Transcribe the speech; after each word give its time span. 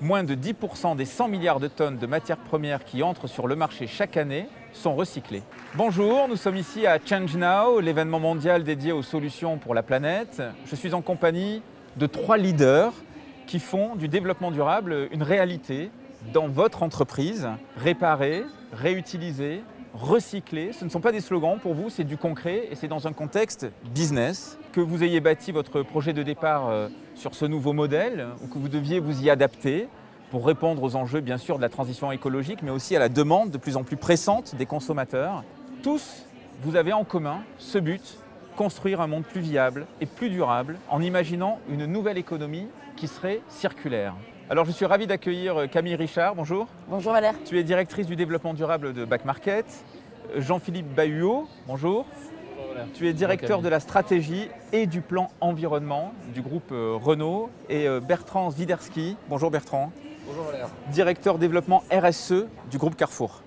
moins 0.00 0.24
de 0.24 0.34
10% 0.34 0.96
des 0.96 1.04
100 1.04 1.28
milliards 1.28 1.60
de 1.60 1.68
tonnes 1.68 1.98
de 1.98 2.06
matières 2.06 2.38
premières 2.38 2.84
qui 2.84 3.02
entrent 3.02 3.26
sur 3.26 3.46
le 3.46 3.56
marché 3.56 3.86
chaque 3.86 4.16
année 4.16 4.46
sont 4.72 4.94
recyclées. 4.94 5.42
Bonjour, 5.74 6.28
nous 6.28 6.36
sommes 6.36 6.56
ici 6.56 6.86
à 6.86 6.98
Change 7.04 7.36
Now, 7.36 7.80
l'événement 7.80 8.20
mondial 8.20 8.64
dédié 8.64 8.92
aux 8.92 9.02
solutions 9.02 9.58
pour 9.58 9.74
la 9.74 9.82
planète. 9.82 10.42
Je 10.66 10.74
suis 10.74 10.94
en 10.94 11.02
compagnie 11.02 11.62
de 11.96 12.06
trois 12.06 12.38
leaders 12.38 12.92
qui 13.46 13.58
font 13.58 13.96
du 13.96 14.08
développement 14.08 14.50
durable 14.50 15.08
une 15.10 15.22
réalité 15.22 15.90
dans 16.32 16.48
votre 16.48 16.82
entreprise. 16.82 17.48
Réparer, 17.76 18.44
réutiliser, 18.72 19.62
recycler, 19.92 20.72
ce 20.72 20.84
ne 20.84 20.90
sont 20.90 21.00
pas 21.00 21.12
des 21.12 21.20
slogans 21.20 21.58
pour 21.58 21.74
vous, 21.74 21.90
c'est 21.90 22.04
du 22.04 22.16
concret 22.16 22.68
et 22.70 22.74
c'est 22.74 22.88
dans 22.88 23.06
un 23.06 23.12
contexte 23.12 23.66
business. 23.92 24.56
Que 24.72 24.80
vous 24.80 25.02
ayez 25.02 25.18
bâti 25.18 25.50
votre 25.50 25.82
projet 25.82 26.12
de 26.12 26.22
départ 26.22 26.68
euh, 26.68 26.88
sur 27.16 27.34
ce 27.34 27.44
nouveau 27.44 27.72
modèle 27.72 28.28
ou 28.40 28.46
que 28.46 28.56
vous 28.56 28.68
deviez 28.68 29.00
vous 29.00 29.24
y 29.24 29.28
adapter 29.28 29.88
pour 30.30 30.46
répondre 30.46 30.80
aux 30.84 30.94
enjeux 30.94 31.20
bien 31.20 31.38
sûr 31.38 31.56
de 31.56 31.62
la 31.62 31.68
transition 31.68 32.12
écologique 32.12 32.62
mais 32.62 32.70
aussi 32.70 32.94
à 32.94 33.00
la 33.00 33.08
demande 33.08 33.50
de 33.50 33.58
plus 33.58 33.76
en 33.76 33.82
plus 33.82 33.96
pressante 33.96 34.54
des 34.54 34.66
consommateurs. 34.66 35.42
Tous, 35.82 36.24
vous 36.62 36.76
avez 36.76 36.92
en 36.92 37.02
commun 37.02 37.40
ce 37.58 37.78
but, 37.78 38.18
construire 38.54 39.00
un 39.00 39.08
monde 39.08 39.24
plus 39.24 39.40
viable 39.40 39.86
et 40.00 40.06
plus 40.06 40.30
durable 40.30 40.78
en 40.88 41.02
imaginant 41.02 41.58
une 41.68 41.86
nouvelle 41.86 42.18
économie 42.18 42.68
qui 42.94 43.08
serait 43.08 43.40
circulaire. 43.48 44.14
Alors 44.50 44.66
je 44.66 44.70
suis 44.70 44.86
ravi 44.86 45.08
d'accueillir 45.08 45.56
euh, 45.56 45.66
Camille 45.66 45.96
Richard, 45.96 46.36
bonjour. 46.36 46.68
Bonjour 46.88 47.12
Valère. 47.12 47.34
Tu 47.44 47.58
es 47.58 47.64
directrice 47.64 48.06
du 48.06 48.14
développement 48.14 48.54
durable 48.54 48.92
de 48.92 49.04
Back 49.04 49.24
Market. 49.24 49.66
Euh, 50.36 50.40
Jean-Philippe 50.40 50.94
Bahuot, 50.94 51.48
bonjour. 51.66 52.06
Tu 52.94 53.08
es 53.08 53.12
directeur 53.12 53.62
de 53.62 53.68
la 53.68 53.80
stratégie 53.80 54.48
et 54.72 54.86
du 54.86 55.00
plan 55.00 55.30
environnement 55.40 56.12
du 56.34 56.42
groupe 56.42 56.72
euh, 56.72 56.96
Renault. 57.00 57.50
Et 57.68 57.86
Bertrand 58.00 58.50
Zwiderski, 58.50 59.16
bonjour 59.28 59.50
Bertrand. 59.50 59.92
Bonjour 60.26 60.44
Valère. 60.44 60.68
Directeur 60.92 61.38
développement 61.38 61.82
RSE 61.90 62.46
du 62.70 62.78
groupe 62.78 62.96
Carrefour. 62.96 63.42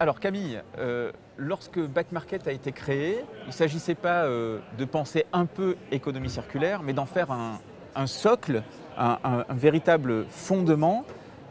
Alors 0.00 0.18
Camille, 0.18 0.62
euh, 0.78 1.12
lorsque 1.36 1.78
Back 1.78 2.10
Market 2.10 2.48
a 2.48 2.52
été 2.52 2.72
créé, 2.72 3.22
il 3.42 3.48
ne 3.48 3.52
s'agissait 3.52 3.94
pas 3.94 4.24
euh, 4.24 4.58
de 4.78 4.86
penser 4.86 5.26
un 5.34 5.44
peu 5.44 5.76
économie 5.92 6.30
circulaire, 6.30 6.82
mais 6.82 6.94
d'en 6.94 7.04
faire 7.04 7.30
un, 7.30 8.06
socle, 8.06 8.62
un, 8.96 9.44
véritable 9.50 10.24
fondement, 10.30 11.04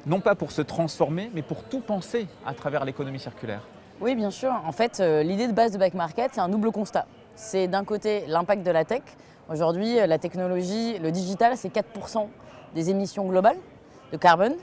non 0.07 0.19
pas 0.19 0.33
pour 0.33 0.51
se 0.51 0.63
transformer, 0.63 1.29
mais 1.35 1.43
pour 1.43 1.63
tout 1.63 1.81
penser 1.81 2.25
à 2.43 2.55
travers 2.55 2.85
l'économie 2.85 3.19
circulaire. 3.19 3.61
Oui, 4.01 4.15
bien 4.15 4.31
sûr. 4.31 4.53
En 4.65 4.71
fait, 4.71 5.01
euh, 5.01 5.23
l'idée 5.23 5.47
de 5.47 5.51
base 5.51 5.73
de 5.73 5.77
Back 5.77 5.93
Market, 5.93 6.31
c'est 6.33 6.39
un 6.39 6.47
double 6.47 6.71
constat. 6.71 7.05
C'est 7.35 7.67
d'un 7.67 7.83
côté 7.83 8.23
l'impact 8.27 8.63
de 8.63 8.71
la 8.71 8.85
tech. 8.85 9.01
Aujourd'hui, 9.51 9.95
la 9.95 10.17
technologie, 10.17 10.97
le 10.99 11.11
digital, 11.11 11.57
c'est 11.57 11.67
4% 11.67 12.27
des 12.73 12.89
émissions 12.89 13.27
globales 13.27 13.57
de 14.13 14.17
carbone 14.17 14.55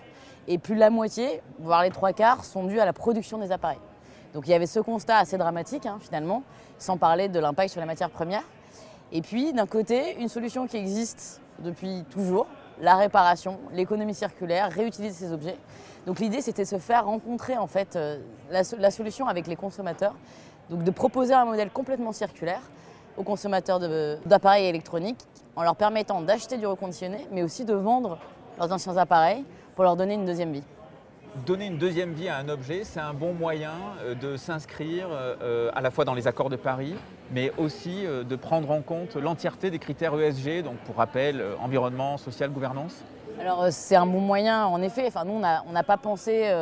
et 0.49 0.57
plus 0.57 0.75
de 0.75 0.81
la 0.81 0.89
moitié, 0.89 1.43
voire 1.59 1.83
les 1.83 1.91
trois 1.91 2.13
quarts, 2.13 2.45
sont 2.45 2.65
dus 2.65 2.81
à 2.81 2.87
la 2.87 2.93
production 2.95 3.37
des 3.37 3.53
appareils. 3.53 3.81
Donc 4.33 4.47
il 4.47 4.51
y 4.51 4.55
avait 4.55 4.67
ce 4.67 4.81
constat 4.81 5.19
assez 5.19 5.37
dramatique 5.37 5.87
hein, 5.87 5.99
finalement, 6.01 6.43
sans 6.79 6.97
parler 6.97 7.29
de 7.29 7.39
l'impact 7.39 7.71
sur 7.71 7.81
les 7.81 7.87
matières 7.87 8.11
premières. 8.11 8.45
Et 9.13 9.23
puis 9.23 9.53
d'un 9.53 9.67
côté, 9.67 10.17
une 10.19 10.29
solution 10.29 10.67
qui 10.67 10.77
existe 10.77 11.41
depuis 11.59 12.05
toujours, 12.11 12.47
la 12.81 12.97
réparation, 12.97 13.59
l'économie 13.73 14.15
circulaire, 14.15 14.71
réutiliser 14.71 15.27
ces 15.27 15.33
objets. 15.33 15.57
Donc 16.07 16.21
l'idée 16.21 16.41
c'était 16.41 16.63
de 16.63 16.69
se 16.69 16.79
faire 16.79 17.07
rencontrer 17.07 17.57
en 17.57 17.67
fait 17.67 17.97
euh, 17.97 18.19
la, 18.51 18.91
solution 18.91 19.27
avec 19.27 19.49
les 19.49 19.57
consommateurs, 19.57 20.15
donc 20.71 20.85
de 20.85 20.91
proposer 20.93 21.35
un 21.35 21.45
modèle 21.45 21.71
complètement 21.71 22.13
circulaire 22.13 22.63
aux 23.17 23.25
consommateurs 23.25 23.81
d'appareils 24.25 24.67
électroniques 24.67 25.21
en 25.57 25.63
leur 25.63 25.75
permettant 25.75 26.21
d'acheter 26.21 26.59
du 26.59 26.67
reconditionné, 26.67 27.27
mais 27.33 27.43
aussi 27.43 27.65
de 27.65 27.75
vendre 27.75 28.19
leurs 28.59 28.71
anciens 28.73 28.97
appareils 28.99 29.43
pour 29.75 29.85
leur 29.85 29.97
donner 29.97 30.15
une 30.15 30.27
deuxième 30.27 30.53
vie. 30.53 30.63
Donner 31.45 31.67
une 31.67 31.79
deuxième 31.79 32.13
vie 32.13 32.29
à 32.29 32.37
un 32.37 32.49
objet, 32.49 32.85
c'est 32.85 33.01
un 33.01 33.13
bon 33.13 33.33
moyen 33.33 33.73
euh, 34.03 34.15
de 34.15 34.37
s'inscrire 34.37 35.09
euh, 35.11 35.71
à 35.75 35.81
la 35.81 35.91
fois 35.91 36.05
dans 36.05 36.15
les 36.15 36.27
accords 36.29 36.51
de 36.51 36.57
Paris, 36.57 36.95
mais 37.33 37.53
aussi 37.59 38.05
de 38.05 38.37
prendre 38.37 38.71
en 38.71 38.81
compte 38.81 39.17
l'entièreté 39.17 39.71
des 39.71 39.81
critères 39.81 40.15
ESG, 40.19 40.63
donc 40.63 40.77
pour 40.85 40.97
rappel, 40.97 41.43
environnement, 41.61 42.17
social, 42.19 42.51
gouvernance 42.51 43.03
alors 43.41 43.67
c'est 43.71 43.97
un 43.97 44.07
bon 44.07 44.21
moyen 44.21 44.67
en 44.67 44.81
effet. 44.83 45.05
Enfin, 45.07 45.25
nous 45.25 45.35
on 45.35 45.73
n'a 45.73 45.83
pas 45.83 45.97
pensé 45.97 46.53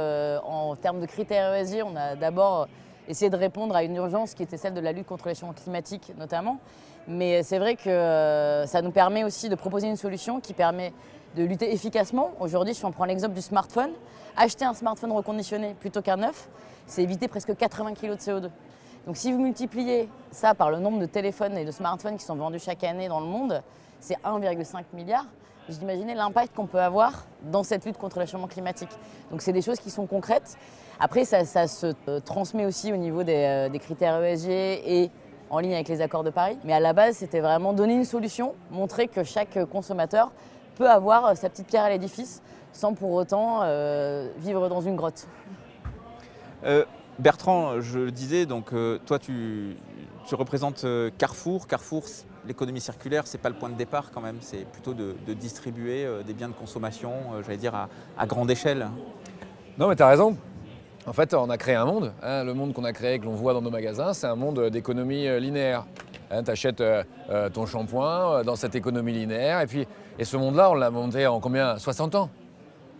en 0.45 0.77
termes 0.77 1.01
de 1.01 1.07
critères 1.07 1.55
ESG, 1.55 1.83
on 1.85 1.97
a 1.97 2.17
d'abord 2.17 2.69
essayé 3.09 3.31
de 3.31 3.37
répondre 3.37 3.77
à 3.77 3.85
une 3.85 3.97
urgence 3.97 4.35
qui 4.35 4.43
était 4.43 4.57
celle 4.57 4.75
de 4.75 4.81
la 4.81 4.93
lutte 4.93 5.07
contre 5.07 5.29
les 5.29 5.35
changements 5.35 5.53
climatiques 5.53 6.13
notamment. 6.19 6.59
Mais 7.07 7.43
c'est 7.43 7.59
vrai 7.59 7.77
que 7.77 8.65
ça 8.67 8.83
nous 8.83 8.91
permet 8.91 9.25
aussi 9.25 9.49
de 9.49 9.55
proposer 9.55 9.89
une 9.89 9.97
solution 9.97 10.41
qui 10.41 10.55
permet 10.55 10.93
de 11.37 11.43
lutter 11.43 11.73
efficacement. 11.73 12.31
Aujourd'hui, 12.41 12.75
si 12.75 12.85
on 12.85 12.93
prend 12.93 13.05
l'exemple 13.05 13.35
du 13.35 13.43
smartphone, 13.43 13.91
acheter 14.37 14.65
un 14.65 14.73
smartphone 14.73 15.13
reconditionné 15.13 15.75
plutôt 15.79 16.01
qu'un 16.01 16.17
neuf, 16.17 16.49
c'est 16.87 17.03
éviter 17.03 17.29
presque 17.29 17.57
80 17.57 17.95
kg 17.95 18.11
de 18.11 18.17
CO2. 18.17 18.51
Donc 19.07 19.17
si 19.17 19.33
vous 19.33 19.39
multipliez 19.39 20.09
ça 20.31 20.55
par 20.55 20.71
le 20.71 20.79
nombre 20.79 20.99
de 20.99 21.07
téléphones 21.07 21.59
et 21.59 21.65
de 21.65 21.71
smartphones 21.71 22.17
qui 22.17 22.25
sont 22.25 22.37
vendus 22.37 22.61
chaque 22.61 22.85
année 22.85 23.09
dans 23.09 23.21
le 23.21 23.27
monde, 23.27 23.63
c'est 24.01 24.17
1,5 24.25 24.85
milliard. 24.95 25.27
Imaginez 25.81 26.15
l'impact 26.15 26.55
qu'on 26.55 26.67
peut 26.67 26.81
avoir 26.81 27.25
dans 27.51 27.63
cette 27.63 27.85
lutte 27.85 27.97
contre 27.97 28.19
le 28.19 28.27
changement 28.27 28.49
climatique. 28.49 28.91
Donc 29.31 29.41
c'est 29.43 29.53
des 29.53 29.63
choses 29.63 29.81
qui 29.81 29.91
sont 29.91 30.07
concrètes. 30.07 30.57
Après, 31.01 31.25
ça, 31.25 31.45
se 31.67 31.95
euh, 32.09 32.21
transmet 32.21 32.67
aussi 32.67 32.93
au 32.93 32.97
niveau 32.97 33.23
des, 33.23 33.71
euh, 33.73 33.79
critères 33.79 34.23
ESG 34.23 34.49
et 34.51 35.11
en 35.51 35.59
ligne 35.59 35.75
avec 35.75 35.89
les 35.89 36.01
accords 36.01 36.25
de 36.25 36.31
Paris. 36.31 36.59
Mais 36.65 36.73
à 36.73 36.81
la 36.81 36.93
base, 36.93 37.17
c'était 37.17 37.41
vraiment 37.41 37.73
donner 37.73 37.95
une 37.95 38.05
solution, 38.05 38.55
montrer 38.71 39.09
que 39.09 39.25
chaque 39.25 39.65
consommateur 39.71 40.33
peut 40.77 40.89
avoir 40.89 41.27
euh, 41.27 41.35
sa 41.35 41.49
petite 41.49 41.67
pierre 41.67 41.85
à 41.85 41.91
l'édifice 41.91 42.43
sans 42.73 42.93
pour 42.93 43.13
autant 43.13 43.61
vivre 44.39 44.69
dans 44.69 44.81
une 44.81 44.97
grotte. 44.97 45.29
Bertrand, 47.21 47.81
je 47.81 48.01
le 48.01 48.11
disais, 48.11 48.47
donc 48.47 48.73
toi 49.07 49.21
tu, 49.21 49.77
représentes 50.33 50.85
Carrefour. 51.17 51.69
Carrefour, 51.69 52.03
l'économie 52.47 52.81
circulaire, 52.81 53.27
ce 53.27 53.37
n'est 53.37 53.43
pas 53.43 53.49
le 53.49 53.55
point 53.55 53.69
de 53.69 53.75
départ 53.75 54.11
quand 54.13 54.21
même, 54.21 54.37
c'est 54.41 54.67
plutôt 54.67 54.95
de, 54.95 55.15
distribuer 55.35 56.07
des 56.27 56.35
biens 56.35 56.49
de 56.49 56.55
consommation, 56.55 57.13
j'allais 57.43 57.57
dire, 57.57 57.75
à, 57.75 58.27
grande 58.27 58.51
échelle. 58.51 58.89
Non 59.79 59.89
mais 59.89 59.97
tu 59.97 60.03
as 60.03 60.09
raison. 60.09 60.37
En 61.07 61.13
fait, 61.13 61.35
on 61.35 61.51
a 61.51 61.59
créé 61.59 61.75
un 61.75 61.85
monde. 61.85 62.13
Hein. 62.23 62.45
le 62.45 62.55
monde 62.55 62.73
qu'on 62.73 62.85
a 62.85 62.93
créé, 62.93 63.19
que 63.19 63.25
l'on 63.25 63.35
voit 63.35 63.53
dans 63.53 63.63
nos 63.63 63.71
magasins, 63.71 64.15
c'est 64.15 64.27
un 64.27 64.37
monde 64.37 64.69
d'économie 64.71 65.29
linéaire. 65.41 65.85
Hein, 66.31 66.43
tu 66.43 66.51
achètes 66.51 66.81
euh, 66.81 67.05
euh, 67.31 67.49
ton 67.49 67.67
shampoing 67.67 68.39
euh, 68.39 68.43
dans 68.43 68.57
cette 68.57 68.75
économie 68.75 69.13
linéaire. 69.13 69.61
Et 69.61 69.67
puis, 69.67 69.87
et 70.19 70.25
ce 70.25 70.37
monde-là, 70.37 70.71
on 70.71 70.75
l'a 70.75 70.91
monté 70.91 71.27
en 71.27 71.41
combien? 71.41 71.79
60 71.79 72.15
ans. 72.15 72.31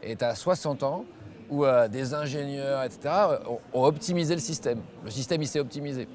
Et 0.03 0.17
tu 0.17 0.25
as 0.25 0.35
60 0.35 0.83
ans 0.83 1.05
où 1.51 1.65
des 1.91 2.15
ingénieurs, 2.15 2.83
etc., 2.85 3.15
ont, 3.75 3.85
optimisé 3.85 4.35
le 4.35 4.41
système. 4.41 4.81
Le 5.05 5.11
système, 5.11 5.43
il 5.43 5.47
s'est 5.47 5.61
optimisé. 5.61 6.09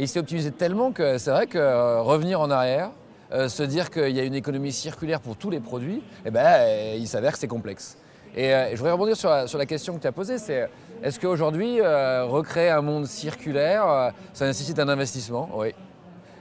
Et 0.00 0.04
il 0.04 0.08
s'est 0.08 0.18
optimisé 0.18 0.50
tellement 0.50 0.92
que 0.92 1.18
c'est 1.18 1.30
vrai 1.30 1.46
que 1.46 2.00
revenir 2.00 2.40
en 2.40 2.50
arrière, 2.50 2.90
se 3.30 3.62
dire 3.62 3.90
qu'il 3.90 4.16
y 4.16 4.18
a 4.18 4.24
une 4.24 4.34
économie 4.34 4.72
circulaire 4.72 5.20
pour 5.20 5.36
tous 5.36 5.50
les 5.50 5.60
produits, 5.60 6.02
eh 6.24 6.30
ben, 6.30 6.96
il 6.96 7.06
s'avère 7.06 7.32
que 7.34 7.38
c'est 7.38 7.46
complexe. 7.46 7.98
Et, 8.34 8.48
je 8.48 8.76
voudrais 8.76 8.92
rebondir 8.92 9.14
sur 9.14 9.28
la, 9.28 9.66
question 9.66 9.94
que 9.94 10.00
tu 10.00 10.06
as 10.06 10.12
posée, 10.12 10.38
c'est 10.38 10.70
est-ce 11.02 11.20
qu'aujourd'hui, 11.20 11.82
recréer 11.82 12.70
un 12.70 12.80
monde 12.80 13.04
circulaire, 13.04 14.12
ça 14.32 14.46
nécessite 14.46 14.78
un 14.78 14.88
investissement? 14.88 15.50
Oui. 15.52 15.74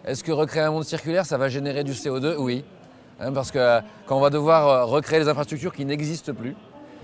Est-ce 0.05 0.23
que 0.23 0.31
recréer 0.31 0.63
un 0.63 0.71
monde 0.71 0.85
circulaire, 0.85 1.25
ça 1.25 1.37
va 1.37 1.49
générer 1.49 1.83
du 1.83 1.91
CO2 1.91 2.37
Oui. 2.37 2.63
Hein, 3.19 3.33
parce 3.33 3.51
que 3.51 3.81
quand 4.05 4.17
on 4.17 4.21
va 4.21 4.29
devoir 4.29 4.67
euh, 4.67 4.85
recréer 4.85 5.19
les 5.19 5.27
infrastructures 5.27 5.73
qui 5.73 5.83
n'existent 5.83 6.33
plus, 6.33 6.55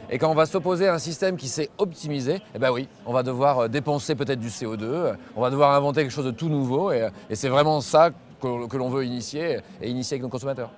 et 0.09 0.17
quand 0.17 0.29
on 0.29 0.35
va 0.35 0.45
s'opposer 0.45 0.88
à 0.88 0.93
un 0.93 0.99
système 0.99 1.38
qui 1.38 1.47
s'est 1.47 1.69
optimisé, 1.77 2.41
eh 2.53 2.59
ben 2.59 2.71
oui, 2.71 2.88
on 3.05 3.13
va 3.13 3.23
devoir 3.23 3.59
euh, 3.59 3.67
dépenser 3.67 4.16
peut-être 4.16 4.39
du 4.39 4.49
CO2, 4.49 5.16
on 5.35 5.41
va 5.41 5.49
devoir 5.49 5.71
inventer 5.73 6.01
quelque 6.01 6.11
chose 6.11 6.25
de 6.25 6.31
tout 6.31 6.49
nouveau, 6.49 6.91
et, 6.91 7.03
euh, 7.03 7.09
c'est 7.33 7.49
vraiment 7.49 7.81
ça 7.81 8.11
que, 8.41 8.77
l'on 8.77 8.89
veut 8.89 9.05
initier, 9.05 9.59
et 9.81 9.89
initier 9.89 10.16
avec 10.16 10.23
nos 10.23 10.29
consommateurs. 10.29 10.71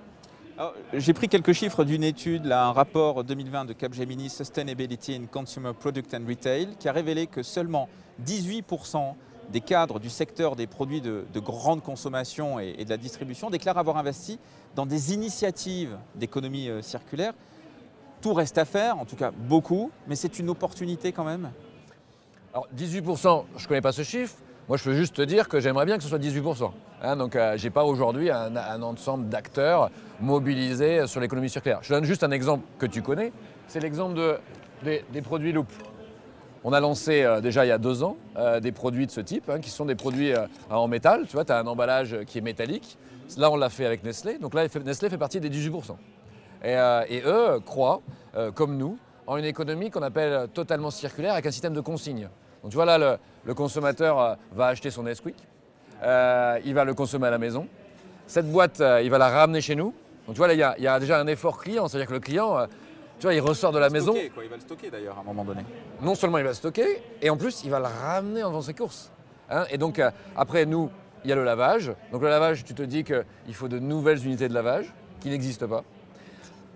J'ai 0.92 1.12
pris 1.12 1.28
quelques 1.28 1.52
chiffres 1.52 1.84
d'une 1.84 2.02
étude, 2.02 2.50
un 2.50 2.72
rapport 2.72 3.22
2020 3.22 3.66
de 3.66 3.72
Capgemini 3.74 4.28
Sustainability 4.28 5.14
in 5.14 5.26
Consumer 5.30 5.72
Product 5.78 6.12
and 6.14 6.26
Retail, 6.26 6.70
qui 6.80 6.88
a 6.88 6.92
révélé 6.92 7.28
que 7.28 7.44
seulement 7.44 7.88
18% 8.26 9.14
des 9.52 9.60
cadres 9.60 9.98
du 9.98 10.10
secteur 10.10 10.56
des 10.56 10.66
produits 10.66 11.00
de, 11.00 11.24
grande 11.36 11.82
consommation 11.82 12.58
et, 12.58 12.84
de 12.84 12.90
la 12.90 12.96
distribution 12.96 13.50
déclarent 13.50 13.78
avoir 13.78 13.96
investi 13.96 14.38
dans 14.74 14.86
des 14.86 15.14
initiatives 15.14 15.96
d'économie 16.14 16.68
euh, 16.68 16.82
circulaire. 16.82 17.32
Tout 18.20 18.34
reste 18.34 18.58
à 18.58 18.64
faire, 18.64 18.98
en 18.98 19.04
tout 19.04 19.16
cas 19.16 19.30
beaucoup, 19.30 19.90
mais 20.06 20.16
c'est 20.16 20.38
une 20.38 20.50
opportunité 20.50 21.12
quand 21.12 21.24
même. 21.24 21.50
Alors 22.52 22.68
18%, 22.76 23.44
je 23.56 23.62
ne 23.62 23.68
connais 23.68 23.80
pas 23.80 23.92
ce 23.92 24.02
chiffre. 24.02 24.34
Moi, 24.68 24.76
je 24.76 24.84
peux 24.84 24.94
juste 24.94 25.16
te 25.16 25.22
dire 25.22 25.48
que 25.48 25.60
j'aimerais 25.60 25.86
bien 25.86 25.96
que 25.96 26.02
ce 26.02 26.10
soit 26.10 26.18
18%. 26.18 26.70
Hein. 27.02 27.16
donc, 27.16 27.36
euh, 27.36 27.56
je 27.56 27.64
n'ai 27.64 27.70
pas 27.70 27.84
aujourd'hui 27.84 28.30
un, 28.30 28.82
ensemble 28.82 29.28
d'acteurs 29.28 29.90
mobilisés 30.20 31.06
sur 31.06 31.20
l'économie 31.20 31.48
circulaire. 31.48 31.78
Je 31.82 31.94
donne 31.94 32.04
juste 32.04 32.22
un 32.22 32.30
exemple 32.30 32.64
que 32.78 32.84
tu 32.84 33.00
connais. 33.00 33.32
C'est 33.66 33.80
l'exemple 33.80 34.14
de, 34.14 34.38
des, 35.10 35.22
produits 35.22 35.52
Loop. 35.52 35.68
On 36.64 36.74
a 36.74 36.80
lancé 36.80 37.22
euh, 37.22 37.40
déjà 37.40 37.64
il 37.64 37.68
y 37.68 37.72
a 37.72 37.78
deux 37.78 38.02
ans 38.02 38.16
euh, 38.36 38.60
des 38.60 38.72
produits 38.72 39.06
de 39.06 39.10
ce 39.10 39.22
type, 39.22 39.48
hein, 39.48 39.60
qui 39.60 39.70
sont 39.70 39.86
des 39.86 39.94
produits 39.94 40.34
en 40.68 40.86
métal. 40.86 41.26
Tu 41.26 41.32
vois, 41.32 41.46
tu 41.46 41.52
as 41.52 41.58
un 41.58 41.66
emballage 41.66 42.16
qui 42.26 42.36
est 42.36 42.42
métallique. 42.42 42.98
Là, 43.38 43.50
on 43.50 43.56
l'a 43.56 43.70
fait 43.70 43.86
avec 43.86 44.04
Nestlé. 44.04 44.38
Donc 44.38 44.52
là, 44.52 44.66
Nestlé 44.84 45.08
fait 45.08 45.18
partie 45.18 45.40
des 45.40 45.48
18%. 45.48 45.96
Et, 46.64 46.76
euh, 46.76 47.04
et 47.08 47.22
eux 47.24 47.60
croient, 47.64 48.00
euh, 48.36 48.50
comme 48.50 48.76
nous, 48.76 48.98
en 49.26 49.36
une 49.36 49.44
économie 49.44 49.90
qu'on 49.90 50.02
appelle 50.02 50.48
totalement 50.54 50.90
circulaire 50.90 51.34
avec 51.34 51.46
un 51.46 51.50
système 51.50 51.74
de 51.74 51.80
consigne. 51.80 52.28
Donc 52.62 52.70
tu 52.70 52.76
vois 52.76 52.84
là, 52.84 52.98
le, 52.98 53.16
le 53.44 53.54
consommateur 53.54 54.18
euh, 54.18 54.34
va 54.52 54.66
acheter 54.68 54.90
son 54.90 55.04
Nesquik, 55.04 55.36
il 56.02 56.74
va 56.74 56.84
le 56.84 56.94
consommer 56.94 57.28
à 57.28 57.30
la 57.30 57.38
maison. 57.38 57.66
Cette 58.26 58.50
boîte, 58.50 58.82
il 59.02 59.10
va 59.10 59.18
la 59.18 59.28
ramener 59.28 59.60
chez 59.60 59.74
nous. 59.74 59.94
Donc 60.26 60.34
tu 60.34 60.38
vois 60.38 60.48
là, 60.48 60.54
il 60.54 60.60
y 60.60 60.62
a, 60.62 60.74
il 60.76 60.84
y 60.84 60.86
a 60.86 61.00
déjà 61.00 61.18
un 61.18 61.26
effort 61.26 61.58
client, 61.58 61.88
c'est-à-dire 61.88 62.08
que 62.08 62.12
le 62.14 62.20
client, 62.20 62.66
tu 63.18 63.22
vois, 63.22 63.34
il 63.34 63.40
ressort 63.40 63.72
de 63.72 63.78
la 63.78 63.90
maison. 63.90 64.14
Il 64.14 64.48
va 64.48 64.56
le 64.56 64.60
stocker 64.60 64.90
d'ailleurs 64.90 65.16
à 65.18 65.20
un 65.20 65.24
moment 65.24 65.44
donné. 65.44 65.62
Non 66.02 66.14
seulement 66.14 66.38
il 66.38 66.44
va 66.44 66.50
le 66.50 66.54
stocker, 66.54 67.02
et 67.20 67.30
en 67.30 67.36
plus 67.36 67.64
il 67.64 67.70
va 67.70 67.80
le 67.80 67.86
ramener 67.86 68.42
en 68.44 68.50
faisant 68.50 68.62
ses 68.62 68.74
courses. 68.74 69.10
Hein. 69.50 69.64
et 69.70 69.78
donc 69.78 69.98
euh, 69.98 70.10
après 70.36 70.66
nous, 70.66 70.90
il 71.24 71.30
y 71.30 71.32
a 71.32 71.36
le 71.36 71.44
lavage. 71.44 71.92
Donc 72.12 72.22
le 72.22 72.28
lavage, 72.28 72.64
tu 72.64 72.74
te 72.74 72.82
dis 72.82 73.02
qu'il 73.02 73.54
faut 73.54 73.68
de 73.68 73.78
nouvelles 73.78 74.24
unités 74.24 74.48
de 74.48 74.54
lavage 74.54 74.92
qui 75.20 75.30
n'existent 75.30 75.66
pas, 75.66 75.84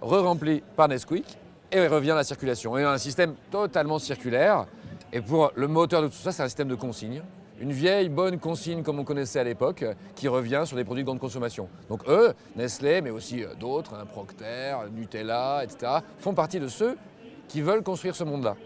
re-rempli 0.02 0.62
par 0.76 0.88
Nesquik, 0.88 1.38
et 1.70 1.86
revient 1.86 2.12
la 2.14 2.24
circulation. 2.24 2.76
Et 2.76 2.84
on 2.84 2.88
a 2.88 2.92
un 2.92 2.98
système 2.98 3.34
totalement 3.50 3.98
circulaire. 3.98 4.66
Et 5.12 5.20
pour 5.22 5.52
le 5.54 5.68
moteur 5.68 6.02
de 6.02 6.08
tout 6.08 6.14
ça, 6.14 6.30
c'est 6.32 6.42
un 6.42 6.48
système 6.48 6.68
de 6.68 6.74
consigne. 6.74 7.22
Une 7.60 7.72
vieille 7.72 8.08
bonne 8.08 8.38
consigne 8.38 8.82
comme 8.82 8.98
on 8.98 9.04
connaissait 9.04 9.38
à 9.38 9.44
l'époque, 9.44 9.84
qui 10.16 10.26
revient 10.28 10.62
sur 10.66 10.76
des 10.76 10.84
produits 10.84 11.02
de 11.04 11.06
grande 11.06 11.20
consommation. 11.20 11.68
Donc 11.88 12.00
eux, 12.08 12.34
Nestlé, 12.56 13.00
mais 13.00 13.10
aussi 13.10 13.44
euh, 13.44 13.54
d'autres, 13.54 13.94
hein, 13.94 14.04
Procter, 14.04 14.74
Nutella, 14.92 15.62
etc., 15.62 15.92
font 16.18 16.34
partie 16.34 16.58
de 16.60 16.66
ceux 16.68 16.96
qui 17.48 17.60
veulent 17.62 17.82
construire 17.82 18.16
ce 18.16 18.24
monde-là. 18.24 18.56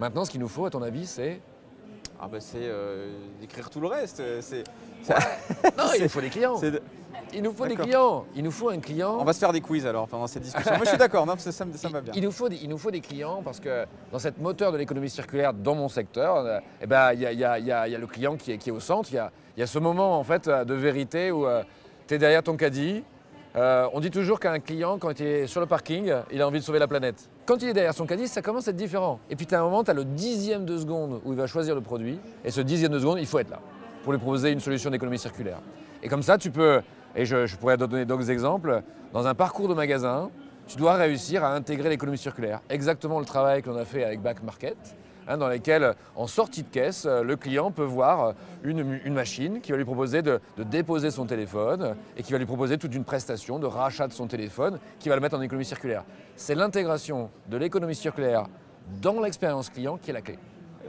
Maintenant, 0.00 0.24
ce 0.24 0.30
qu'il 0.30 0.40
nous 0.40 0.48
faut, 0.48 0.64
à 0.66 0.70
ton 0.70 0.82
avis, 0.82 1.06
c'est... 1.06 1.40
Ah 2.20 2.28
bah 2.30 2.38
c'est 2.40 2.58
euh, 2.62 3.10
d'écrire 3.40 3.68
tout 3.68 3.80
le 3.80 3.88
reste. 3.88 4.20
euh, 4.20 4.40
C'est, 4.40 4.64
Non, 5.76 5.84
il 5.98 6.08
faut 6.08 6.20
des 6.20 6.30
clients. 6.30 6.58
de- 6.58 6.80
Il 7.34 7.42
nous 7.42 7.52
faut 7.52 7.66
des 7.66 7.76
clients. 7.76 8.24
Il 8.34 8.42
nous 8.44 8.50
faut 8.50 8.68
un 8.70 8.78
client. 8.80 9.16
On 9.18 9.24
va 9.24 9.32
se 9.32 9.38
faire 9.38 9.52
des 9.52 9.60
quiz 9.60 9.86
alors 9.86 10.06
pendant 10.08 10.26
cette 10.26 10.42
discussion. 10.42 10.72
Moi 10.72 10.82
je 10.84 10.88
suis 10.90 10.98
d'accord, 10.98 11.24
non, 11.26 11.34
ça, 11.38 11.52
ça 11.52 11.64
me 11.64 11.72
va 11.72 12.00
bien. 12.00 12.12
Il 12.16 12.22
nous, 12.22 12.32
faut 12.32 12.48
des, 12.48 12.56
il 12.56 12.68
nous 12.68 12.78
faut 12.78 12.90
des 12.90 13.00
clients 13.00 13.40
parce 13.44 13.60
que 13.60 13.84
dans 14.12 14.18
cette 14.18 14.38
moteur 14.38 14.72
de 14.72 14.78
l'économie 14.78 15.10
circulaire 15.10 15.52
dans 15.52 15.74
mon 15.74 15.88
secteur, 15.88 16.36
euh, 16.36 16.58
eh 16.80 16.86
ben, 16.86 17.12
il 17.12 17.20
y, 17.20 17.26
a, 17.26 17.32
il 17.32 17.38
y 17.38 17.44
a- 17.44 17.58
il 17.58 17.66
y 17.66 17.72
a- 17.72 17.88
il 17.88 17.92
y 17.92 17.96
a 17.96 17.98
le 17.98 18.06
client 18.06 18.36
qui 18.36 18.52
est, 18.52 18.58
qui 18.58 18.68
est 18.70 18.72
au 18.72 18.80
centre. 18.80 19.08
Il 19.12 19.16
y 19.16 19.18
a, 19.18 19.30
il 19.56 19.60
y 19.60 19.62
a 19.62 19.66
ce 19.66 19.78
moment 19.78 20.18
en 20.18 20.24
fait 20.24 20.48
euh, 20.48 20.64
de 20.64 20.74
vérité 20.74 21.30
où 21.32 21.46
tu 22.06 22.14
es 22.14 22.18
derrière 22.18 22.42
ton 22.42 22.56
caddie. 22.56 23.02
Euh, 23.54 23.86
on 23.92 24.00
dit 24.00 24.10
toujours 24.10 24.40
qu'un 24.40 24.58
client, 24.60 24.96
quand 24.98 25.20
il 25.20 25.26
est 25.26 25.46
sur 25.46 25.60
le 25.60 25.66
parking, 25.66 26.10
il 26.32 26.40
a 26.40 26.46
envie 26.48 26.58
de 26.60 26.64
sauver 26.64 26.78
la 26.78 26.88
planète. 26.88 27.28
Quand 27.44 27.60
il 27.62 27.68
est 27.68 27.74
derrière 27.74 27.92
son 27.92 28.06
caddie, 28.06 28.26
ça 28.26 28.40
commence 28.40 28.66
à 28.66 28.70
être 28.70 28.76
différent. 28.78 29.20
Et 29.28 29.36
puis 29.36 29.44
tu 29.46 29.54
as 29.54 29.60
un 29.60 29.64
moment, 29.64 29.84
tu 29.84 29.90
as 29.90 29.94
le 29.94 30.04
dixième 30.06 30.64
de 30.64 30.78
seconde 30.78 31.20
où 31.26 31.32
il 31.32 31.36
va 31.38 31.46
choisir 31.46 31.74
le 31.74 31.82
produit. 31.82 32.18
Et 32.46 32.50
ce 32.50 32.62
dixième 32.62 32.92
de 32.92 32.98
seconde, 32.98 33.18
il 33.18 33.26
faut 33.26 33.38
être 33.38 33.50
là 33.50 33.60
pour 34.04 34.12
lui 34.12 34.18
proposer 34.18 34.50
une 34.52 34.60
solution 34.60 34.88
d'économie 34.90 35.18
circulaire. 35.18 35.58
Et 36.02 36.08
comme 36.08 36.22
ça, 36.22 36.38
tu 36.38 36.50
peux, 36.50 36.80
et 37.14 37.24
je, 37.24 37.56
pourrais 37.56 37.76
donner 37.76 38.04
d'autres 38.04 38.30
exemples, 38.30 38.82
dans 39.12 39.26
un 39.26 39.34
parcours 39.34 39.68
de 39.68 39.74
magasin, 39.74 40.30
tu 40.66 40.76
dois 40.76 40.94
réussir 40.94 41.44
à 41.44 41.54
intégrer 41.54 41.88
l'économie 41.88 42.18
circulaire. 42.18 42.60
Exactement 42.70 43.18
le 43.18 43.24
travail 43.24 43.62
que 43.62 43.70
l'on 43.70 43.76
a 43.76 43.84
fait 43.84 44.04
avec 44.04 44.22
Back 44.22 44.42
Market, 44.42 44.76
hein, 45.28 45.36
dans 45.36 45.48
lequel, 45.48 45.94
en 46.16 46.26
sortie 46.26 46.62
de 46.62 46.68
caisse, 46.68 47.04
euh, 47.04 47.22
le 47.22 47.36
client 47.36 47.70
peut 47.70 47.84
voir 47.84 48.24
euh, 48.24 48.32
une, 48.62 49.12
machine 49.12 49.60
qui 49.60 49.72
va 49.72 49.78
lui 49.78 49.84
proposer 49.84 50.22
de 50.22 50.40
déposer 50.58 51.10
son 51.10 51.26
téléphone 51.26 51.96
et 52.16 52.22
qui 52.22 52.32
va 52.32 52.38
lui 52.38 52.46
proposer 52.46 52.78
toute 52.78 52.94
une 52.94 53.04
prestation 53.04 53.58
de 53.58 53.66
rachat 53.66 54.08
de 54.08 54.12
son 54.12 54.26
téléphone 54.26 54.78
qui 54.98 55.08
va 55.08 55.16
le 55.16 55.20
mettre 55.20 55.36
en 55.36 55.42
économie 55.42 55.64
circulaire. 55.64 56.04
C'est 56.36 56.54
l'intégration 56.54 57.30
de 57.48 57.56
l'économie 57.56 57.94
circulaire 57.94 58.46
dans 59.00 59.20
l'expérience 59.20 59.68
client 59.68 59.98
qui 59.98 60.10
est 60.10 60.14
la 60.14 60.22
clé. 60.22 60.38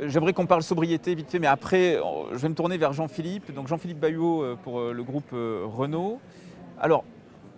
J'aimerais 0.01 0.34
qu'on 0.34 0.48
parle 0.48 0.63
sobriété 0.63 1.13
vite 1.13 1.30
fait, 1.30 1.40
mais 1.40 1.48
après, 1.48 1.98
euh, 1.98 2.01
je 2.31 2.38
vais 2.38 2.50
me 2.50 2.56
tourner 2.56 2.78
vers 2.78 2.94
Jean-Philippe. 2.94 3.54
Donc 3.54 3.68
Jean-Philippe 3.68 4.00
Bayot 4.00 4.42
euh, 4.42 4.56
pour 4.56 4.80
euh, 4.80 4.92
le 4.92 5.04
groupe 5.04 5.31
Renault. 5.31 6.19
Alors, 6.80 7.04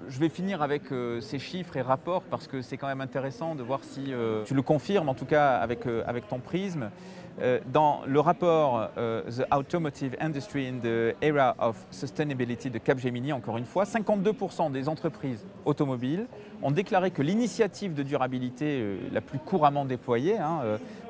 je 0.10 0.20
vais 0.20 0.30
finir 0.30 0.62
avec 0.62 0.84
ces 1.22 1.40
chiffres 1.40 1.78
et 1.78 1.82
rapports 1.82 2.22
parce 2.24 2.48
que 2.48 2.62
c'est 2.62 2.78
quand 2.78 2.86
même 2.86 3.02
intéressant 3.02 3.56
de 3.56 3.64
voir 3.64 3.80
si 3.82 4.12
tu 4.46 4.54
le 4.54 4.62
confirmes, 4.62 5.10
en 5.10 5.16
tout 5.16 5.26
cas 5.26 5.56
avec 5.56 6.28
ton 6.28 6.38
prisme. 6.38 6.92
Euh, 7.42 7.60
dans 7.74 8.02
le 8.08 8.20
rapport 8.22 8.90
euh, 8.98 9.22
The 9.24 9.54
Automotive 9.54 10.16
Industry 10.22 10.68
in 10.68 10.80
the 10.80 11.16
Era 11.22 11.56
of 11.60 11.86
Sustainability 11.92 12.70
de 12.70 12.78
Capgemini, 12.78 13.34
encore 13.34 13.58
une 13.58 13.66
fois, 13.66 13.84
52% 13.84 14.72
des 14.72 14.88
entreprises 14.88 15.46
automobiles 15.66 16.28
ont 16.62 16.72
déclaré 16.72 17.12
que 17.12 17.22
l'initiative 17.22 17.94
de 17.94 18.04
durabilité 18.04 18.80
euh, 18.80 18.98
la 19.12 19.20
plus 19.20 19.40
couramment 19.40 19.84
déployée 19.84 20.38
hein, 20.38 20.62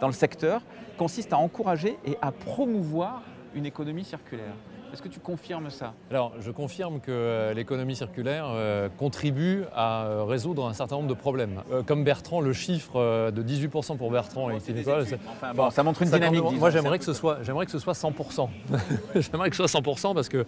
dans 0.01 0.07
le 0.07 0.13
secteur 0.13 0.61
consiste 0.97 1.31
à 1.31 1.37
encourager 1.37 1.97
et 2.05 2.17
à 2.21 2.31
promouvoir 2.31 3.21
une 3.53 3.65
économie 3.65 4.03
circulaire. 4.03 4.53
Est-ce 4.95 5.01
que 5.03 5.09
tu 5.09 5.19
confirmes 5.19 5.69
ça? 5.69 5.93
Alors, 6.09 6.31
je 6.39 6.51
confirme 6.51 7.01
que 7.01 7.11
euh, 7.11 7.53
l'économie 7.53 7.97
circulaire 7.97 8.45
euh, 8.47 8.87
contribue 8.97 9.65
à 9.75 10.05
euh, 10.05 10.23
résoudre 10.23 10.65
un 10.65 10.71
certain 10.71 10.95
nombre 10.95 11.09
de 11.09 11.13
problèmes. 11.13 11.61
Comme 11.85 12.05
Bertrand, 12.05 12.39
le 12.39 12.53
chiffre 12.53 13.29
de 13.29 13.43
18% 13.43 13.97
pour 13.97 14.09
Bertrand 14.09 14.49
et 14.51 14.53
Nicolas, 14.71 15.03
c'est- 15.05 15.19
Enfin, 15.29 15.53
bon, 15.53 15.63
bon, 15.65 15.69
ça 15.69 15.83
montre 15.83 16.01
une 16.01 16.07
ça 16.07 16.15
dynamique. 16.17 16.41
compte-. 16.41 16.55
Moi, 16.59 16.69
j'aimerais 16.69 16.97
que 16.97 17.03
ce 17.03 17.11
soit, 17.11 17.39
j'aimerais 17.43 17.65
que 17.65 17.73
ce 17.73 17.79
soit 17.79 17.91
100%. 17.91 18.47
j'aimerais 19.15 19.49
que 19.49 19.57
ce 19.57 19.67
soit 19.67 19.81
100% 19.81 20.13
parce 20.13 20.29
que 20.29 20.45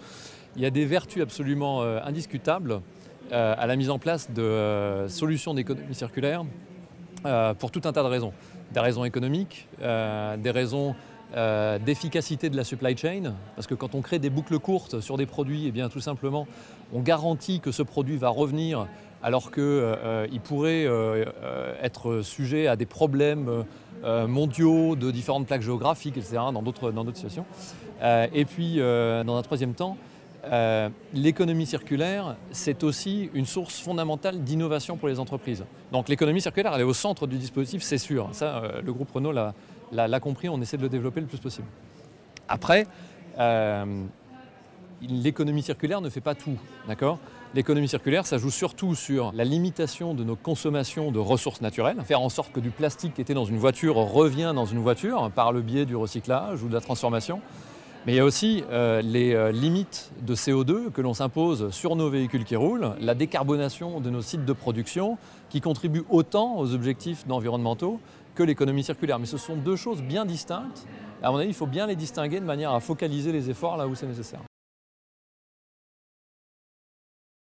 il 0.56 0.62
y 0.62 0.66
a 0.66 0.70
des 0.70 0.86
vertus 0.86 1.22
absolument 1.22 1.82
indiscutables 1.82 2.80
à 3.34 3.68
la 3.68 3.76
mise 3.76 3.90
en 3.90 4.00
place 4.00 4.32
de 4.32 5.08
solutions 5.10 5.56
d'économie 5.56 5.94
circulaire 5.94 6.46
pour 7.60 7.70
tout 7.72 7.82
un 7.84 7.92
tas 7.92 8.02
de 8.02 8.08
raisons. 8.08 8.32
Des 8.72 8.80
raisons 8.80 9.04
économiques, 9.04 9.68
des 9.82 10.52
raisons 10.52 10.96
euh, 11.36 11.78
d'efficacité 11.80 12.50
de 12.50 12.56
la 12.56 12.64
supply 12.64 12.96
chain, 12.96 13.34
parce 13.56 13.68
que 13.68 13.76
quand 13.76 13.96
on 13.96 14.02
crée 14.02 14.20
des 14.20 14.30
boucles 14.30 14.60
courtes 14.60 15.02
sur 15.02 15.18
des 15.18 15.26
produits, 15.26 15.66
eh 15.68 15.72
bien 15.72 15.90
tout 15.90 16.00
simplement, 16.00 16.48
on 16.94 17.02
garantit 17.02 17.60
que 17.60 17.72
ce 17.72 17.84
produit 17.84 18.18
va 18.18 18.30
revenir 18.30 18.88
alors 19.24 19.52
qu'il 19.52 20.40
pourrait 20.44 20.86
euh, 20.86 21.26
euh, 21.44 21.74
être 21.82 22.22
sujet 22.22 22.68
à 22.68 22.76
des 22.76 22.86
problèmes 22.86 23.64
euh, 24.04 24.28
mondiaux 24.28 24.96
de 24.96 25.12
différentes 25.12 25.48
plaques 25.48 25.64
géographiques, 25.64 26.18
etc., 26.18 26.38
dans 26.54 26.62
d'autres 26.62 26.92
dans 26.92 27.04
d'autres 27.04 27.18
situations. 27.18 27.46
Euh, 28.02 28.28
et 28.34 28.46
puis, 28.46 28.76
euh, 28.80 29.24
dans 29.24 29.36
un 29.38 29.42
troisième 29.42 29.74
temps, 29.74 29.98
euh, 30.46 30.88
l'économie 31.14 31.66
circulaire, 31.66 32.36
c'est 32.52 32.84
aussi 32.84 33.30
une 33.34 33.48
source 33.48 33.80
fondamentale 33.80 34.44
d'innovation 34.44 34.96
pour 34.96 35.08
les 35.10 35.20
entreprises. 35.20 35.66
Donc 35.92 36.08
l'économie 36.10 36.40
circulaire, 36.42 36.74
elle 36.76 36.82
est 36.82 36.86
au 36.86 36.94
centre 36.94 37.26
du 37.28 37.38
dispositif, 37.38 37.82
c'est 37.82 37.98
sûr. 37.98 38.30
Ça, 38.34 38.58
euh, 38.64 38.82
le 38.86 38.94
groupe 38.94 39.12
Renault 39.12 39.32
l'a- 39.34 39.54
l'a 39.92 40.19
compris, 40.19 40.50
on 40.50 40.62
essaie 40.62 40.78
de 40.78 40.84
le 40.84 40.89
développer 40.89 41.22
le 41.22 41.28
plus 41.28 41.39
possible. 41.39 41.68
Après, 42.48 42.88
euh, 43.39 44.04
l'économie 45.01 45.62
circulaire 45.62 46.01
ne 46.01 46.10
fait 46.10 46.22
pas 46.22 46.36
tout, 46.36 46.57
L'économie 47.56 47.88
circulaire, 47.88 48.25
ça 48.25 48.38
joue 48.38 48.50
surtout 48.50 48.94
sur 48.94 49.31
la 49.34 49.45
limitation 49.45 50.13
de 50.13 50.24
nos 50.24 50.36
consommations 50.36 51.12
de 51.12 51.19
ressources 51.19 51.62
naturelles, 51.62 51.98
faire 52.04 52.21
en 52.21 52.30
sorte 52.30 52.52
que 52.52 52.59
du 52.59 52.71
plastique 52.71 53.14
qui 53.14 53.21
était 53.21 53.33
dans 53.33 53.45
une 53.45 53.57
voiture 53.57 53.95
revient 53.95 54.52
dans 54.54 54.66
une 54.66 54.80
voiture 54.80 55.31
par 55.33 55.54
le 55.54 55.62
biais 55.62 55.85
du 55.85 55.95
recyclage 55.95 56.62
ou 56.62 56.68
de 56.68 56.73
la 56.73 56.81
transformation. 56.81 57.42
Mais 58.06 58.14
il 58.14 58.16
y 58.18 58.19
a 58.19 58.26
aussi 58.26 58.64
euh, 58.69 59.02
les 59.02 59.33
euh, 59.33 59.52
limites 59.52 60.12
de 60.21 60.35
CO2 60.35 60.92
que 60.92 61.02
l'on 61.02 61.14
s'impose 61.14 61.71
sur 61.71 61.95
nos 61.95 62.09
véhicules 62.09 62.45
qui 62.45 62.56
roulent, 62.56 62.95
la 63.02 63.16
décarbonation 63.16 64.00
de 64.02 64.09
nos 64.09 64.21
sites 64.21 64.45
de 64.45 64.54
production 64.54 65.18
qui 65.50 65.62
contribuent 65.62 66.06
autant 66.09 66.57
aux 66.57 66.73
objectifs 66.73 67.26
environnementaux 67.30 68.00
que 68.38 68.44
l'économie 68.44 68.84
circulaire. 68.84 69.18
Mais 69.20 69.26
ce 69.26 69.38
sont 69.38 69.56
deux 69.56 69.76
choses 69.76 70.02
bien 70.02 70.24
distinctes. 70.24 70.86
À 71.24 71.32
mon 71.32 71.38
avis, 71.38 71.50
il 71.50 71.56
faut 71.56 71.66
bien 71.66 71.88
les 71.88 71.96
distinguer 71.96 72.40
de 72.40 72.46
manière 72.46 72.72
à 72.72 72.80
focaliser 72.80 73.32
les 73.32 73.50
efforts 73.50 73.76
là 73.76 73.88
où 73.88 73.96
c'est 73.96 74.06
nécessaire. 74.06 74.40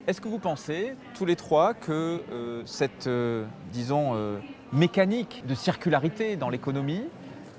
Est-ce 0.07 0.19
que 0.19 0.27
vous 0.27 0.39
pensez, 0.39 0.95
tous 1.13 1.25
les 1.25 1.35
trois, 1.35 1.73
que 1.73 2.21
euh, 2.31 2.63
cette, 2.65 3.07
euh, 3.07 3.45
disons, 3.71 4.15
euh, 4.15 4.39
mécanique 4.73 5.43
de 5.47 5.55
circularité 5.55 6.35
dans 6.35 6.49
l'économie 6.49 7.03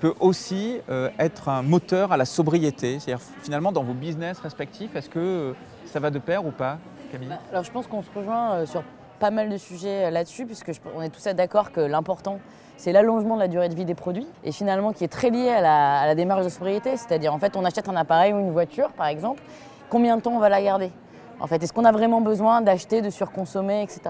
peut 0.01 0.13
aussi 0.19 0.79
euh, 0.89 1.09
être 1.17 1.47
un 1.49 1.63
moteur 1.63 2.11
à 2.11 2.17
la 2.17 2.25
sobriété? 2.25 2.99
C'est-à-dire, 2.99 3.25
finalement, 3.41 3.71
dans 3.71 3.83
vos 3.83 3.93
business 3.93 4.39
respectifs, 4.39 4.95
est-ce 4.95 5.09
que 5.09 5.19
euh, 5.19 5.53
ça 5.85 5.99
va 5.99 6.11
de 6.11 6.19
pair 6.19 6.45
ou 6.45 6.51
pas, 6.51 6.77
Camille? 7.11 7.29
Bah, 7.29 7.39
Alors 7.51 7.63
je 7.63 7.71
pense 7.71 7.87
qu'on 7.87 8.03
se 8.03 8.09
rejoint 8.13 8.51
euh, 8.55 8.65
sur 8.65 8.83
pas 9.19 9.31
mal 9.31 9.49
de 9.49 9.57
sujets 9.57 10.05
euh, 10.05 10.09
là-dessus, 10.11 10.45
puisque 10.45 10.73
je- 10.73 10.81
on 10.93 11.01
est 11.01 11.09
tous 11.09 11.23
d'accord 11.29 11.71
que 11.71 11.79
l'important, 11.79 12.39
c'est 12.77 12.91
l'allongement 12.91 13.35
de 13.35 13.41
la 13.41 13.47
durée 13.47 13.69
de 13.69 13.75
vie 13.75 13.85
des 13.85 13.95
produits, 13.95 14.27
et 14.43 14.51
finalement 14.51 14.93
qui 14.93 15.03
est 15.03 15.09
très 15.09 15.29
lié 15.29 15.49
à 15.49 16.05
la, 16.05 16.15
démarche 16.15 16.43
de 16.43 16.49
sobriété. 16.49 16.97
C'est-à-dire, 16.97 17.33
en 17.33 17.39
fait, 17.39 17.55
on 17.55 17.65
achète 17.65 17.87
un 17.89 17.95
appareil 17.95 18.33
ou 18.33 18.39
une 18.39 18.51
voiture, 18.51 18.89
par 18.91 19.07
exemple, 19.07 19.41
combien 19.89 20.17
de 20.17 20.21
temps 20.21 20.31
on 20.31 20.39
va 20.39 20.49
la 20.49 20.61
garder? 20.61 20.91
En 21.39 21.47
fait, 21.47 21.61
est-ce 21.63 21.73
qu'on 21.73 21.85
a 21.85 21.91
vraiment 21.91 22.21
besoin 22.21 22.61
d'acheter, 22.61 23.01
de 23.01 23.09
surconsommer, 23.09 23.81
etc. 23.81 24.01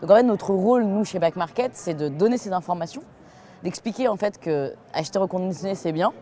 Donc 0.00 0.10
en 0.10 0.16
fait, 0.16 0.22
notre 0.22 0.52
rôle, 0.52 0.84
nous, 0.84 1.04
chez 1.04 1.18
Back 1.18 1.36
Market, 1.36 1.72
c'est 1.74 1.94
de 1.94 2.08
donner 2.08 2.38
ces 2.38 2.52
informations, 2.52 3.02
d'expliquer 3.62 4.08
en 4.08 4.16
fait 4.16 4.38
que 4.38 4.74
acheter 4.94 5.18
reconditionné, 5.18 5.74
c'est 5.74 5.92
bien, 5.92 6.12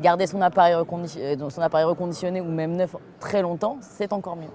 garder 0.00 0.26
son 0.26 0.40
appareil, 0.42 0.74
recondi- 0.74 1.18
euh, 1.18 1.50
son 1.50 1.62
appareil 1.62 1.86
reconditionné 1.86 2.40
ou 2.40 2.50
même 2.50 2.76
neuf 2.76 2.96
très 3.20 3.42
longtemps, 3.42 3.78
c'est 3.80 4.12
encore 4.12 4.36
mieux. 4.36 4.50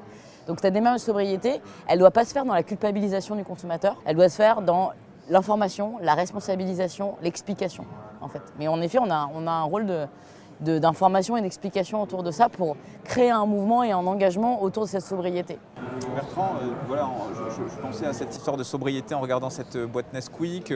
Donc 0.48 0.60
cette 0.62 0.74
démarche 0.74 1.02
de 1.02 1.06
sobriété, 1.06 1.62
elle 1.88 1.96
ne 1.96 2.00
doit 2.02 2.12
pas 2.12 2.26
se 2.26 2.34
faire 2.34 2.46
dans 2.46 2.54
la 2.54 2.64
culpabilisation 2.64 3.36
du 3.36 3.44
consommateur, 3.44 3.96
elle 4.06 4.16
doit 4.16 4.30
se 4.30 4.36
faire 4.36 4.62
dans 4.62 4.92
l'information, 5.30 5.96
la 6.02 6.16
responsabilisation, 6.16 7.16
l'explication 7.22 7.86
en 8.22 8.28
fait. 8.28 8.42
Mais 8.60 8.68
en 8.68 8.82
effet, 8.82 9.00
on 9.00 9.10
a, 9.10 9.30
on 9.34 9.48
a 9.48 9.52
un 9.52 9.64
rôle 9.64 9.86
de... 9.86 10.80
d'informations 10.80 11.38
et 11.38 11.42
d'explications 11.42 12.02
autour 12.02 12.24
de 12.24 12.32
ça 12.32 12.50
pour 12.50 12.76
créer 13.04 13.30
un 13.30 13.46
mouvement 13.46 13.84
et 13.84 13.92
un 13.92 14.06
engagement 14.06 14.64
autour 14.64 14.84
de 14.84 14.90
cette 14.90 15.04
sobriété. 15.04 15.60
Bertrand, 16.16 16.54
euh, 16.62 16.68
voilà, 16.88 17.10
je, 17.56 17.82
pensais 17.82 18.06
à 18.06 18.14
cette 18.14 18.36
histoire 18.36 18.58
de 18.58 18.64
sobriété 18.64 19.16
en 19.16 19.20
regardant 19.20 19.50
cette 19.50 19.76
euh, 19.76 19.88
boîte 19.88 20.12
Nesquik. 20.14 20.74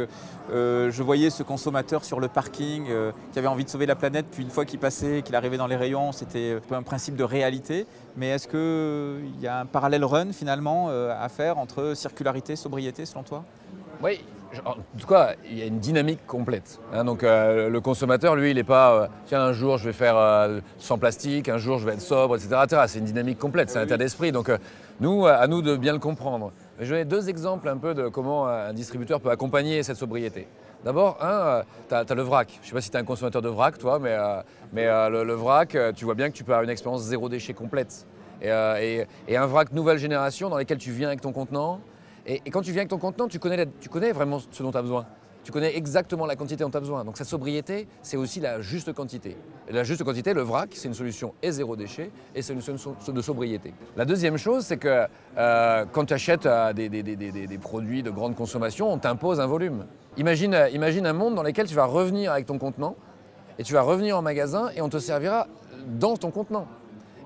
Euh, 0.51 0.91
je 0.91 1.03
voyais 1.03 1.29
ce 1.29 1.43
consommateur 1.43 2.03
sur 2.05 2.19
le 2.19 2.27
parking 2.27 2.85
qui 3.31 3.39
avait 3.39 3.47
envie 3.47 3.65
de 3.65 3.69
sauver 3.69 3.85
la 3.85 3.95
planète, 3.95 4.27
puis 4.31 4.43
une 4.43 4.49
fois 4.49 4.65
qu'il 4.65 4.79
passait, 4.79 5.21
qu'il 5.23 5.35
arrivait 5.35 5.57
dans 5.57 5.67
les 5.67 5.75
rayons, 5.75 6.11
c'était 6.11 6.57
un 6.71 6.83
principe 6.83 7.15
de 7.15 7.23
réalité. 7.23 7.87
Mais 8.17 8.29
est-ce 8.29 8.47
qu'il 8.47 9.41
y 9.41 9.47
a 9.47 9.59
un 9.59 9.65
parallèle 9.65 10.05
run 10.05 10.31
finalement 10.31 10.89
à 10.89 11.29
faire 11.29 11.57
entre 11.57 11.93
circularité 11.95 12.53
et 12.53 12.55
sobriété 12.55 13.05
selon 13.05 13.23
toi? 13.23 13.43
Oui, 14.03 14.19
en 14.65 14.99
tout 14.99 15.07
cas, 15.07 15.33
il 15.49 15.57
y 15.57 15.61
a 15.61 15.65
une 15.65 15.79
dynamique 15.79 16.25
complète. 16.27 16.79
Hein. 16.93 17.05
donc 17.05 17.23
euh, 17.23 17.69
le 17.69 17.81
consommateur, 17.81 18.35
lui, 18.35 18.51
il 18.51 18.55
n'est 18.55 18.63
pas 18.63 18.93
euh, 18.93 19.07
tiens, 19.25 19.41
un 19.41 19.53
jour 19.53 19.77
je 19.77 19.85
vais 19.85 19.93
faire 19.93 20.17
euh, 20.17 20.59
sans 20.77 20.97
plastique, 20.97 21.49
un 21.49 21.57
jour 21.57 21.77
je 21.77 21.85
vais 21.85 21.93
être 21.93 22.01
sobre, 22.01 22.35
etc. 22.35 22.83
C'est 22.87 22.99
une 22.99 23.05
dynamique 23.05 23.39
complète, 23.39 23.69
c'est 23.69 23.79
un 23.79 23.83
état 23.83 23.97
d'esprit. 23.97 24.31
Donc 24.31 24.51
nous, 24.99 25.25
à 25.25 25.47
nous 25.47 25.61
de 25.61 25.75
bien 25.77 25.93
le 25.93 25.99
comprendre. 25.99 26.51
Je 26.79 26.93
vais 26.93 27.05
deux 27.05 27.29
exemples 27.29 27.69
un 27.69 27.77
peu 27.77 27.93
de 27.93 28.07
comment 28.07 28.47
un 28.47 28.73
distributeur 28.73 29.21
peut 29.21 29.29
accompagner 29.29 29.83
cette 29.83 29.97
sobriété. 29.97 30.47
D'abord, 30.83 31.17
un, 31.21 31.61
tu 31.87 31.95
as, 31.95 32.15
le 32.15 32.23
vrac. 32.23 32.49
Je 32.53 32.59
ne 32.59 32.65
sais 32.65 32.73
pas 32.73 32.81
si 32.81 32.89
tu 32.89 32.97
es 32.97 32.99
un 32.99 33.03
consommateur 33.03 33.41
de 33.41 33.49
vrac, 33.49 33.77
toi, 33.77 33.99
mais, 33.99 34.17
mais 34.73 34.85
le, 35.09 35.33
vrac, 35.33 35.77
tu 35.95 36.05
vois 36.05 36.15
bien 36.15 36.29
que 36.29 36.35
tu 36.35 36.43
peux 36.43 36.51
avoir 36.51 36.63
une 36.63 36.71
expérience 36.71 37.03
zéro 37.03 37.29
déchet 37.29 37.53
complète. 37.53 38.07
Et, 38.41 39.05
et 39.27 39.37
un 39.37 39.45
vrac 39.45 39.71
nouvelle 39.73 39.99
génération 39.99 40.49
dans 40.49 40.57
lequel 40.57 40.79
tu 40.79 40.91
viens 40.91 41.09
avec 41.09 41.21
ton 41.21 41.31
contenant, 41.31 41.81
et, 42.25 42.41
quand 42.51 42.61
tu 42.61 42.71
viens 42.71 42.81
avec 42.81 42.89
ton 42.89 42.97
contenant, 42.97 43.27
tu 43.27 43.39
connais, 43.39 44.11
vraiment 44.11 44.39
ce 44.39 44.63
dont 44.63 44.71
tu 44.71 44.77
as 44.77 44.81
besoin. 44.81 45.05
Tu 45.43 45.51
connais 45.51 45.75
exactement 45.75 46.27
la 46.27 46.35
quantité 46.35 46.63
dont 46.63 46.69
tu 46.69 46.77
as 46.77 46.81
besoin. 46.81 47.03
Donc 47.03 47.17
sa 47.17 47.23
sobriété, 47.23 47.87
c'est 48.03 48.17
aussi 48.17 48.39
la 48.39 48.61
juste 48.61 48.93
quantité. 48.93 49.35
La 49.69 49.83
juste 49.83 50.03
quantité, 50.03 50.35
le 50.35 50.43
vrac, 50.43 50.69
c'est 50.73 50.87
une 50.87 50.93
solution 50.93 51.33
et 51.41 51.51
zéro 51.51 51.75
déchet 51.75 52.11
et 52.35 52.43
c'est 52.43 52.53
une 52.53 52.61
solution 52.61 52.95
de 53.07 53.21
sobriété. 53.21 53.73
La 53.97 54.05
deuxième 54.05 54.37
chose, 54.37 54.65
c'est 54.65 54.77
que 54.77 55.07
euh, 55.37 55.85
quand 55.91 56.05
tu 56.05 56.13
achètes 56.13 56.45
euh, 56.45 56.73
des, 56.73 57.57
produits 57.59 58.03
de 58.03 58.11
grande 58.11 58.35
consommation, 58.35 58.93
on 58.93 58.99
t'impose 58.99 59.39
un 59.39 59.47
volume. 59.47 59.87
Imagine, 60.17 60.53
euh, 60.53 60.69
imagine 60.69 61.07
un 61.07 61.13
monde 61.13 61.33
dans 61.33 61.43
lequel 61.43 61.65
tu 61.65 61.73
vas 61.73 61.85
revenir 61.85 62.31
avec 62.31 62.45
ton 62.45 62.59
contenant 62.59 62.95
et 63.57 63.63
tu 63.63 63.73
vas 63.73 63.81
revenir 63.81 64.19
en 64.19 64.21
magasin 64.21 64.69
et 64.75 64.81
on 64.83 64.89
te 64.89 64.99
servira 64.99 65.47
dans 65.87 66.17
ton 66.17 66.29
contenant. 66.29 66.67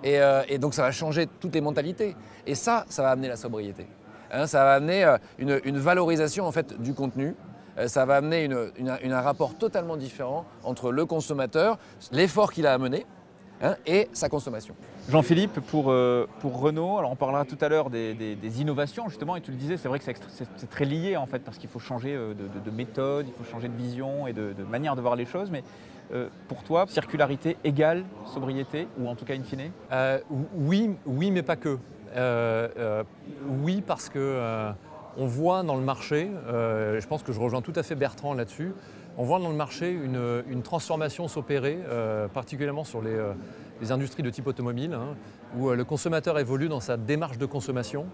Et, 0.06 0.20
et 0.50 0.60
donc 0.60 0.76
ça 0.76 0.84
va 0.84 0.92
changer 0.92 1.28
toutes 1.40 1.56
les 1.56 1.62
mentalités. 1.62 2.16
Et 2.46 2.54
ça, 2.54 2.86
ça 2.90 3.02
va 3.02 3.10
amener 3.10 3.28
la 3.28 3.38
sobriété. 3.38 3.88
Hein, 4.36 4.48
ça 4.48 4.66
va 4.66 4.74
amener 4.74 5.06
euh, 5.06 5.18
une, 5.38 5.78
valorisation 5.78 6.46
en 6.46 6.52
fait, 6.52 6.80
du 6.82 6.94
contenu. 6.94 7.36
Euh, 7.78 7.88
ça 7.88 8.06
va 8.06 8.18
amener 8.18 8.50
un 8.50 9.22
rapport 9.22 9.56
totalement 9.56 9.96
différent 9.96 10.46
entre 10.64 10.92
le 10.92 11.06
consommateur, 11.06 11.78
l'effort 12.12 12.52
qu'il 12.52 12.68
a 12.68 12.74
à 12.74 12.78
mener 12.78 13.06
hein, 13.62 13.76
et 13.86 14.10
sa 14.12 14.28
consommation. 14.28 14.76
Jean-Philippe, 15.10 15.62
pour, 15.62 15.90
euh, 15.90 16.28
pour, 16.40 16.60
Renault, 16.60 16.98
alors 16.98 17.12
on 17.12 17.16
parlera 17.16 17.46
tout 17.46 17.58
à 17.62 17.70
l'heure 17.70 17.90
des, 17.90 18.62
innovations 18.62 19.08
justement, 19.08 19.38
et 19.38 19.42
tu 19.42 19.52
le 19.52 19.58
disais, 19.58 19.78
c'est 19.78 19.88
vrai 19.88 20.00
que 20.00 20.06
c'est 20.06 20.70
très 20.70 20.86
lié 20.86 21.16
en 21.16 21.28
fait, 21.28 21.40
parce 21.40 21.58
qu'il 21.58 21.70
faut 21.70 21.80
changer 21.80 22.14
de, 22.14 22.72
méthode, 22.72 23.28
il 23.28 23.34
faut 23.34 23.50
changer 23.50 23.70
de 23.70 23.76
vision 23.76 24.28
et 24.28 24.34
de, 24.34 24.54
manière 24.70 24.96
de 24.96 25.02
voir 25.02 25.16
les 25.16 25.26
choses, 25.26 25.50
mais 25.52 25.64
pour 26.48 26.64
toi, 26.64 26.86
circularité 26.88 27.58
égale 27.64 28.04
sobriété, 28.26 28.88
ou 29.00 29.08
en 29.08 29.16
tout 29.16 29.26
cas 29.26 29.36
in 29.36 29.44
fine? 29.44 29.72
Oui, 30.56 30.92
oui, 31.06 31.32
mais 31.32 31.44
pas 31.44 31.56
que. 31.56 31.78
Euh, 32.16 32.68
euh, 32.78 33.04
oui, 33.62 33.84
parce 33.86 34.10
que 34.10 34.20
euh, 34.20 34.72
on 35.18 35.26
voit 35.26 35.64
dans 35.64 35.76
le 35.76 35.82
marché, 35.82 36.30
je 36.50 37.08
pense 37.08 37.24
que 37.24 37.32
je 37.32 37.40
rejoins 37.40 37.62
tout 37.62 37.74
à 37.76 37.84
fait 37.84 37.96
Bertrand 37.96 38.34
là-dessus, 38.34 38.74
on 39.18 39.24
voit 39.24 39.40
dans 39.40 39.50
le 39.50 39.56
marché 39.56 39.92
une, 39.92 40.62
transformation 40.62 41.30
s'opérer, 41.30 41.80
particulièrement 42.34 42.84
sur 42.84 43.02
les, 43.02 43.92
industries 43.92 44.24
de 44.24 44.30
type 44.30 44.46
automobile, 44.48 44.94
hein, 44.94 45.16
où 45.58 45.70
le 45.70 45.84
consommateur 45.86 46.38
évolue 46.38 46.68
dans 46.68 46.82
sa 46.82 46.98
démarche 46.98 47.38
de 47.38 47.46
consommation. 47.46 48.08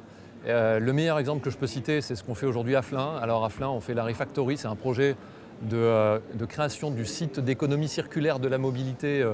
le 0.45 0.91
meilleur 0.91 1.17
exemple 1.17 1.43
que 1.43 1.49
je 1.49 1.57
peux 1.57 1.65
citer, 1.65 2.01
c'est 2.01 2.13
ce 2.13 2.23
qu'on 2.23 2.35
fait 2.35 2.45
aujourd'hui 2.45 2.75
à 2.75 2.83
Flins. 2.83 3.17
Alors 3.19 3.43
à 3.43 3.49
Flins, 3.49 3.69
on 3.69 3.81
fait 3.81 3.95
la 3.95 4.03
Refactory, 4.03 4.57
c'est 4.57 4.67
un 4.67 4.75
projet 4.75 5.15
de, 5.63 6.45
création 6.47 6.91
du 6.91 7.05
site 7.05 7.39
d'économie 7.39 7.87
circulaire 7.87 8.37
de 8.37 8.47
la 8.47 8.59
mobilité. 8.59 9.27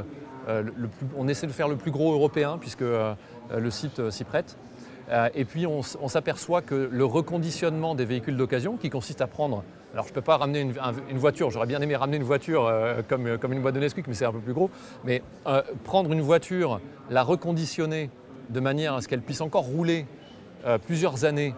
on 1.17 1.27
essaie 1.27 1.47
de 1.47 1.51
faire 1.51 1.67
le 1.67 1.75
plus 1.75 1.91
gros 1.91 2.13
européen, 2.13 2.57
puisque 2.57 2.85
le 3.55 3.71
site 3.71 3.99
euh, 3.99 4.11
s'y 4.11 4.23
prête. 4.23 4.57
Euh, 5.09 5.29
et 5.35 5.45
puis 5.45 5.65
on, 5.65 5.81
s'aperçoit 5.81 6.61
que 6.61 6.89
le 6.91 7.05
reconditionnement 7.05 7.95
des 7.95 8.03
véhicules 8.03 8.35
d'occasion, 8.35 8.75
qui 8.75 8.89
consiste 8.89 9.21
à 9.21 9.27
prendre, 9.27 9.63
alors 9.93 10.03
je 10.03 10.11
ne 10.11 10.15
peux 10.15 10.21
pas 10.21 10.35
ramener 10.35 10.59
une, 10.59 11.17
voiture, 11.17 11.49
j'aurais 11.49 11.65
bien 11.65 11.81
aimé 11.81 11.95
ramener 11.95 12.17
une 12.17 12.23
voiture 12.23 12.69
comme, 13.07 13.37
comme, 13.37 13.53
une 13.53 13.61
boîte 13.61 13.75
de 13.75 13.79
Nesquik, 13.79 14.05
mais 14.07 14.13
c'est 14.13 14.25
un 14.25 14.33
peu 14.33 14.39
plus 14.39 14.53
gros, 14.53 14.69
mais 15.05 15.23
prendre 15.85 16.11
une 16.11 16.19
voiture, 16.19 16.81
la 17.09 17.23
reconditionner 17.23 18.09
de 18.49 18.59
manière 18.59 18.95
à 18.95 19.01
ce 19.01 19.07
qu'elle 19.07 19.21
puisse 19.21 19.39
encore 19.39 19.63
rouler 19.63 20.05
plusieurs 20.85 21.23
années 21.23 21.55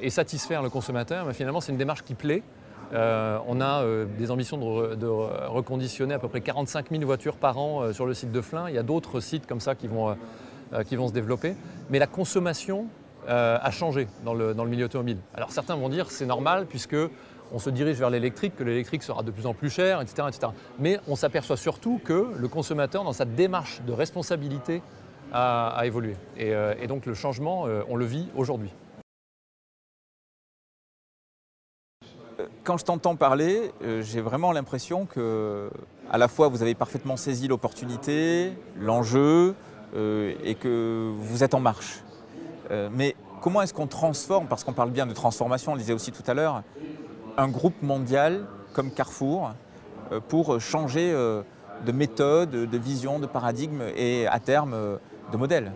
et 0.00 0.10
satisfaire 0.10 0.62
le 0.62 0.70
consommateur, 0.70 1.30
finalement 1.32 1.60
c'est 1.60 1.72
une 1.72 1.78
démarche 1.78 2.04
qui 2.04 2.14
plaît. 2.14 2.44
on 2.92 3.60
a 3.60 3.84
des 4.16 4.30
ambitions 4.30 4.58
de, 4.58 4.94
de, 4.94 5.06
reconditionner 5.08 6.14
à 6.14 6.20
peu 6.20 6.28
près 6.28 6.42
45 6.42 6.90
000 6.90 7.04
voitures 7.04 7.36
par 7.36 7.58
an 7.58 7.92
sur 7.92 8.06
le 8.06 8.14
site 8.14 8.30
de 8.30 8.40
Flins. 8.40 8.68
Il 8.68 8.76
y 8.76 8.78
a 8.78 8.84
d'autres 8.84 9.18
sites 9.18 9.46
comme 9.46 9.60
ça 9.60 9.74
qui 9.74 9.88
vont 9.88 10.10
euh, 10.10 10.14
qui 10.86 10.96
vont 10.96 11.08
se 11.08 11.12
développer. 11.12 11.54
Mais 11.90 11.98
la 11.98 12.06
consommation 12.06 12.86
euh, 13.28 13.58
a 13.60 13.70
changé 13.72 14.06
dans 14.24 14.34
le, 14.34 14.54
milieu 14.54 14.84
automobile. 14.84 15.18
Alors 15.34 15.50
certains 15.50 15.74
vont 15.74 15.88
dire 15.88 16.12
c'est 16.12 16.26
normal 16.26 16.66
puisque 16.66 16.96
on 17.52 17.58
se 17.58 17.70
dirige 17.70 17.96
vers 17.96 18.10
l'électrique, 18.10 18.54
que 18.54 18.62
l'électrique 18.62 19.02
sera 19.02 19.24
de 19.24 19.32
plus 19.32 19.46
en 19.46 19.54
plus 19.54 19.68
cher, 19.68 20.00
etc. 20.00 20.28
etc. 20.28 20.52
Mais 20.78 21.00
on 21.08 21.16
s'aperçoit 21.16 21.56
surtout 21.56 22.00
que 22.04 22.28
le 22.36 22.48
consommateur, 22.48 23.02
dans 23.02 23.12
sa 23.12 23.24
démarche 23.24 23.82
de 23.82 23.92
responsabilité, 23.92 24.80
a, 25.32 25.80
évolué. 25.84 26.14
Et, 26.36 26.54
euh, 26.54 26.74
et, 26.80 26.86
donc 26.86 27.04
le 27.04 27.14
changement, 27.14 27.66
on 27.88 27.96
le 27.96 28.04
vit 28.04 28.28
aujourd'hui. 28.36 28.70
Quand 32.62 32.76
je 32.76 32.84
t'entends 32.84 33.16
parler, 33.16 33.72
j'ai 34.00 34.20
vraiment 34.20 34.52
l'impression 34.52 35.04
que, 35.04 35.70
à 36.10 36.18
la 36.18 36.28
fois, 36.28 36.48
vous 36.48 36.62
avez 36.62 36.74
parfaitement 36.74 37.16
saisi 37.16 37.48
l'opportunité, 37.48 38.52
l'enjeu, 38.78 39.20
euh, 39.50 39.52
et 40.44 40.54
que 40.54 41.12
vous 41.16 41.42
êtes 41.42 41.54
en 41.54 41.60
marche. 41.60 42.02
Euh, 42.70 42.88
mais 42.92 43.14
comment 43.40 43.62
est-ce 43.62 43.74
qu'on 43.74 43.86
transforme, 43.86 44.46
parce 44.46 44.64
qu'on 44.64 44.72
parle 44.72 44.90
bien 44.90 45.06
de 45.06 45.12
transformation, 45.12 45.72
on 45.72 45.74
le 45.74 45.80
disait 45.80 45.92
aussi 45.92 46.12
tout 46.12 46.22
à 46.26 46.34
l'heure, 46.34 46.62
un 47.36 47.48
groupe 47.48 47.80
mondial 47.82 48.46
comme 48.72 48.90
Carrefour 48.90 49.52
euh, 50.12 50.20
pour 50.20 50.60
changer 50.60 51.12
de 51.12 51.92
méthode, 51.92 52.50
de 52.50 52.78
vision, 52.78 53.18
de 53.18 53.26
paradigme 53.26 53.82
et 53.96 54.26
à 54.26 54.40
terme 54.40 54.98
de 55.32 55.36
modèle? 55.36 55.72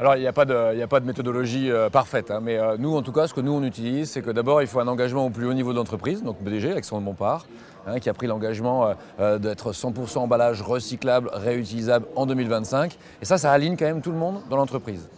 Alors, 0.00 0.14
il 0.14 0.20
n'y 0.20 0.26
a, 0.28 0.32
pas 0.32 0.44
de 0.44 1.04
méthodologie 1.04 1.70
parfaite, 1.90 2.30
hein, 2.30 2.38
mais 2.40 2.56
nous, 2.78 2.94
en 2.94 3.02
tout 3.02 3.10
cas, 3.10 3.26
ce 3.26 3.34
que 3.34 3.40
nous, 3.40 3.52
on 3.52 3.64
utilise, 3.64 4.10
c'est 4.10 4.22
que 4.22 4.30
d'abord, 4.30 4.62
il 4.62 4.68
faut 4.68 4.78
un 4.78 4.86
engagement 4.86 5.26
au 5.26 5.30
plus 5.30 5.46
haut 5.46 5.54
niveau 5.54 5.72
de 5.72 5.78
l'entreprise, 5.78 6.22
donc 6.22 6.40
BDG, 6.40 6.70
Alexandre 6.70 7.02
Bompard, 7.02 7.46
Hein, 7.88 8.00
qui 8.00 8.10
a 8.10 8.14
pris 8.14 8.26
l'engagement 8.26 8.86
euh, 8.86 8.94
euh, 9.20 9.38
d'être 9.38 9.72
100% 9.72 10.18
emballage 10.18 10.60
recyclable, 10.60 11.30
réutilisable 11.32 12.06
en 12.16 12.26
2025. 12.26 12.98
Et 13.22 13.24
ça, 13.24 13.38
ça 13.38 13.50
aligne 13.52 13.76
quand 13.76 13.86
même 13.86 14.02
tout 14.02 14.12
le 14.12 14.18
monde 14.18 14.42
dans 14.50 14.56
l'entreprise. 14.56 15.08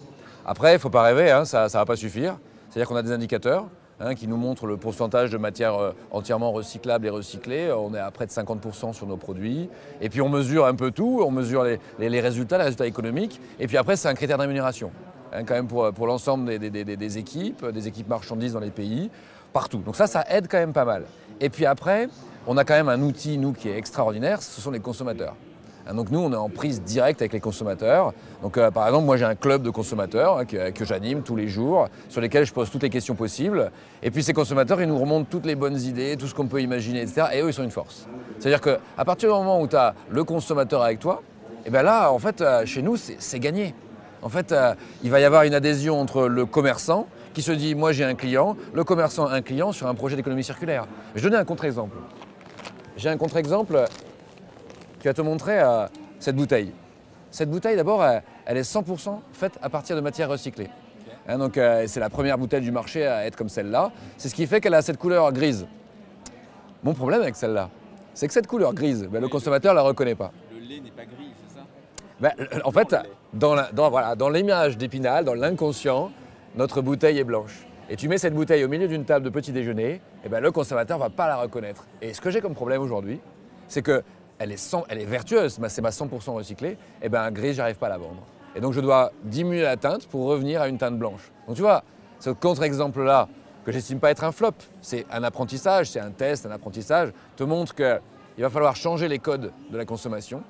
Après, 0.46 0.70
il 0.70 0.74
ne 0.74 0.78
faut 0.78 0.90
pas 0.90 1.02
rêver, 1.02 1.30
hein, 1.30 1.44
ça 1.44 1.64
ne 1.64 1.68
va 1.68 1.84
pas 1.84 1.96
suffire. 1.96 2.36
C'est-à-dire 2.68 2.88
qu'on 2.88 2.96
a 2.96 3.02
des 3.02 3.12
indicateurs 3.12 3.66
hein, 4.00 4.14
qui 4.14 4.26
nous 4.26 4.36
montrent 4.36 4.66
le 4.66 4.76
pourcentage 4.76 5.30
de 5.30 5.38
matières 5.38 5.76
euh, 5.76 5.92
entièrement 6.10 6.52
recyclables 6.52 7.06
et 7.06 7.10
recyclées. 7.10 7.72
On 7.72 7.94
est 7.94 7.98
à 7.98 8.10
près 8.10 8.26
de 8.26 8.30
50% 8.30 8.92
sur 8.92 9.06
nos 9.06 9.16
produits. 9.16 9.68
Et 10.00 10.08
puis 10.08 10.20
on 10.20 10.28
mesure 10.28 10.66
un 10.66 10.74
peu 10.74 10.90
tout, 10.90 11.22
on 11.24 11.30
mesure 11.30 11.64
les, 11.64 12.20
résultats, 12.20 12.58
les 12.58 12.64
résultats 12.64 12.86
économiques. 12.86 13.40
Et 13.58 13.66
puis 13.66 13.76
après, 13.76 13.96
c'est 13.96 14.08
un 14.08 14.14
critère 14.14 14.38
d'amélioration. 14.38 14.90
quand 15.32 15.54
même 15.54 15.68
pour, 15.68 16.06
l'ensemble 16.06 16.58
des, 16.58 16.70
des, 16.70 17.18
équipes, 17.18 17.64
des 17.66 17.86
équipes 17.88 18.08
marchandises 18.08 18.54
dans 18.54 18.60
les 18.60 18.70
pays, 18.70 19.10
partout. 19.52 19.78
Donc 19.78 19.96
ça, 19.96 20.06
ça 20.06 20.24
aide 20.28 20.48
quand 20.48 20.58
même 20.58 20.72
pas 20.72 20.84
mal. 20.84 21.04
Et 21.40 21.50
puis 21.50 21.66
après, 21.66 22.08
on 22.46 22.56
a 22.56 22.64
quand 22.64 22.74
même 22.74 22.88
un 22.88 23.00
outil, 23.02 23.38
nous, 23.38 23.52
qui 23.52 23.68
est 23.68 23.76
extraordinaire, 23.76 24.42
ce 24.42 24.60
sont 24.60 24.70
les 24.70 24.80
consommateurs. 24.80 25.34
Hein, 25.90 25.94
donc 25.94 26.10
nous, 26.10 26.20
on 26.20 26.32
est 26.32 26.36
en 26.36 26.48
prise 26.48 26.82
directe 26.82 27.20
avec 27.20 27.32
les 27.32 27.40
consommateurs. 27.40 28.12
Euh, 28.44 28.70
par 28.70 28.86
exemple, 28.86 29.06
moi 29.06 29.16
j'ai 29.16 29.24
un 29.24 29.34
club 29.34 29.62
de 29.62 29.70
consommateurs 29.70 30.38
hein, 30.38 30.44
que, 30.44 30.84
j'anime 30.84 31.22
tous 31.22 31.36
les 31.36 31.48
jours, 31.48 31.88
sur 32.08 32.20
lesquels 32.20 32.46
je 32.46 32.52
pose 32.52 32.70
toutes 32.70 32.82
les 32.82 32.90
questions 32.90 33.14
possibles. 33.14 33.70
Et 34.02 34.10
puis 34.10 34.22
ces 34.22 34.32
consommateurs, 34.32 34.80
ils 34.80 34.88
nous 34.88 34.98
remontent 34.98 35.26
toutes 35.28 35.46
les 35.46 35.54
bonnes 35.54 35.80
idées, 35.80 36.16
tout 36.16 36.26
ce 36.26 36.34
qu'on 36.34 36.46
peut 36.46 36.62
imaginer, 36.62 37.02
etc. 37.02 37.28
Et 37.34 37.40
eux, 37.42 37.48
ils 37.48 37.52
sont 37.52 37.64
une 37.64 37.70
force. 37.70 38.06
C'est-à-dire 38.38 38.60
qu'à 38.60 39.04
partir 39.04 39.30
du 39.30 39.34
moment 39.34 39.60
où 39.60 39.66
tu 39.66 39.76
as 39.76 39.94
le 40.10 40.24
consommateur 40.24 40.82
avec 40.82 41.00
toi, 41.00 41.22
et 41.60 41.62
eh 41.66 41.70
bien 41.70 41.82
là, 41.82 42.10
en 42.10 42.18
fait, 42.18 42.40
euh, 42.40 42.64
chez 42.64 42.80
nous, 42.80 42.96
c'est 42.96 43.38
gagné. 43.38 43.74
En 44.22 44.28
fait, 44.28 44.52
euh, 44.52 44.74
il 45.02 45.10
va 45.10 45.20
y 45.20 45.24
avoir 45.24 45.42
une 45.42 45.54
adhésion 45.54 46.00
entre 46.00 46.26
le 46.26 46.46
commerçant 46.46 47.06
qui 47.34 47.42
se 47.42 47.52
dit, 47.52 47.74
moi 47.74 47.92
j'ai 47.92 48.04
un 48.04 48.14
client, 48.14 48.56
le 48.72 48.82
commerçant 48.82 49.26
un 49.26 49.42
client 49.42 49.72
sur 49.72 49.86
un 49.86 49.94
projet 49.94 50.16
d'économie 50.16 50.42
circulaire. 50.44 50.86
Je 51.14 51.22
donner 51.22 51.36
un 51.36 51.44
contre-exemple. 51.44 51.96
J'ai 52.96 53.08
un 53.08 53.16
contre-exemple 53.16 53.84
qui 55.00 55.08
va 55.08 55.14
te 55.14 55.22
montrer 55.22 55.58
euh, 55.60 55.86
cette 56.18 56.36
bouteille. 56.36 56.72
Cette 57.30 57.50
bouteille, 57.50 57.76
d'abord, 57.76 58.04
elle, 58.04 58.56
est 58.56 58.62
100% 58.62 59.18
faite 59.32 59.58
à 59.62 59.68
partir 59.70 59.96
de 59.96 60.00
matières 60.00 60.28
recyclées. 60.28 60.68
Hein, 61.28 61.38
donc, 61.38 61.56
euh, 61.58 61.84
c'est 61.86 62.00
la 62.00 62.10
première 62.10 62.38
bouteille 62.38 62.60
du 62.60 62.72
marché 62.72 63.06
à 63.06 63.24
être 63.26 63.36
comme 63.36 63.48
celle-là. 63.48 63.92
C'est 64.16 64.28
ce 64.28 64.34
qui 64.34 64.46
fait 64.46 64.60
qu'elle 64.60 64.74
a 64.74 64.82
cette 64.82 64.98
couleur 64.98 65.32
grise. 65.32 65.66
Mon 66.82 66.92
problème 66.94 67.22
avec 67.22 67.36
celle-là, 67.36 67.70
c'est 68.14 68.26
que 68.26 68.32
cette 68.32 68.46
couleur 68.46 68.74
grise, 68.74 69.06
ben, 69.10 69.20
le 69.20 69.28
consommateur 69.28 69.72
ne 69.72 69.76
la 69.76 69.82
reconnaît 69.82 70.14
pas. 70.14 70.32
la 70.96 71.04
grille, 71.04 71.32
c'est 71.48 71.56
ça? 71.58 71.66
Ben, 72.20 72.32
en 72.64 72.72
fait, 72.72 72.94
dans, 73.32 73.54
la- 73.54 73.70
dans, 73.72 73.90
voilà, 73.90 74.16
dans 74.16 74.28
l'image 74.28 74.76
d'Épinal, 74.76 75.24
dans 75.24 75.34
l'inconscient, 75.34 76.10
notre 76.56 76.80
bouteille 76.82 77.18
est 77.18 77.24
blanche. 77.24 77.66
Et 77.88 77.96
tu 77.96 78.08
mets 78.08 78.18
cette 78.18 78.34
bouteille 78.34 78.64
au 78.64 78.68
milieu 78.68 78.88
d'une 78.88 79.04
table 79.04 79.24
de 79.24 79.30
petit 79.30 79.52
déjeuner, 79.52 80.00
et 80.24 80.28
ben 80.28 80.40
le 80.40 80.50
consommateur 80.52 80.98
va 80.98 81.10
pas 81.10 81.26
la 81.28 81.36
reconnaître. 81.36 81.86
Et 82.02 82.12
ce 82.14 82.20
que 82.20 82.30
j'ai 82.30 82.40
comme 82.40 82.54
problème 82.54 82.82
aujourd'hui, 82.82 83.20
c'est 83.68 83.82
que 83.82 84.02
elle 84.40 84.52
est, 84.52 85.04
vertueuse, 85.04 85.60
c'est 85.68 85.82
ma 85.82 85.90
100% 85.90 86.30
recyclée, 86.30 86.78
et 87.02 87.08
ben 87.08 87.30
gris, 87.30 87.52
j'arrive 87.52 87.76
pas 87.76 87.86
à 87.86 87.90
la 87.90 87.98
vendre. 87.98 88.22
Et 88.56 88.60
donc 88.60 88.72
je 88.72 88.80
dois 88.80 89.12
diminuer 89.22 89.62
la 89.62 89.76
teinte 89.76 90.06
pour 90.06 90.26
revenir 90.26 90.62
à 90.62 90.68
une 90.68 90.78
teinte 90.78 90.98
blanche. 90.98 91.30
Donc 91.46 91.56
tu 91.56 91.62
vois, 91.62 91.84
ce 92.18 92.30
contre-exemple-là, 92.30 93.28
que 93.64 93.70
j'estime 93.70 94.00
pas 94.00 94.10
être 94.10 94.24
un 94.24 94.32
flop, 94.32 94.54
c'est 94.80 95.04
un 95.12 95.22
apprentissage, 95.22 95.90
c'est 95.90 96.00
un 96.00 96.10
test, 96.10 96.46
un 96.46 96.50
apprentissage, 96.50 97.10
te 97.36 97.44
montre 97.44 97.74
qu'il 97.74 98.00
va 98.38 98.48
falloir 98.48 98.74
changer 98.74 99.08
les 99.08 99.18
codes 99.18 99.52
de 99.70 99.76
la 99.76 99.84
consommation. 99.84 100.42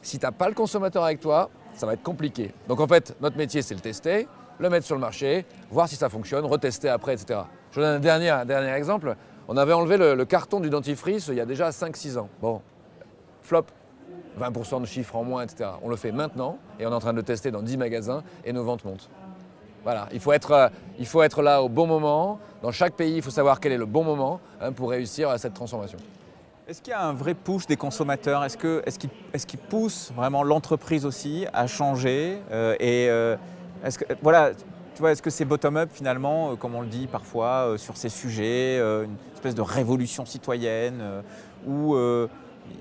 Si 0.00 0.18
tu 0.18 0.24
n'as 0.24 0.32
pas 0.32 0.48
le 0.48 0.54
consommateur 0.54 1.04
avec 1.04 1.20
toi, 1.20 1.50
ça 1.74 1.84
va 1.84 1.92
être 1.92 2.02
compliqué. 2.02 2.54
Donc 2.68 2.80
en 2.80 2.86
fait, 2.86 3.14
notre 3.20 3.36
métier, 3.36 3.60
c'est 3.60 3.74
le 3.74 3.80
tester, 3.80 4.26
le 4.58 4.70
mettre 4.70 4.86
sur 4.86 4.94
le 4.94 5.00
marché, 5.02 5.44
voir 5.70 5.88
si 5.88 5.96
ça 5.96 6.08
fonctionne, 6.08 6.46
retester 6.46 6.88
après, 6.88 7.12
etc. 7.12 7.40
Je 7.70 7.80
vous 7.80 7.86
donne 7.86 7.96
un 7.96 8.00
dernier, 8.00 8.30
un 8.30 8.46
dernier 8.46 8.70
exemple. 8.70 9.14
On 9.46 9.58
avait 9.58 9.74
enlevé 9.74 9.98
le, 9.98 10.14
le 10.14 10.24
carton 10.24 10.58
du 10.58 10.70
dentifrice 10.70 11.28
il 11.28 11.34
y 11.34 11.40
a 11.40 11.44
déjà 11.44 11.68
5-6 11.68 12.18
ans. 12.18 12.30
Bon, 12.40 12.62
flop, 13.46 13.66
20% 14.40 14.80
de 14.82 14.86
chiffres 14.86 15.16
en 15.16 15.24
moins, 15.24 15.42
etc. 15.44 15.70
On 15.82 15.88
le 15.88 15.96
fait 15.96 16.12
maintenant 16.12 16.58
et 16.78 16.86
on 16.86 16.90
est 16.90 16.94
en 16.94 16.98
train 17.00 17.12
de 17.12 17.16
le 17.18 17.22
tester 17.22 17.50
dans 17.50 17.62
10 17.62 17.76
magasins 17.78 18.22
et 18.44 18.52
nos 18.52 18.64
ventes 18.64 18.84
montent. 18.84 19.08
Voilà, 19.84 20.08
il 20.12 20.18
faut, 20.20 20.32
être, 20.32 20.50
euh, 20.50 20.68
il 20.98 21.06
faut 21.06 21.22
être 21.22 21.42
là 21.42 21.62
au 21.62 21.68
bon 21.68 21.86
moment. 21.86 22.40
Dans 22.60 22.72
chaque 22.72 22.94
pays, 22.94 23.14
il 23.16 23.22
faut 23.22 23.30
savoir 23.30 23.60
quel 23.60 23.70
est 23.72 23.78
le 23.78 23.86
bon 23.86 24.02
moment 24.02 24.40
hein, 24.60 24.72
pour 24.72 24.90
réussir 24.90 25.30
à 25.30 25.38
cette 25.38 25.54
transformation. 25.54 25.98
Est-ce 26.66 26.82
qu'il 26.82 26.90
y 26.90 26.94
a 26.94 27.02
un 27.06 27.12
vrai 27.12 27.34
push 27.34 27.66
des 27.68 27.76
consommateurs? 27.76 28.42
Est-ce 28.44 28.56
que- 28.56 28.82
est-ce 28.84 28.98
qu'ils 28.98 29.10
est 29.32 29.46
qu'ils 29.46 29.60
poussent 29.60 30.10
vraiment 30.16 30.42
l'entreprise 30.42 31.06
aussi 31.06 31.46
à 31.52 31.68
changer 31.68 32.40
Euh, 32.50 32.74
Et 32.80 33.08
euh, 33.08 33.36
est-ce 33.84 34.00
que, 34.00 34.04
voilà, 34.22 34.50
est-ce 35.04 35.22
que 35.22 35.30
c'est 35.30 35.44
bottom-up 35.44 35.90
finalement, 35.92 36.50
euh, 36.50 36.56
comme 36.56 36.74
on 36.74 36.80
le 36.80 36.88
dit 36.88 37.06
parfois 37.06 37.68
euh, 37.68 37.76
sur 37.76 37.96
ces 37.96 38.08
sujets, 38.08 38.78
euh, 38.80 39.04
une 39.04 39.14
espèce 39.34 39.54
de 39.54 39.62
révolution 39.62 40.24
citoyenne 40.26 40.98
euh, 41.00 41.22
euh, 41.68 42.26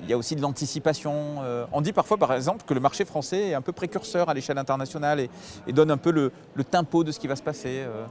il 0.06 0.10
y 0.10 0.14
a 0.14 0.18
aussi 0.18 0.36
de 0.36 0.42
l'anticipation 0.42 1.38
euh, 1.44 1.66
On 1.72 1.82
dit 1.82 1.94
parfois 1.94 2.18
par 2.18 2.34
exemple 2.34 2.64
que 2.66 2.74
le 2.74 2.80
marché 2.80 3.06
français 3.06 3.50
est 3.50 3.54
un 3.56 3.62
peu 3.62 3.72
précurseur 3.72 4.30
à 4.30 4.34
l'échelle 4.34 4.58
internationale 4.58 5.20
et, 5.20 5.74
donne 5.74 5.92
un 5.92 5.98
peu 5.98 6.12
le, 6.12 6.32
le 6.54 6.64
tempo 6.64 7.04
de 7.04 7.12
ce 7.12 7.20
qui 7.20 7.28
va 7.28 7.36
se 7.36 7.42
passer. 7.44 7.84
euh. 7.86 8.06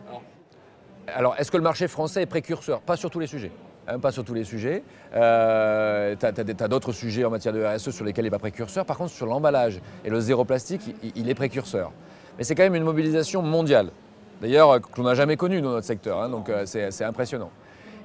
Alors, 1.07 1.37
est-ce 1.39 1.51
que 1.51 1.57
le 1.57 1.63
marché 1.63 1.87
français 1.87 2.23
est 2.23 2.27
précurseur? 2.27 2.81
Pas 2.81 2.97
sur 2.97 3.11
tous 3.11 3.21
les 3.21 3.27
sujets. 3.27 3.53
hein, 3.87 3.99
pas 3.99 4.11
sur 4.11 4.25
tous 4.25 4.35
les 4.35 4.45
sujets. 4.45 4.83
Euh, 5.15 6.17
tu 6.19 6.27
as, 6.27 6.69
d'autres 6.69 6.93
sujets 6.93 7.25
en 7.25 7.31
matière 7.31 7.53
de 7.53 7.63
RSE 7.65 7.91
sur 7.91 8.05
lesquels 8.05 8.25
il 8.25 8.27
n'est 8.27 8.31
pas 8.31 8.39
précurseur. 8.39 8.85
Par 8.85 8.97
contre, 8.97 9.13
sur 9.13 9.27
l'emballage 9.27 9.81
et 10.05 10.11
le 10.11 10.21
zéro 10.21 10.45
plastique, 10.45 10.83
il, 11.15 11.29
est 11.29 11.35
précurseur. 11.35 11.93
Mais 12.39 12.45
c'est 12.45 12.55
quand 12.55 12.63
même 12.63 12.75
une 12.75 12.85
mobilisation 12.85 13.43
mondiale. 13.43 13.91
D'ailleurs, 14.41 14.71
euh, 14.71 14.79
qu'on 14.81 15.03
n'a 15.03 15.15
jamais 15.15 15.37
connue 15.37 15.61
dans 15.61 15.71
notre 15.71 15.87
secteur. 15.87 16.21
hein, 16.21 16.29
donc, 16.29 16.51
c'est 16.65 17.05
impressionnant. 17.05 17.51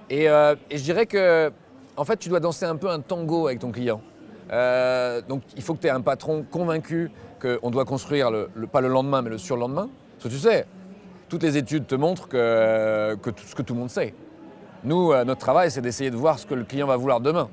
Et 0.09 0.25
je 0.25 0.83
dirais 0.83 1.05
que, 1.05 1.51
en 1.99 2.05
fait, 2.05 2.15
tu 2.15 2.29
dois 2.29 2.39
danser 2.39 2.65
un 2.65 2.77
peu 2.77 2.89
un 2.89 3.01
tango 3.01 3.47
avec 3.47 3.59
ton 3.59 3.73
client. 3.73 4.01
Euh, 4.53 5.21
donc, 5.21 5.41
il 5.57 5.61
faut 5.61 5.73
que 5.73 5.81
tu 5.81 5.87
aies 5.87 5.91
un 5.91 5.99
patron 5.99 6.45
convaincu 6.49 7.11
qu'on 7.41 7.69
doit 7.69 7.83
construire, 7.83 8.31
le, 8.31 8.47
pas 8.71 8.79
le 8.79 8.87
lendemain, 8.87 9.21
mais 9.21 9.29
le 9.29 9.37
surlendemain. 9.37 9.89
Parce 10.13 10.29
que 10.29 10.39
tu 10.39 10.41
sais, 10.41 10.65
toutes 11.27 11.43
les 11.43 11.57
études 11.57 11.87
te 11.87 11.95
montrent 11.95 12.29
que, 12.29 13.15
tout 13.15 13.43
ce 13.45 13.53
que 13.53 13.63
tout 13.63 13.73
le 13.73 13.81
monde 13.81 13.89
sait. 13.89 14.13
Nous, 14.85 15.11
euh, 15.11 15.25
notre 15.25 15.41
travail, 15.41 15.71
c'est 15.71 15.81
d'essayer 15.81 16.09
de 16.09 16.15
voir 16.15 16.39
ce 16.39 16.45
que 16.45 16.53
le 16.53 16.63
client 16.63 16.87
va 16.87 16.95
vouloir 16.95 17.19
demain 17.19 17.49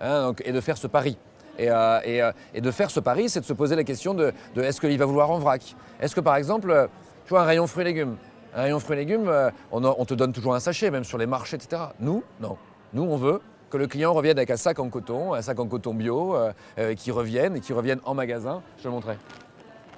hein, 0.00 0.32
et 0.44 0.50
de 0.50 0.60
faire 0.60 0.78
ce 0.78 0.88
pari. 0.88 1.16
Et, 1.56 1.70
euh, 1.70 2.32
et, 2.54 2.60
de 2.60 2.70
faire 2.72 2.90
ce 2.90 2.98
pari, 2.98 3.28
c'est 3.28 3.40
de 3.40 3.46
se 3.46 3.52
poser 3.52 3.76
la 3.76 3.84
question 3.84 4.14
de, 4.14 4.32
est-ce 4.56 4.80
qu'il 4.80 4.98
va 4.98 5.06
vouloir 5.06 5.30
en 5.30 5.38
vrac? 5.38 5.76
Est-ce 6.00 6.16
que 6.16 6.20
par 6.20 6.34
exemple, 6.34 6.88
tu 7.24 7.30
vois, 7.30 7.42
un 7.42 7.46
rayon 7.46 7.68
fruits 7.68 7.82
et 7.82 7.84
légumes, 7.84 8.16
un 8.52 8.62
rayon 8.62 8.80
fruits 8.80 8.96
et 8.96 9.00
légumes, 9.00 9.32
on, 9.70 9.84
on 9.84 10.04
te 10.04 10.14
donne 10.14 10.32
toujours 10.32 10.56
un 10.56 10.60
sachet, 10.60 10.90
même 10.90 11.04
sur 11.04 11.18
les 11.18 11.26
marchés, 11.26 11.54
etc. 11.54 11.82
Nous, 12.00 12.24
non. 12.40 12.56
Nous, 12.92 13.04
on 13.04 13.16
veut 13.16 13.40
que 13.70 13.76
le 13.76 13.86
client 13.86 14.12
revienne 14.12 14.38
avec 14.38 14.50
un 14.50 14.56
sac 14.56 14.78
en 14.78 14.88
coton, 14.88 15.34
un 15.34 15.42
sac 15.42 15.58
en 15.58 15.66
coton 15.66 15.94
bio, 15.94 16.36
euh, 16.36 16.52
euh, 16.78 16.94
qui 16.94 17.10
revienne 17.10 17.56
et 17.56 17.60
qui 17.60 17.72
revienne 17.72 18.00
en 18.04 18.14
magasin. 18.14 18.62
Je 18.78 18.82
te 18.82 18.88
le 18.88 18.94
montrerai. 18.94 19.16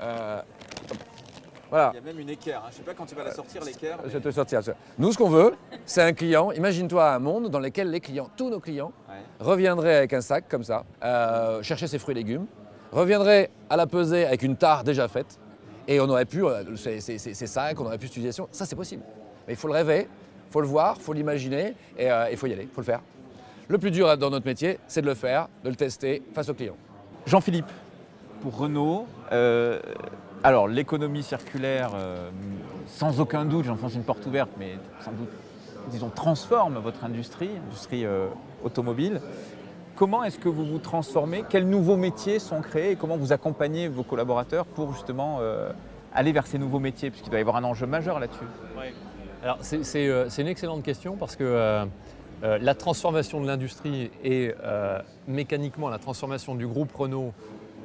Euh, 0.01 0.41
voilà. 1.71 1.91
Il 1.93 1.97
y 1.97 1.99
a 1.99 2.03
même 2.03 2.19
une 2.19 2.31
équerre. 2.31 2.61
hein. 2.65 2.69
Je 2.71 2.77
ne 2.77 2.79
sais 2.79 2.83
pas 2.85 2.95
quand 2.95 3.05
tu 3.05 3.15
vas 3.15 3.25
la 3.25 3.33
sortir, 3.33 3.63
l'équerre. 3.63 3.99
Je 4.05 4.09
vais 4.11 4.21
te 4.21 4.31
sortir. 4.31 4.61
Nous, 4.99 5.13
ce 5.13 5.19
qu'on 5.19 5.29
veut, 5.29 5.55
c'est 5.85 6.01
un 6.03 6.15
client. 6.15 6.51
Imagine-toi 6.53 7.13
un 7.13 7.19
monde 7.19 7.51
dans 7.51 7.61
lequel 7.61 7.91
les 7.91 8.01
clients, 8.01 8.31
tous 8.37 8.49
nos 8.49 8.61
clients, 8.61 8.93
Ouais. 9.09 9.17
reviendraient 9.41 9.97
avec 9.97 10.13
un 10.15 10.23
sac 10.23 10.45
comme 10.49 10.65
ça, 10.65 10.85
euh, 11.05 11.63
chercher 11.63 11.87
ses 11.87 11.99
fruits 11.99 12.13
et 12.13 12.19
légumes, 12.19 12.47
reviendraient 12.91 13.51
à 13.69 13.77
la 13.77 13.87
pesée 13.87 14.25
avec 14.25 14.43
une 14.43 14.57
tare 14.57 14.83
déjà 14.83 15.09
faite, 15.09 15.39
et 15.87 16.01
on 16.01 16.09
aurait 16.09 16.25
pu, 16.25 16.43
ces, 16.77 16.99
sacs, 17.47 17.79
on 17.81 17.85
aurait 17.87 17.99
pu 17.99 18.07
utilisation. 18.07 18.49
Ça, 18.51 18.65
c'est 18.65 18.77
possible. 18.77 19.03
Mais 19.47 19.53
il 19.53 19.57
faut 19.57 19.69
le 19.69 19.75
rêver, 19.75 20.09
il 20.49 20.53
faut 20.53 20.61
le 20.63 20.67
voir, 20.67 20.95
il 20.99 21.03
faut 21.03 21.13
l'imaginer, 21.13 21.75
et 21.99 22.11
euh, 22.11 22.31
il 22.31 22.37
faut 22.39 22.47
y 22.47 22.53
aller, 22.55 22.63
il 22.63 22.69
faut 22.71 22.81
le 22.81 22.87
faire. 22.87 23.01
Le 23.71 23.77
plus 23.77 23.91
dur 23.91 24.17
dans 24.17 24.31
notre 24.31 24.47
métier, 24.47 24.79
c'est 24.89 25.03
de 25.03 25.07
le 25.07 25.15
faire, 25.15 25.49
de 25.63 25.69
le 25.69 25.77
tester 25.77 26.23
face 26.33 26.49
au 26.49 26.55
client. 26.55 26.75
Jean-Philippe, 27.27 27.71
pour 28.41 28.57
Renault, 28.57 29.05
euh, 29.31 29.79
alors 30.43 30.69
l'économie 30.69 31.23
circulaire, 31.23 31.91
euh, 31.95 32.31
sans 32.87 33.21
aucun 33.21 33.45
doute, 33.45 33.67
j'enfonce 33.67 33.95
une 33.95 34.05
porte 34.05 34.25
ouverte, 34.25 34.49
mais 34.59 34.79
sans 35.01 35.13
doute, 35.13 35.29
disons, 35.91 36.09
transforme 36.09 36.79
votre 36.79 37.05
industrie, 37.05 37.51
industrie 37.67 38.07
euh, 38.07 38.29
automobile. 38.65 39.21
Comment 39.97 40.25
est-ce 40.25 40.39
que 40.39 40.49
vous 40.49 40.65
vous 40.65 40.79
transformez? 40.79 41.45
Quels 41.47 41.69
nouveaux 41.69 41.97
métiers 41.97 42.39
sont 42.39 42.63
créés? 42.63 42.93
Et 42.93 42.97
comment 42.97 43.19
vous 43.19 43.35
accompagnez 43.35 43.89
vos 43.89 44.03
collaborateurs 44.03 44.65
pour 44.65 44.95
justement 44.95 45.41
euh, 45.41 45.73
aller 46.15 46.33
vers 46.33 46.47
ces 46.47 46.59
nouveaux 46.59 46.79
métiers? 46.79 47.11
Puisqu'il 47.11 47.29
doit 47.29 47.39
y 47.39 47.43
avoir 47.43 47.57
un 47.57 47.65
enjeu 47.65 47.87
majeur 47.87 48.19
là-dessus. 48.19 48.47
Alors 49.43 49.59
euh, 49.61 50.27
c'est 50.31 50.43
une 50.43 50.49
excellente 50.49 50.83
question 50.83 51.17
parce 51.17 51.37
que 51.37 51.87
euh, 52.43 52.59
la 52.61 52.75
transformation 52.75 53.41
de 53.41 53.47
l'industrie 53.47 54.11
et 54.23 54.55
euh, 54.63 55.01
mécaniquement 55.27 55.89
la 55.89 55.99
transformation 55.99 56.55
du 56.55 56.67
groupe 56.67 56.95
Renault 56.95 57.33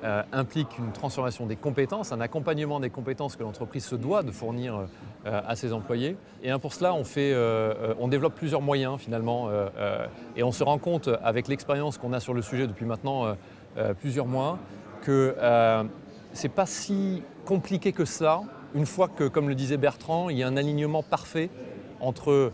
euh, 0.04 0.22
implique 0.32 0.78
une 0.78 0.92
transformation 0.92 1.48
des 1.48 1.56
compétences, 1.56 2.12
un 2.12 2.22
accompagnement 2.22 2.80
des 2.80 2.90
compétences 2.90 3.36
que 3.36 3.44
l'entreprise 3.44 3.86
se 3.86 3.96
doit 3.96 4.22
de 4.22 4.32
fournir 4.32 4.88
à 5.26 5.56
ses 5.56 5.72
employés. 5.72 6.18
Et 6.44 6.52
pour 6.60 6.74
cela, 6.74 6.94
on, 6.94 7.06
fait, 7.06 7.34
on 7.98 8.10
développe 8.10 8.36
plusieurs 8.36 8.62
moyens 8.62 9.00
finalement 9.00 9.50
et 10.36 10.44
on 10.44 10.52
se 10.52 10.66
rend 10.66 10.78
compte 10.80 11.10
avec 11.24 11.48
l'expérience 11.48 11.98
qu'on 11.98 12.12
a 12.12 12.20
sur 12.20 12.34
le 12.34 12.42
sujet 12.42 12.68
depuis 12.68 12.86
maintenant 12.86 13.38
plusieurs 14.02 14.26
mois 14.26 14.60
que 15.02 15.34
c'est 16.34 16.50
pas 16.50 16.66
si 16.66 17.24
compliqué 17.46 17.94
que 17.94 18.04
ça 18.04 18.42
une 18.76 18.86
fois 18.86 19.08
que, 19.08 19.28
comme 19.28 19.48
le 19.48 19.56
disait 19.56 19.78
Bertrand, 19.78 20.30
il 20.30 20.38
y 20.38 20.44
a 20.44 20.48
un 20.48 20.58
alignement 20.58 21.04
parfait 21.04 21.50
entre 22.00 22.52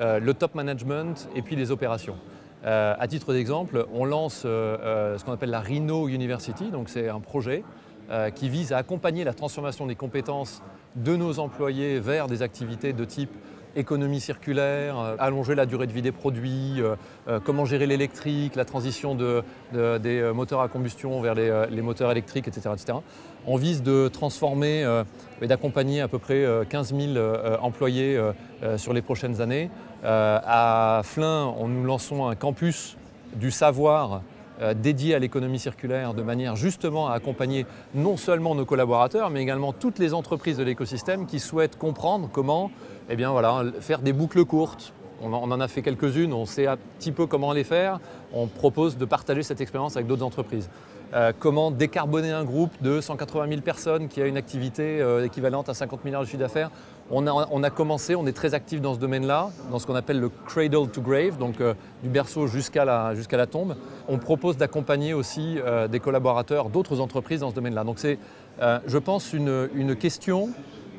le 0.00 0.32
top 0.34 0.54
management 0.54 1.28
et 1.34 1.42
puis 1.42 1.56
les 1.56 1.70
opérations. 1.70 2.16
Euh, 2.64 2.94
à 2.98 3.06
titre 3.06 3.32
d'exemple, 3.32 3.86
on 3.94 4.04
lance 4.04 4.42
euh, 4.44 4.76
euh, 4.80 5.18
ce 5.18 5.24
qu'on 5.24 5.32
appelle 5.32 5.50
la 5.50 5.60
Rhino 5.60 6.08
University, 6.08 6.70
donc 6.70 6.88
c'est 6.88 7.08
un 7.08 7.20
projet 7.20 7.62
euh, 8.10 8.30
qui 8.30 8.48
vise 8.48 8.72
à 8.72 8.78
accompagner 8.78 9.24
la 9.24 9.34
transformation 9.34 9.86
des 9.86 9.94
compétences 9.94 10.62
de 10.96 11.14
nos 11.16 11.38
employés 11.38 12.00
vers 12.00 12.26
des 12.26 12.42
activités 12.42 12.92
de 12.92 13.04
type 13.04 13.30
économie 13.76 14.20
circulaire, 14.20 14.98
euh, 14.98 15.16
allonger 15.18 15.54
la 15.54 15.66
durée 15.66 15.86
de 15.86 15.92
vie 15.92 16.00
des 16.02 16.12
produits, 16.12 16.80
euh, 16.80 16.96
euh, 17.28 17.40
comment 17.44 17.66
gérer 17.66 17.86
l'électrique, 17.86 18.56
la 18.56 18.64
transition 18.64 19.14
de- 19.14 19.42
de- 19.74 19.98
des 19.98 20.18
euh, 20.18 20.32
moteurs 20.32 20.60
à 20.62 20.68
combustion 20.68 21.20
vers 21.20 21.34
les, 21.34 21.50
euh, 21.50 21.82
moteurs 21.82 22.10
électriques, 22.10 22.48
etc. 22.48 22.70
etc. 22.72 22.98
On 23.46 23.56
vise 23.56 23.82
de 23.82 24.08
transformer 24.08 24.82
euh, 24.82 25.04
et 25.42 25.46
d'accompagner 25.46 26.00
à 26.00 26.08
peu 26.08 26.18
près 26.18 26.42
euh, 26.44 26.64
15 26.64 26.94
000 26.94 27.16
euh, 27.16 27.58
employés 27.60 28.16
euh, 28.16 28.32
euh, 28.62 28.78
sur 28.78 28.94
les 28.94 29.02
prochaines 29.02 29.42
années. 29.42 29.70
Euh, 30.06 30.38
à 30.44 31.00
Flins, 31.02 31.52
on 31.58 31.66
nous 31.66 31.84
lançons 31.84 32.28
un 32.28 32.36
campus 32.36 32.96
du 33.34 33.50
savoir 33.50 34.22
euh, 34.62 34.72
dédié 34.72 35.16
à 35.16 35.18
l'économie 35.18 35.58
circulaire 35.58 36.14
de 36.14 36.22
manière 36.22 36.54
justement 36.54 37.08
à 37.08 37.14
accompagner 37.14 37.66
non 37.92 38.16
seulement 38.16 38.54
nos 38.54 38.64
collaborateurs, 38.64 39.30
mais 39.30 39.42
également 39.42 39.72
toutes 39.72 39.98
les 39.98 40.14
entreprises 40.14 40.58
de 40.58 40.62
l'écosystème 40.62 41.26
qui 41.26 41.40
souhaitent 41.40 41.76
comprendre 41.76 42.28
comment 42.32 42.70
eh 43.10 43.16
bien, 43.16 43.32
voilà, 43.32 43.64
faire 43.80 43.98
des 43.98 44.12
boucles 44.12 44.44
courtes. 44.44 44.92
On 45.22 45.32
en, 45.32 45.60
a 45.60 45.66
fait 45.66 45.82
quelques-unes, 45.82 46.32
on 46.32 46.44
sait 46.44 46.66
un 46.68 46.76
petit 46.98 47.10
peu 47.10 47.26
comment 47.26 47.52
les 47.52 47.64
faire. 47.64 47.98
On 48.32 48.46
propose 48.46 48.98
de 48.98 49.06
partager 49.06 49.42
cette 49.42 49.60
expérience 49.60 49.96
avec 49.96 50.06
d'autres 50.06 50.24
entreprises. 50.24 50.68
Euh, 51.14 51.32
comment 51.36 51.70
décarboner 51.70 52.30
un 52.30 52.44
groupe 52.44 52.70
de 52.80 53.00
180 53.00 53.48
000 53.48 53.60
personnes 53.62 54.08
qui 54.08 54.20
a 54.20 54.26
une 54.26 54.36
activité 54.36 55.02
équivalente 55.24 55.68
à 55.68 55.74
50 55.74 56.04
milliards 56.04 56.20
de 56.20 56.26
chiffre 56.26 56.38
d'affaires 56.38 56.70
on 57.10 57.62
a, 57.62 57.70
commencé, 57.70 58.14
on 58.16 58.26
est 58.26 58.32
très 58.32 58.54
actif 58.54 58.80
dans 58.80 58.94
ce 58.94 58.98
domaine-là, 58.98 59.50
dans 59.70 59.78
ce 59.78 59.86
qu'on 59.86 59.94
appelle 59.94 60.18
le 60.18 60.28
cradle 60.28 60.88
to 60.88 61.00
grave, 61.00 61.38
donc 61.38 61.60
euh, 61.60 61.74
du 62.02 62.08
berceau 62.08 62.46
jusqu'à 62.48 62.84
la, 62.84 63.46
tombe. 63.46 63.76
On 64.08 64.18
propose 64.18 64.56
d'accompagner 64.56 65.14
aussi 65.14 65.58
euh, 65.58 65.86
des 65.86 66.00
collaborateurs 66.00 66.68
d'autres 66.68 67.00
entreprises 67.00 67.40
dans 67.40 67.50
ce 67.50 67.54
domaine-là. 67.54 67.84
Donc 67.84 67.98
c'est, 67.98 68.18
euh, 68.60 68.80
je 68.86 68.98
pense, 68.98 69.32
une, 69.32 69.94
question 69.96 70.50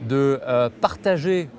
de 0.08 0.39
partager 0.82 1.50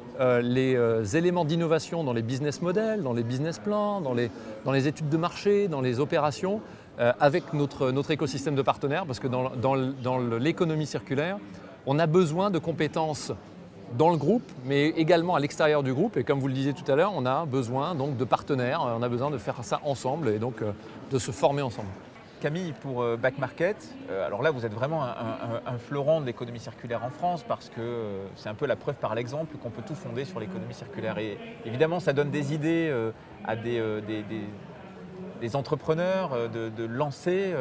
les 0.43 1.17
éléments 1.17 1.45
d'innovation 1.45 2.05
dans 2.05 2.13
les 2.13 2.23
business 2.23 2.63
models, 2.63 3.03
dans 3.03 3.13
les 3.13 3.23
business 3.23 3.59
plans, 3.59 4.01
dans 4.01 4.15
les, 4.15 4.89
études 4.89 5.09
de 5.09 5.17
marché, 5.17 5.69
dans 5.69 5.81
les 5.81 6.01
opérations, 6.01 6.61
avec 6.99 7.53
notre, 7.53 8.11
écosystème 8.11 8.55
de 8.55 8.63
partenaires, 8.63 9.07
parce 9.07 9.21
que 9.21 9.29
dans 9.29 10.15
l'économie 10.39 10.87
circulaire, 10.87 11.39
on 11.87 11.99
a 11.99 12.07
besoin 12.07 12.51
de 12.51 12.59
compétences 12.59 13.33
dans 13.97 14.11
le 14.11 14.17
groupe, 14.17 14.43
mais 14.65 14.89
également 14.89 15.35
à 15.35 15.41
l'extérieur 15.41 15.83
du 15.83 15.95
groupe. 15.95 16.17
Et 16.17 16.25
comme 16.25 16.41
vous 16.41 16.49
le 16.49 16.55
disiez 16.55 16.73
tout 16.73 16.91
à 16.91 16.97
l'heure, 16.97 17.13
on 17.15 17.27
a 17.27 17.47
besoin 17.47 17.95
donc 17.95 18.17
de 18.17 18.25
partenaires, 18.25 18.83
on 18.85 19.03
a 19.03 19.09
besoin 19.09 19.31
de 19.31 19.39
faire 19.39 19.65
ça 19.65 19.81
ensemble 19.85 20.29
et 20.29 20.39
donc 20.39 20.63
de 21.11 21.19
se 21.19 21.31
former 21.31 21.63
ensemble. 21.63 21.89
Camille, 22.39 22.73
pour 22.73 23.03
euh, 23.03 23.17
Back 23.17 23.39
Market, 23.39 23.77
euh, 24.11 24.25
alors 24.25 24.43
là 24.43 24.51
vous 24.51 24.65
êtes 24.65 24.73
vraiment 24.73 25.03
un, 25.03 25.79
fleuron 25.79 26.21
de 26.21 26.27
l'économie 26.27 26.61
circulaire 26.61 27.05
en 27.05 27.11
France 27.11 27.43
parce 27.43 27.69
que 27.69 27.81
euh, 27.81 28.27
c'est 28.37 28.49
un 28.49 28.55
peu 28.55 28.67
la 28.67 28.77
preuve 28.77 28.95
par 28.95 29.15
l'exemple 29.15 29.57
qu'on 29.57 29.71
peut 29.71 29.83
tout 29.85 29.97
fonder 29.97 30.25
sur 30.25 30.39
l'économie 30.39 30.75
circulaire. 30.75 31.19
Et 31.19 31.37
évidemment 31.65 32.01
ça 32.01 32.13
donne 32.13 32.31
des 32.31 32.55
idées 32.55 32.95
à 33.45 33.57
des, 33.57 33.83
entrepreneurs 35.55 36.51
de, 36.51 36.85
lancer 36.85 37.55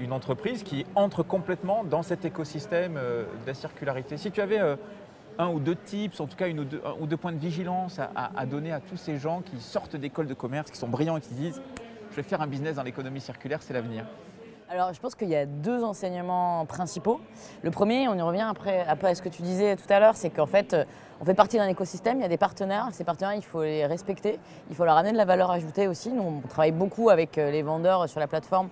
une 0.00 0.12
entreprise 0.12 0.62
qui 0.62 0.86
entre 0.94 1.22
complètement 1.22 1.84
dans 1.84 2.02
cet 2.02 2.24
écosystème 2.24 2.94
de 2.94 3.46
la 3.46 3.54
circularité. 3.54 4.16
Si 4.16 4.30
tu 4.30 4.40
avais 4.40 4.60
un 5.38 5.48
ou 5.48 5.60
deux 5.60 5.76
tips, 5.76 6.20
en 6.20 6.26
tout 6.26 6.36
cas 6.36 6.48
une 6.48 6.60
ou 6.60 6.64
deux, 6.64 7.16
points 7.16 7.32
de 7.32 7.38
vigilance 7.38 7.98
à, 7.98 8.10
à 8.36 8.46
donner 8.46 8.72
à 8.72 8.80
tous 8.80 8.96
ces 8.96 9.18
gens 9.18 9.42
qui 9.42 9.60
sortent 9.60 9.96
d'écoles 9.96 10.26
de 10.26 10.34
commerce, 10.34 10.70
qui 10.70 10.78
sont 10.78 10.88
brillants 10.88 11.16
et 11.16 11.20
qui 11.20 11.34
disent 11.34 11.60
je 12.10 12.16
vais 12.16 12.22
faire 12.22 12.40
un 12.40 12.46
business 12.46 12.76
dans 12.76 12.84
l'économie 12.84 13.20
circulaire, 13.20 13.62
c'est 13.62 13.74
l'avenir 13.74 14.06
alors, 14.70 14.94
je 14.94 15.00
pense 15.00 15.14
qu'il 15.14 15.28
y 15.28 15.36
a 15.36 15.44
deux 15.44 15.84
enseignements 15.84 16.64
principaux. 16.64 17.20
Le 17.62 17.70
premier, 17.70 18.08
on 18.08 18.14
y 18.14 18.22
revient 18.22 18.46
après, 18.48 18.84
après 18.88 19.10
à 19.10 19.14
ce 19.14 19.20
que 19.20 19.28
tu 19.28 19.42
disais 19.42 19.76
tout 19.76 19.84
à 19.90 20.00
l'heure, 20.00 20.16
c'est 20.16 20.30
qu'en 20.30 20.46
fait, 20.46 20.72
euh, 20.72 20.84
on 21.20 21.24
fait 21.24 21.34
partie 21.34 21.58
d'un 21.58 21.68
écosystème, 21.68 22.18
il 22.18 22.22
y 22.22 22.24
a 22.24 22.28
des 22.28 22.38
partenaires. 22.38 22.88
Ces 22.92 23.04
partenaires, 23.04 23.34
il 23.34 23.44
faut 23.44 23.62
les 23.62 23.84
respecter, 23.84 24.40
il 24.70 24.74
faut 24.74 24.86
leur 24.86 24.96
amener 24.96 25.12
de 25.12 25.18
la 25.18 25.26
valeur 25.26 25.50
ajoutée 25.50 25.86
aussi. 25.86 26.10
Nous, 26.10 26.22
on 26.22 26.48
travaille 26.48 26.72
beaucoup 26.72 27.10
avec 27.10 27.36
euh, 27.36 27.50
les 27.50 27.62
vendeurs 27.62 28.08
sur 28.08 28.20
la 28.20 28.26
plateforme 28.26 28.70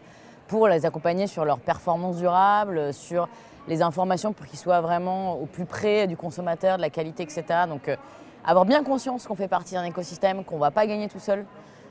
pour 0.49 0.67
les 0.67 0.87
accompagner 0.87 1.27
sur 1.27 1.45
leur 1.45 1.61
performance 1.61 2.17
durable, 2.17 2.93
sur 2.95 3.29
les 3.69 3.83
informations 3.83 4.33
pour 4.33 4.47
qu'ils 4.47 4.59
soient 4.59 4.81
vraiment 4.81 5.35
au 5.35 5.47
plus 5.47 5.65
près 5.65 6.07
du 6.07 6.17
consommateur, 6.17 6.77
de 6.77 6.83
la 6.83 6.91
qualité, 6.91 7.23
etc. 7.23 7.45
Donc, 7.69 7.89
euh, 7.89 7.97
avoir 8.45 8.65
bien 8.65 8.83
conscience 8.83 9.27
qu'on 9.27 9.37
fait 9.37 9.49
partie 9.49 9.75
d'un 9.75 9.85
écosystème, 9.85 10.45
qu'on 10.45 10.57
ne 10.57 10.61
va 10.61 10.71
pas 10.71 10.87
gagner 10.87 11.09
tout 11.09 11.21
seul, 11.21 11.45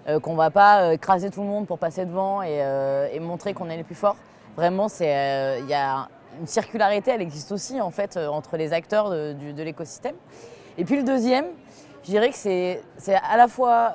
euh, 0.08 0.20
qu'on 0.20 0.34
ne 0.34 0.38
va 0.38 0.52
pas 0.52 0.82
euh, 0.82 0.92
écraser 0.92 1.30
tout 1.30 1.42
le 1.42 1.48
monde 1.48 1.68
pour 1.68 1.80
passer 1.80 2.06
devant 2.06 2.42
et, 2.42 3.20
montrer 3.20 3.54
qu'on 3.54 3.70
est 3.70 3.78
les 3.78 3.84
plus 3.84 3.96
forts. 3.96 4.18
Vraiment, 4.58 4.88
il 5.00 5.06
y 5.06 5.74
a 5.74 6.10
une 6.40 6.48
circularité, 6.48 7.12
elle 7.12 7.22
existe 7.22 7.52
aussi 7.52 7.80
en 7.80 7.92
fait 7.92 8.18
entre 8.18 8.58
les 8.58 8.74
acteurs 8.74 9.10
de, 9.10 9.64
l'écosystème. 9.64 10.16
Et 10.78 10.84
puis 10.84 10.98
le 10.98 11.04
deuxième, 11.04 11.46
je 12.04 12.10
dirais 12.10 12.30
que 12.30 12.36
c'est 12.36 12.82
à 13.16 13.38
la 13.38 13.48
fois 13.48 13.94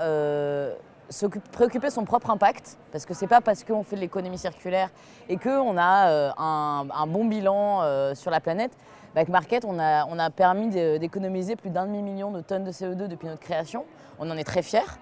se 1.08 1.26
préoccuper 1.26 1.90
son 1.90 2.04
propre 2.04 2.30
impact, 2.30 2.78
parce 2.92 3.06
que 3.06 3.14
c'est 3.14 3.26
pas 3.26 3.40
parce 3.40 3.64
qu'on 3.64 3.82
fait 3.82 3.96
de 3.96 4.00
l'économie 4.00 4.38
circulaire 4.38 4.90
et 5.28 5.36
qu'on 5.36 5.76
a 5.78 6.32
un, 6.36 7.06
bon 7.06 7.24
bilan 7.24 8.14
sur 8.14 8.30
la 8.30 8.40
planète. 8.40 8.72
Avec 9.14 9.28
Market, 9.28 9.64
on 9.64 9.78
a, 9.78 10.04
on 10.06 10.18
a 10.18 10.30
permis 10.30 10.68
d'économiser 10.68 11.56
plus 11.56 11.70
d'un 11.70 11.86
demi-million 11.86 12.30
de 12.30 12.40
tonnes 12.40 12.64
de 12.64 12.72
CO2 12.72 13.06
depuis 13.06 13.28
notre 13.28 13.40
création. 13.40 13.84
On 14.18 14.30
en 14.30 14.36
est 14.36 14.44
très 14.44 14.62
fiers. 14.62 14.98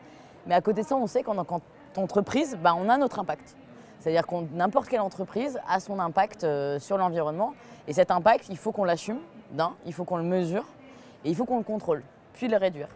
Mais 0.46 0.54
à 0.54 0.60
côté 0.60 0.82
de 0.82 0.86
ça, 0.86 0.96
on 0.96 1.06
sait 1.06 1.22
qu'en 1.22 1.42
tant 1.42 1.60
qu'entreprise, 1.94 2.56
bah, 2.62 2.74
on 2.78 2.88
a 2.88 2.96
notre 2.96 3.18
impact. 3.18 3.56
C'est-à-dire 3.98 4.26
que 4.26 4.34
n'importe 4.52 4.88
quelle 4.88 5.00
entreprise 5.00 5.58
a 5.66 5.80
son 5.80 5.98
impact 5.98 6.44
euh, 6.44 6.78
sur 6.78 6.98
l'environnement. 6.98 7.54
Et 7.88 7.94
cet 7.94 8.10
impact, 8.10 8.46
il 8.50 8.56
faut 8.58 8.70
qu'on 8.70 8.84
l'assume, 8.84 9.18
d'un, 9.52 9.72
il 9.86 9.92
faut 9.92 10.04
qu'on 10.04 10.18
le 10.18 10.24
mesure, 10.24 10.64
et 11.24 11.30
il 11.30 11.34
faut 11.34 11.46
qu'on 11.46 11.58
le 11.58 11.64
contrôle, 11.64 12.02
puis 12.34 12.48
le 12.48 12.56
réduire. 12.56 12.88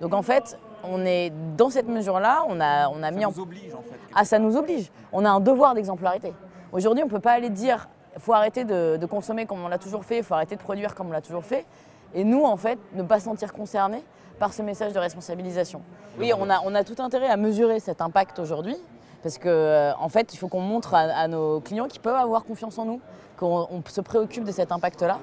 Donc 0.00 0.14
en 0.14 0.22
fait, 0.22 0.58
on 0.90 1.04
est 1.04 1.32
dans 1.56 1.70
cette 1.70 1.88
mesure-là, 1.88 2.44
on 2.48 2.60
a, 2.60 2.88
on 2.88 3.02
a 3.02 3.10
mis 3.10 3.24
en... 3.24 3.30
Ça 3.30 3.36
nous 3.36 3.42
oblige 3.42 3.74
en 3.74 3.82
fait. 3.82 3.98
Ah, 4.14 4.24
ça 4.24 4.38
nous 4.38 4.56
oblige. 4.56 4.90
On 5.12 5.24
a 5.24 5.30
un 5.30 5.40
devoir 5.40 5.74
d'exemplarité. 5.74 6.32
Aujourd'hui, 6.72 7.02
on 7.02 7.06
ne 7.06 7.12
peut 7.12 7.20
pas 7.20 7.32
aller 7.32 7.50
dire, 7.50 7.88
il 8.14 8.20
faut 8.20 8.32
arrêter 8.32 8.64
de, 8.64 8.96
de 8.96 9.06
consommer 9.06 9.46
comme 9.46 9.62
on 9.64 9.68
l'a 9.68 9.78
toujours 9.78 10.04
fait, 10.04 10.18
il 10.18 10.24
faut 10.24 10.34
arrêter 10.34 10.56
de 10.56 10.60
produire 10.60 10.94
comme 10.94 11.08
on 11.08 11.12
l'a 11.12 11.20
toujours 11.20 11.44
fait. 11.44 11.66
Et 12.14 12.24
nous, 12.24 12.44
en 12.44 12.56
fait, 12.56 12.78
ne 12.94 13.02
pas 13.02 13.18
se 13.18 13.24
sentir 13.24 13.52
concernés 13.52 14.04
par 14.38 14.52
ce 14.52 14.62
message 14.62 14.92
de 14.92 14.98
responsabilisation. 14.98 15.82
Oui, 16.18 16.32
on 16.36 16.48
a, 16.50 16.60
on 16.64 16.74
a 16.74 16.84
tout 16.84 17.00
intérêt 17.02 17.28
à 17.28 17.36
mesurer 17.36 17.80
cet 17.80 18.00
impact 18.00 18.38
aujourd'hui, 18.38 18.76
parce 19.22 19.38
qu'en 19.38 19.48
euh, 19.48 19.92
en 19.98 20.08
fait, 20.08 20.32
il 20.34 20.36
faut 20.36 20.48
qu'on 20.48 20.60
montre 20.60 20.94
à, 20.94 21.28
nos 21.28 21.60
clients 21.60 21.86
qu'ils 21.86 22.00
peuvent 22.00 22.14
avoir 22.16 22.44
confiance 22.44 22.78
en 22.78 22.84
nous, 22.84 23.00
qu'on 23.38 23.82
se 23.88 24.00
préoccupe 24.00 24.44
de 24.44 24.52
cet 24.52 24.70
impact-là, 24.70 25.18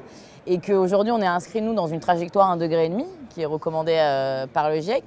et 0.47 0.59
qu'aujourd'hui, 0.59 1.11
on 1.11 1.21
est 1.21 1.27
inscrit, 1.27 1.61
nous, 1.61 1.73
dans 1.73 1.87
une 1.87 1.99
trajectoire 1.99 2.55
1,5 2.55 2.59
degré, 2.59 2.91
qui 3.29 3.41
est 3.41 3.45
recommandée 3.45 3.97
euh, 3.97 4.47
par 4.47 4.69
le 4.69 4.79
GIEC, 4.79 5.03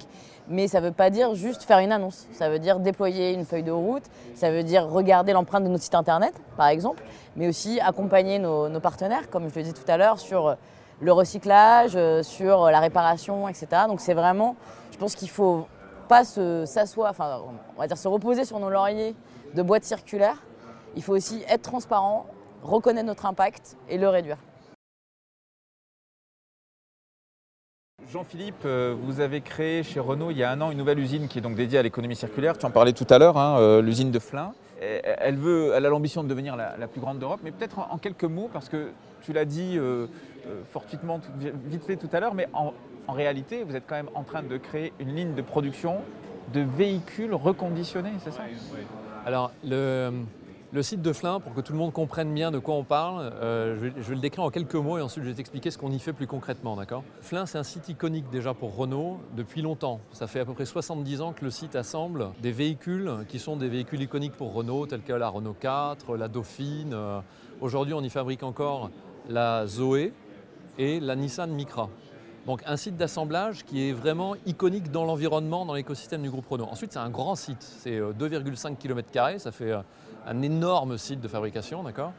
mais 0.47 0.67
ça 0.67 0.79
ne 0.79 0.87
veut 0.87 0.91
pas 0.91 1.09
dire 1.09 1.35
juste 1.35 1.63
faire 1.63 1.79
une 1.79 1.91
annonce. 1.91 2.27
Ça 2.31 2.49
veut 2.49 2.59
dire 2.59 2.79
déployer 2.79 3.33
une 3.33 3.45
feuille 3.45 3.63
de 3.63 3.71
route, 3.71 4.03
ça 4.35 4.51
veut 4.51 4.63
dire 4.63 4.87
regarder 4.87 5.33
l'empreinte 5.33 5.63
de 5.63 5.69
notre 5.69 5.83
site 5.83 5.95
internet, 5.95 6.33
par 6.57 6.67
exemple, 6.67 7.03
mais 7.35 7.47
aussi 7.47 7.79
accompagner 7.79 8.39
nos, 8.39 8.79
partenaires, 8.79 9.29
comme 9.29 9.49
je 9.49 9.55
le 9.55 9.63
disais 9.63 9.73
tout 9.73 9.89
à 9.89 9.97
l'heure, 9.97 10.19
sur 10.19 10.55
le 11.01 11.11
recyclage, 11.11 11.93
euh, 11.95 12.23
sur 12.23 12.71
la 12.71 12.79
réparation, 12.79 13.49
etc. 13.49 13.67
Donc 13.87 13.99
c'est 13.99 14.13
vraiment, 14.13 14.55
je 14.91 14.97
pense 14.97 15.15
qu'il 15.15 15.29
faut 15.29 15.67
pas 16.07 16.23
s'asseoir, 16.23 17.09
enfin 17.09 17.41
on 17.75 17.81
va 17.81 17.87
dire 17.87 17.97
se 17.97 18.07
reposer 18.07 18.45
sur 18.45 18.59
nos 18.59 18.69
lauriers 18.69 19.15
de 19.53 19.61
boîtes 19.61 19.83
circulaires. 19.83 20.41
Il 20.95 21.03
faut 21.03 21.13
aussi 21.13 21.43
être 21.49 21.63
transparent, 21.63 22.27
reconnaître 22.63 23.07
notre 23.07 23.25
impact 23.25 23.75
et 23.89 23.97
le 23.97 24.07
réduire. 24.07 24.37
Jean-Philippe, 28.11 28.65
euh, 28.65 28.95
vous 28.99 29.19
avez 29.19 29.41
créé 29.41 29.83
chez 29.83 29.99
Renault 29.99 30.31
il 30.31 30.37
y 30.37 30.43
a 30.43 30.51
un 30.51 30.61
an 30.61 30.71
une 30.71 30.77
nouvelle 30.77 30.99
usine 30.99 31.27
qui 31.27 31.39
est 31.39 31.41
donc 31.41 31.55
dédiée 31.55 31.79
à 31.79 31.83
l'économie 31.83 32.15
circulaire. 32.15 32.57
Tu 32.57 32.65
en 32.65 32.71
parlais 32.71 32.93
tout 32.93 33.07
à 33.09 33.17
l'heure, 33.17 33.37
hein, 33.37 33.57
euh, 33.59 33.81
l'usine 33.81 34.11
de 34.11 34.19
Flins. 34.19 34.53
Elle, 34.81 35.37
veut, 35.37 35.71
elle 35.73 35.85
a 35.85 35.89
l'ambition 35.89 36.23
de 36.23 36.27
devenir 36.27 36.55
la, 36.55 36.87
plus 36.87 36.99
grande 37.01 37.17
d'Europe, 37.17 37.39
mais 37.43 37.51
peut-être 37.51 37.79
en, 37.79 37.97
quelques 37.97 38.25
mots, 38.25 38.49
parce 38.51 38.69
que 38.69 38.89
tu 39.21 39.33
l'as 39.33 39.45
dit 39.45 39.77
euh, 39.77 40.05
fortuitement, 40.69 41.21
vite 41.65 41.83
fait 41.85 41.95
tout 41.95 42.09
à 42.11 42.19
l'heure, 42.19 42.35
mais 42.35 42.47
en, 42.53 42.73
réalité, 43.11 43.63
vous 43.63 43.75
êtes 43.75 43.85
quand 43.87 43.95
même 43.95 44.09
en 44.13 44.23
train 44.23 44.43
de 44.43 44.57
créer 44.57 44.91
une 44.99 45.15
ligne 45.15 45.33
de 45.33 45.41
production 45.41 46.01
de 46.53 46.59
véhicules 46.59 47.33
reconditionnés, 47.33 48.11
c'est 48.19 48.31
ça? 48.31 48.43
Alors, 49.25 49.51
le, 49.63 50.11
site 50.81 51.01
de 51.01 51.13
Flin, 51.13 51.39
pour 51.39 51.53
que 51.53 51.61
tout 51.61 51.71
le 51.73 51.79
monde 51.79 51.93
comprenne 51.93 52.33
bien 52.33 52.51
de 52.51 52.59
quoi 52.59 52.75
on 52.75 52.83
parle, 52.83 53.31
euh, 53.41 53.75
je, 53.75 54.01
vais, 54.01 54.15
le 54.15 54.21
décrire 54.21 54.43
en 54.43 54.49
quelques 54.49 54.75
mots 54.75 54.97
et 54.97 55.01
ensuite 55.01 55.23
je 55.23 55.29
vais 55.29 55.35
t'expliquer 55.35 55.71
ce 55.71 55.77
qu'on 55.77 55.91
y 55.91 55.99
fait 55.99 56.13
plus 56.13 56.27
concrètement, 56.27 56.77
Flin, 57.21 57.45
c'est 57.45 57.57
un 57.57 57.63
site 57.63 57.89
iconique 57.89 58.29
déjà 58.29 58.53
pour 58.53 58.75
Renault 58.75 59.19
depuis 59.35 59.61
longtemps. 59.61 60.01
Ça 60.11 60.27
fait 60.27 60.39
à 60.41 60.45
peu 60.45 60.53
près 60.53 60.65
70 60.65 61.21
ans 61.21 61.33
que 61.33 61.45
le 61.45 61.51
site 61.51 61.75
assemble 61.75 62.29
des 62.41 62.51
véhicules 62.51 63.11
qui 63.27 63.39
sont 63.39 63.55
des 63.55 63.69
véhicules 63.69 64.01
iconiques 64.01 64.33
pour 64.33 64.53
Renault, 64.53 64.85
tels 64.87 65.01
que 65.01 65.13
la 65.13 65.29
Renault 65.29 65.55
4, 65.59 66.17
la 66.17 66.27
Dauphine. 66.27 66.93
Euh, 66.93 67.19
aujourd'hui, 67.61 67.93
on 67.93 68.01
y 68.01 68.09
fabrique 68.09 68.43
encore 68.43 68.89
la 69.29 69.65
Zoé, 69.65 70.13
et 70.77 70.99
la 70.99 71.15
Nissan 71.15 71.51
Micra. 71.51 71.89
Donc 72.45 72.61
un 72.67 72.77
site 72.77 72.95
d'assemblage 72.95 73.65
qui 73.65 73.89
est 73.89 73.91
vraiment 73.91 74.35
iconique 74.45 74.91
dans 74.91 75.03
l'environnement, 75.03 75.65
dans 75.65 75.73
l'écosystème 75.73 76.21
du 76.21 76.29
groupe 76.29 76.47
Renault. 76.47 76.67
Ensuite, 76.69 76.93
c'est 76.93 76.99
un 76.99 77.09
grand 77.09 77.35
site, 77.35 77.61
c'est 77.61 77.99
2,5 77.99 78.71
euh, 78.71 78.75
km, 78.75 79.39
ça 79.39 79.51
fait 79.51 79.73
un 80.25 80.41
énorme 80.41 80.97
site 80.97 81.21
de 81.21 81.27
fabrication, 81.27 81.83
d'accord 81.83 82.13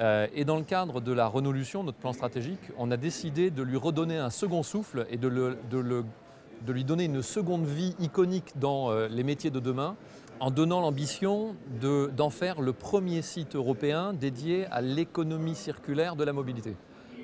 euh, 0.00 0.26
Et 0.34 0.44
dans 0.44 0.56
le 0.56 0.62
cadre 0.62 1.00
de 1.00 1.12
la 1.12 1.26
Renaulution, 1.26 1.84
notre 1.84 1.98
plan 1.98 2.12
stratégique, 2.12 2.60
on 2.78 2.90
a 2.90 2.96
décidé 2.96 3.50
de 3.50 3.62
lui 3.62 3.76
redonner 3.76 4.18
un 4.18 4.30
second 4.30 4.62
souffle 4.62 5.06
et 5.10 5.16
de, 5.16 5.56
de 5.70 6.72
lui 6.72 6.84
donner 6.84 7.04
une 7.04 7.22
seconde 7.22 7.66
vie 7.66 7.94
iconique 8.00 8.52
dans 8.56 8.92
les 9.08 9.22
métiers 9.22 9.50
de 9.50 9.60
demain, 9.60 9.96
en 10.40 10.50
donnant 10.50 10.80
l'ambition 10.80 11.54
d'en 11.80 12.30
faire 12.30 12.60
le 12.60 12.72
premier 12.72 13.22
site 13.22 13.54
européen 13.54 14.12
dédié 14.12 14.66
à 14.72 14.80
l'économie 14.80 15.54
circulaire 15.54 16.16
de 16.16 16.24
la 16.24 16.32
mobilité. 16.32 16.74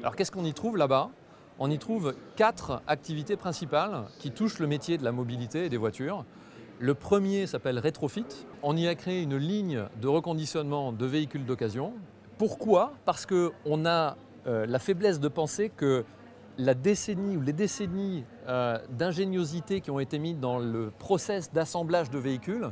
Alors 0.01 0.15
qu'est-ce 0.15 0.31
qu'on 0.31 0.45
y 0.45 0.55
trouve 0.55 0.77
là-bas? 0.77 1.11
On 1.59 1.69
y 1.69 1.79
trouve 1.79 2.15
quatre 2.37 2.81
activités 2.87 3.37
principales 3.37 4.05
qui 4.21 4.31
touchent 4.31 4.61
le 4.61 4.69
métier 4.69 4.97
de 4.99 5.03
la 5.03 5.11
mobilité 5.11 5.65
et 5.65 5.69
des 5.69 5.77
voitures. 5.77 6.25
Le 6.81 6.95
premier 6.95 7.49
s'appelle 7.49 7.81
Retrofit. 7.81 8.47
On 8.63 8.77
y 8.77 8.87
a 8.87 8.95
créé 8.95 9.23
une 9.23 9.37
ligne 9.37 9.83
de 10.01 10.07
reconditionnement 10.07 10.93
de 10.93 11.07
véhicules 11.07 11.45
d'occasion. 11.45 11.93
Pourquoi? 12.39 12.93
Parce 13.05 13.27
qu'on 13.27 13.85
a 13.85 14.17
euh, 14.47 14.65
la 14.65 14.79
faiblesse 14.79 15.19
de 15.19 15.27
penser 15.27 15.71
que 15.71 16.05
la 16.57 16.75
décennie 16.75 17.37
ou 17.37 17.41
les 17.41 17.53
décennies 17.53 18.25
euh, 18.47 18.79
d'ingéniosité 18.91 19.81
qui 19.81 19.91
ont 19.91 19.99
été 19.99 20.21
mises 20.21 20.39
dans 20.39 20.61
le 20.61 20.93
process 20.97 21.53
d'assemblage 21.53 22.11
de 22.11 22.19
véhicules 22.19 22.71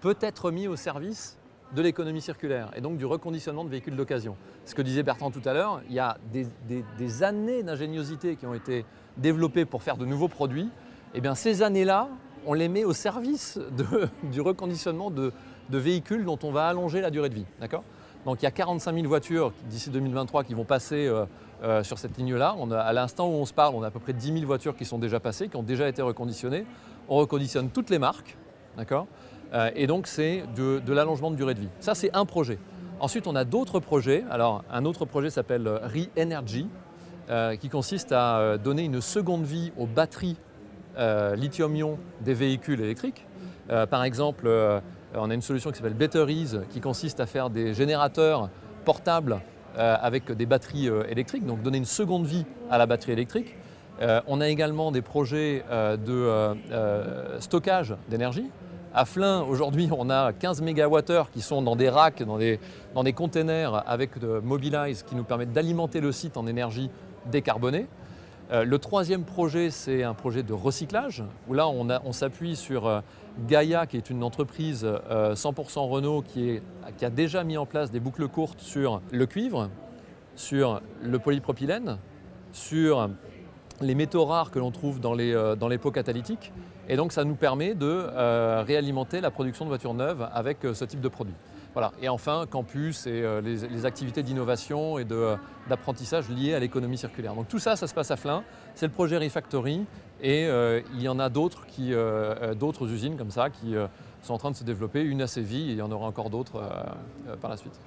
peut 0.00 0.16
être 0.20 0.52
mis 0.52 0.68
au 0.68 0.76
service 0.76 1.36
de 1.74 1.82
l'économie 1.82 2.20
circulaire 2.20 2.70
et 2.76 2.80
donc 2.80 2.96
du 2.96 3.06
reconditionnement 3.06 3.64
de 3.64 3.70
véhicules 3.70 3.96
d'occasion. 3.96 4.36
Ce 4.66 4.74
que 4.76 4.82
disait 4.82 5.02
Bertrand 5.02 5.32
tout 5.32 5.42
à 5.44 5.52
l'heure, 5.52 5.82
il 5.88 5.96
y 5.96 5.98
a 5.98 6.16
des, 6.32 7.22
années 7.24 7.64
d'ingéniosité 7.64 8.36
qui 8.36 8.46
ont 8.46 8.54
été 8.54 8.84
développées 9.16 9.64
pour 9.64 9.82
faire 9.82 9.96
de 9.96 10.06
nouveaux 10.06 10.28
produits. 10.28 10.70
Et 11.14 11.18
eh 11.18 11.20
bien 11.20 11.34
ces 11.34 11.62
années-là, 11.62 12.08
on 12.46 12.54
les 12.54 12.68
met 12.68 12.84
au 12.84 12.92
service 12.92 13.58
du 14.22 14.40
reconditionnement 14.40 15.10
de, 15.10 15.32
véhicules 15.70 16.24
dont 16.24 16.38
on 16.42 16.50
va 16.50 16.68
allonger 16.68 17.00
la 17.00 17.10
durée 17.10 17.28
de 17.28 17.34
vie. 17.34 17.46
D'accord? 17.60 17.84
Donc 18.24 18.42
il 18.42 18.44
y 18.44 18.48
a 18.48 18.50
45 18.50 18.94
000 18.94 19.06
voitures 19.06 19.52
d'ici 19.68 19.90
2023 19.90 20.44
qui 20.44 20.54
vont 20.54 20.64
passer 20.64 21.06
euh, 21.06 21.24
euh, 21.62 21.82
sur 21.82 21.98
cette 21.98 22.16
ligne-là. 22.16 22.56
À 22.78 22.92
l'instant 22.92 23.28
où 23.28 23.32
on 23.32 23.46
se 23.46 23.52
parle, 23.52 23.74
on 23.74 23.82
a 23.82 23.88
à 23.88 23.90
peu 23.90 24.00
près 24.00 24.12
10 24.12 24.32
000 24.32 24.46
voitures 24.46 24.76
qui 24.76 24.84
sont 24.84 24.98
déjà 24.98 25.20
passées, 25.20 25.48
qui 25.48 25.56
ont 25.56 25.62
déjà 25.62 25.88
été 25.88 26.02
reconditionnées. 26.02 26.66
On 27.08 27.16
reconditionne 27.16 27.70
toutes 27.70 27.90
les 27.90 27.98
marques. 27.98 28.36
D'accord? 28.76 29.06
Euh, 29.52 29.70
et 29.74 29.86
donc 29.86 30.06
c'est 30.06 30.44
de, 30.56 30.92
l'allongement 30.92 31.30
de 31.30 31.36
durée 31.36 31.54
de 31.54 31.60
vie. 31.60 31.68
Ça 31.80 31.94
c'est 31.94 32.14
un 32.14 32.24
projet. 32.24 32.58
Ensuite 33.00 33.26
on 33.26 33.36
a 33.36 33.44
d'autres 33.44 33.80
projets. 33.80 34.24
Alors 34.30 34.64
un 34.70 34.84
autre 34.84 35.04
projet 35.04 35.30
s'appelle 35.30 35.68
Re-Energy, 35.68 36.68
qui 37.60 37.68
consiste 37.68 38.10
à 38.12 38.56
donner 38.56 38.84
une 38.84 39.02
seconde 39.02 39.44
vie 39.44 39.70
aux 39.76 39.86
batteries 39.86 40.38
lithium-ion 41.36 41.98
des 42.20 42.34
véhicules 42.34 42.80
électriques. 42.80 43.26
par 43.90 44.04
exemple, 44.04 44.48
on 45.14 45.30
a 45.30 45.34
une 45.34 45.42
solution 45.42 45.70
qui 45.70 45.76
s'appelle 45.76 45.94
Batteries, 45.94 46.56
qui 46.70 46.80
consiste 46.80 47.20
à 47.20 47.26
faire 47.26 47.50
des 47.50 47.74
générateurs 47.74 48.50
portables 48.84 49.40
avec 49.76 50.32
des 50.32 50.46
batteries 50.46 50.88
électriques, 51.08 51.46
donc 51.46 51.62
donner 51.62 51.78
une 51.78 51.84
seconde 51.84 52.26
vie 52.26 52.44
à 52.70 52.78
la 52.78 52.86
batterie 52.86 53.12
électrique. 53.12 53.56
on 54.26 54.40
a 54.40 54.48
également 54.48 54.90
des 54.90 55.02
projets 55.02 55.64
de 55.70 56.56
stockage 57.38 57.94
d'énergie. 58.08 58.50
À 58.94 59.04
Flins, 59.04 59.42
aujourd'hui, 59.42 59.88
on 59.96 60.08
a 60.08 60.32
15 60.32 60.62
MWh 60.62 61.30
qui 61.32 61.42
sont 61.42 61.62
dans 61.62 61.76
des 61.76 61.90
racks, 61.90 62.22
dans 62.22 62.38
des, 62.38 62.58
dans 62.94 63.04
des 63.04 63.12
containers 63.12 63.84
avec 63.86 64.20
Mobilize 64.22 65.02
qui 65.02 65.14
nous 65.14 65.24
permettent 65.24 65.52
d'alimenter 65.52 66.00
le 66.00 66.10
site 66.10 66.36
en 66.36 66.46
énergie 66.46 66.90
décarbonée. 67.26 67.86
Euh, 68.50 68.64
le 68.64 68.78
troisième 68.78 69.24
projet, 69.24 69.70
c'est 69.70 70.02
un 70.02 70.14
projet 70.14 70.42
de 70.42 70.54
recyclage, 70.54 71.22
où 71.48 71.54
là, 71.54 71.68
on, 71.68 72.12
s'appuie 72.12 72.56
sur 72.56 72.86
euh, 72.86 73.00
Gaia, 73.46 73.86
qui 73.86 73.98
est 73.98 74.08
une 74.08 74.24
entreprise 74.24 74.86
100% 74.86 75.78
euh, 75.78 75.80
Renault, 75.82 76.22
qui, 76.22 76.60
a 77.02 77.10
déjà 77.10 77.44
mis 77.44 77.58
en 77.58 77.66
place 77.66 77.90
des 77.90 78.00
boucles 78.00 78.26
courtes 78.26 78.60
sur 78.60 79.02
le 79.10 79.26
cuivre, 79.26 79.68
sur 80.34 80.80
le 81.02 81.18
polypropylène, 81.18 81.98
sur 82.52 83.10
les 83.82 83.94
métaux 83.94 84.24
rares 84.24 84.50
que 84.50 84.58
l'on 84.58 84.70
trouve 84.70 84.98
dans 84.98 85.12
les, 85.12 85.78
pots 85.78 85.90
catalytiques, 85.90 86.52
et 86.88 86.96
donc 86.96 87.12
ça 87.12 87.24
nous 87.24 87.34
permet 87.34 87.74
de 87.74 88.62
réalimenter 88.62 89.20
la 89.20 89.30
production 89.30 89.66
de 89.66 89.68
voitures 89.68 89.94
neuves 89.94 90.26
avec 90.32 90.58
ce 90.72 90.84
type 90.84 91.00
de 91.00 91.08
produit. 91.08 91.34
Et 92.00 92.08
enfin, 92.08 92.46
campus 92.48 93.06
et 93.06 93.22
euh, 93.22 93.40
les, 93.40 93.86
activités 93.86 94.22
d'innovation 94.22 94.98
et 94.98 95.04
d'apprentissage 95.68 96.28
liées 96.28 96.54
à 96.54 96.58
l'économie 96.58 96.98
circulaire. 96.98 97.34
Donc 97.34 97.48
tout 97.48 97.58
ça, 97.58 97.76
ça 97.76 97.86
se 97.86 97.94
passe 97.94 98.10
à 98.10 98.16
Flins. 98.16 98.42
C'est 98.74 98.86
le 98.86 98.92
projet 98.92 99.18
Refactory 99.18 99.84
et 100.20 100.48
il 100.94 101.00
y 101.00 101.08
en 101.08 101.18
a 101.20 101.28
d'autres 101.28 101.64
d'autres 102.54 102.90
usines 102.90 103.16
comme 103.16 103.30
ça 103.30 103.50
qui 103.50 103.74
sont 104.22 104.34
en 104.34 104.38
train 104.38 104.50
de 104.50 104.56
se 104.56 104.64
développer, 104.64 105.02
une 105.02 105.22
à 105.22 105.28
Séville 105.28 105.70
et 105.70 105.72
il 105.72 105.78
y 105.78 105.82
en 105.82 105.92
aura 105.92 106.06
encore 106.06 106.28
d'autres 106.28 106.60
par 107.40 107.50
la 107.50 107.56
suite. 107.56 107.78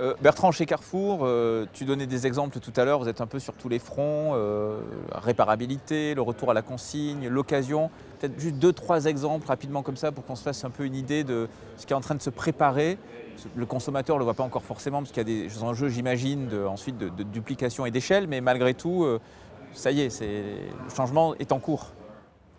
Euh, 0.00 0.14
Bertrand, 0.20 0.50
chez 0.50 0.66
Carrefour, 0.66 1.20
euh, 1.22 1.66
tu 1.72 1.84
donnais 1.84 2.06
des 2.06 2.26
exemples 2.26 2.58
tout 2.58 2.72
à 2.76 2.84
l'heure, 2.84 2.98
vous 2.98 3.08
êtes 3.08 3.20
un 3.20 3.28
peu 3.28 3.38
sur 3.38 3.54
tous 3.54 3.68
les 3.68 3.78
fronts, 3.78 4.32
euh, 4.34 4.80
réparabilité, 5.12 6.14
le 6.14 6.22
retour 6.22 6.50
à 6.50 6.54
la 6.54 6.62
consigne, 6.62 7.28
l'occasion. 7.28 7.90
Peut-être 8.18 8.38
juste 8.38 8.56
deux, 8.56 8.72
trois 8.72 9.04
exemples 9.04 9.46
rapidement 9.46 9.82
comme 9.82 9.96
ça 9.96 10.10
pour 10.10 10.24
qu'on 10.24 10.34
se 10.34 10.42
fasse 10.42 10.64
un 10.64 10.70
peu 10.70 10.84
une 10.84 10.96
idée 10.96 11.22
de 11.22 11.48
ce 11.76 11.86
qui 11.86 11.92
est 11.92 11.96
en 11.96 12.00
train 12.00 12.16
de 12.16 12.22
se 12.22 12.30
préparer. 12.30 12.98
Le 13.54 13.66
consommateur 13.66 14.16
ne 14.16 14.20
le 14.20 14.24
voit 14.24 14.34
pas 14.34 14.42
encore 14.42 14.64
forcément 14.64 14.98
parce 14.98 15.12
qu'il 15.12 15.28
y 15.28 15.44
a 15.44 15.48
des 15.48 15.62
enjeux, 15.62 15.88
j'imagine, 15.88 16.48
ensuite 16.66 16.98
de, 16.98 17.22
duplication 17.22 17.86
et 17.86 17.92
d'échelle, 17.92 18.26
mais 18.26 18.40
malgré 18.40 18.74
tout, 18.74 19.06
ça 19.72 19.90
y 19.90 20.00
est, 20.00 20.20
le 20.20 20.94
changement 20.94 21.34
est 21.36 21.52
en 21.52 21.58
cours. 21.58 21.92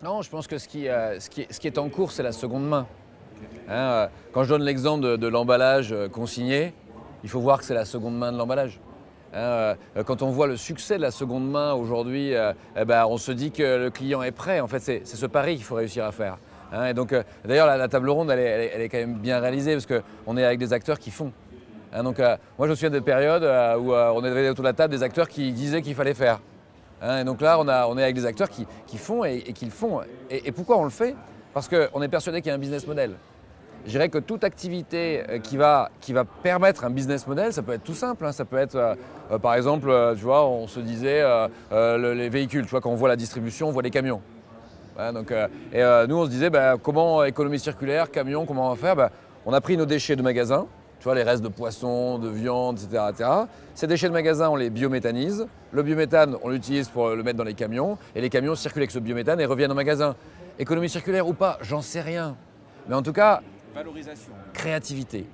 Non, 0.02 0.20
je 0.20 0.28
pense 0.28 0.46
que 0.46 0.58
ce 0.58 0.68
qui, 0.68 0.86
est, 0.86 1.78
en 1.78 1.88
cours, 1.88 2.12
c'est 2.12 2.22
la 2.22 2.32
seconde 2.32 2.68
main. 2.68 2.86
Hein, 3.68 4.08
quand 4.32 4.44
je 4.44 4.50
donne 4.50 4.62
l'exemple 4.62 5.16
de 5.16 5.26
l'emballage 5.26 5.94
consigné, 6.12 6.74
il 7.26 7.28
faut 7.28 7.40
voir 7.40 7.58
que 7.58 7.64
c'est 7.64 7.74
la 7.74 7.84
seconde 7.84 8.16
main 8.16 8.30
de 8.30 8.38
l'emballage. 8.38 8.78
Hein, 9.34 9.38
euh, 9.38 9.74
quand 10.06 10.22
on 10.22 10.30
voit 10.30 10.46
le 10.46 10.56
succès 10.56 10.96
de 10.96 11.02
la 11.02 11.10
seconde 11.10 11.50
main 11.50 11.72
aujourd'hui, 11.72 12.32
euh, 12.32 12.52
eh 12.76 12.84
ben, 12.84 13.04
on 13.06 13.16
se 13.16 13.32
dit 13.32 13.50
que 13.50 13.78
le 13.78 13.90
client 13.90 14.22
est 14.22 14.30
prêt. 14.30 14.60
En 14.60 14.68
fait, 14.68 14.78
c'est 14.78 15.04
ce 15.04 15.26
pari 15.26 15.56
qu'il 15.56 15.64
faut 15.64 15.74
réussir 15.74 16.04
à 16.04 16.12
faire. 16.12 16.38
Hein. 16.72 16.86
et 16.86 16.94
donc, 16.94 17.12
euh, 17.12 17.24
d'ailleurs, 17.44 17.66
la, 17.66 17.88
table 17.88 18.10
ronde, 18.10 18.30
elle 18.30 18.80
est, 18.80 18.88
quand 18.88 18.98
même 18.98 19.14
bien 19.14 19.40
réalisée 19.40 19.72
parce 19.72 19.86
qu'on 19.86 20.36
est 20.36 20.44
avec 20.44 20.60
des 20.60 20.72
acteurs 20.72 21.00
qui 21.00 21.10
font. 21.10 21.32
Hein. 21.92 22.04
donc, 22.04 22.20
moi, 22.20 22.38
je 22.60 22.68
me 22.68 22.74
souviens 22.76 22.90
de 22.90 23.00
périodes 23.00 23.42
où 23.42 23.92
on 23.92 24.24
est 24.24 24.48
autour 24.48 24.62
de 24.62 24.68
la 24.68 24.72
table 24.72 24.94
des 24.94 25.02
acteurs 25.02 25.28
qui 25.28 25.50
disaient 25.50 25.82
qu'il 25.82 25.96
fallait 25.96 26.14
faire. 26.14 26.38
et 27.02 27.24
donc 27.24 27.40
là, 27.40 27.58
on, 27.58 27.98
est 27.98 28.02
avec 28.04 28.14
des 28.14 28.26
acteurs 28.26 28.50
qui, 28.50 28.98
font 28.98 29.24
et, 29.24 29.40
qui 29.52 29.64
le 29.64 29.72
font. 29.72 30.00
Et, 30.30 30.46
et 30.46 30.52
pourquoi 30.52 30.78
on 30.78 30.84
le 30.84 30.90
fait? 30.90 31.16
Parce 31.52 31.68
qu'on 31.68 32.02
est 32.02 32.08
persuadé 32.08 32.40
qu'il 32.40 32.50
y 32.50 32.52
a 32.52 32.54
un 32.54 32.58
business 32.58 32.86
model. 32.86 33.16
Je 33.86 33.92
dirais 33.92 34.08
que 34.08 34.18
toute 34.18 34.42
activité 34.42 35.22
euh, 35.28 35.38
qui 35.38 35.56
va, 35.56 35.90
qui 36.00 36.12
va 36.12 36.24
permettre 36.24 36.84
un 36.84 36.90
business 36.90 37.24
model, 37.28 37.52
ça 37.52 37.62
peut 37.62 37.72
être 37.72 37.84
tout 37.84 37.94
simple. 37.94 38.26
Hein. 38.26 38.32
Ça 38.32 38.44
peut 38.44 38.56
être, 38.56 38.74
euh, 38.74 38.94
euh, 39.30 39.38
par 39.38 39.54
exemple, 39.54 39.92
tu 40.16 40.24
vois, 40.24 40.44
on 40.44 40.66
se 40.66 40.80
disait 40.80 41.24
les 41.70 42.28
véhicules. 42.28 42.64
Tu 42.64 42.70
vois, 42.70 42.80
quand 42.80 42.90
on 42.90 42.96
voit 42.96 43.08
la 43.08 43.16
distribution, 43.16 43.68
on 43.68 43.72
voit 43.72 43.82
les 43.82 43.90
camions. 43.90 44.20
donc, 45.14 45.32
et 45.72 45.82
nous, 46.08 46.16
on 46.16 46.24
se 46.24 46.30
disait, 46.30 46.50
bah, 46.50 46.74
comment 46.82 47.22
économie 47.22 47.60
circulaire, 47.60 48.10
camion, 48.10 48.44
comment 48.44 48.66
on 48.66 48.70
va 48.70 48.76
faire 48.76 48.96
bah, 48.96 49.10
On 49.44 49.52
a 49.52 49.60
pris 49.60 49.76
nos 49.76 49.86
déchets 49.86 50.16
de 50.16 50.22
magasin, 50.22 50.66
tu 50.98 51.04
vois, 51.04 51.14
les 51.14 51.22
restes 51.22 51.42
de 51.42 51.48
poissons, 51.48 52.18
de 52.18 52.28
viande, 52.28 52.78
etc., 52.80 53.04
etc. 53.10 53.30
Ces 53.74 53.86
déchets 53.86 54.08
de 54.08 54.12
magasin, 54.12 54.48
on 54.48 54.56
les 54.56 54.70
biométhanise. 54.70 55.46
Le 55.70 55.82
biométhane, 55.82 56.36
on 56.42 56.48
l'utilise 56.48 56.88
pour 56.88 57.10
le 57.10 57.22
mettre 57.22 57.36
dans 57.38 57.44
les 57.44 57.54
camions. 57.54 57.98
Et 58.16 58.20
les 58.20 58.30
camions 58.30 58.56
circulent 58.56 58.82
avec 58.82 58.90
ce 58.90 58.98
biométhane 58.98 59.40
et 59.40 59.44
reviennent 59.44 59.72
au 59.72 59.76
magasin. 59.76 60.16
Économie 60.58 60.88
circulaire 60.88 61.28
ou 61.28 61.34
pas, 61.34 61.58
j'en 61.60 61.82
sais 61.82 62.00
rien. 62.00 62.36
Mais 62.88 62.94
en 62.94 63.02
tout 63.02 63.12
cas, 63.12 63.42
Valorisation. 63.76 64.32
Créativité. 64.54 65.28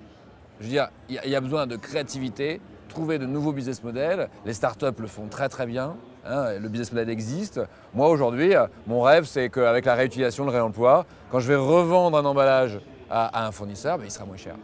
Je 0.58 0.64
veux 0.64 0.70
dire, 0.72 0.88
il 1.08 1.30
y, 1.30 1.36
a 1.36 1.40
besoin 1.40 1.68
de 1.68 1.76
créativité, 1.76 2.60
trouver 2.88 3.20
de 3.20 3.24
nouveaux 3.24 3.52
business 3.52 3.84
models. 3.84 4.28
Les 4.44 4.52
startups 4.52 4.98
le 4.98 5.06
font 5.06 5.28
très 5.28 5.48
très 5.48 5.64
bien. 5.64 5.94
Hein, 6.26 6.58
le 6.60 6.68
business 6.68 6.90
model 6.90 7.08
existe. 7.08 7.60
Moi 7.94 8.08
aujourd'hui, 8.08 8.54
mon 8.88 9.02
rêve, 9.02 9.26
c'est 9.26 9.48
qu'avec 9.48 9.84
la 9.84 9.94
réutilisation, 9.94 10.44
le 10.44 10.50
réemploi, 10.50 11.06
quand 11.30 11.38
je 11.38 11.46
vais 11.46 11.56
revendre 11.56 12.18
un 12.18 12.24
emballage 12.24 12.80
à, 13.08 13.46
un 13.46 13.52
fournisseur, 13.52 13.96
ben, 13.98 14.06
il 14.06 14.10
sera 14.10 14.24
moins 14.24 14.36
cher. 14.36 14.56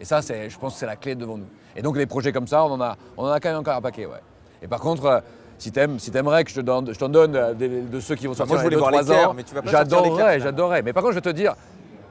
Et 0.00 0.04
ça, 0.04 0.20
je 0.20 0.58
pense 0.58 0.72
que 0.72 0.80
c'est 0.80 0.86
la 0.86 0.96
clé 0.96 1.14
devant 1.14 1.38
nous. 1.38 1.48
Et 1.76 1.82
donc 1.82 1.96
les 1.96 2.06
projets 2.06 2.32
comme 2.32 2.48
ça, 2.48 2.64
on 2.64 2.72
en 2.72 2.80
a, 2.80 2.96
on 3.16 3.24
en 3.24 3.30
a 3.30 3.38
quand 3.38 3.50
même 3.50 3.58
encore 3.58 3.76
un 3.76 3.82
paquet. 3.82 4.06
Ouais. 4.06 4.20
Et 4.62 4.66
par 4.66 4.80
contre, 4.80 5.22
si 5.62 5.70
t'aimes, 5.70 6.00
si 6.00 6.10
t'aimerais 6.10 6.42
que 6.42 6.50
je, 6.50 6.60
te 6.60 6.92
je 6.92 6.98
t'en 6.98 7.08
donne 7.08 7.36
euh, 7.36 7.54
de, 7.54 8.00
ceux 8.00 8.16
qui 8.16 8.26
vont 8.26 8.34
sortir 8.34 8.54
Moi, 8.54 8.58
je 8.58 8.64
voulais 8.64 8.76
voir 8.76 9.28
ans, 9.28 9.34
mais 9.34 9.44
tu 9.44 9.54
vas 9.54 9.62
pas 9.62 9.70
j'adorerais, 9.70 10.40
j'adorerais. 10.40 10.82
Mais 10.82 10.92
par 10.92 11.04
contre, 11.04 11.14
je 11.14 11.20
vais 11.20 11.32
te 11.32 11.36
dire, 11.36 11.54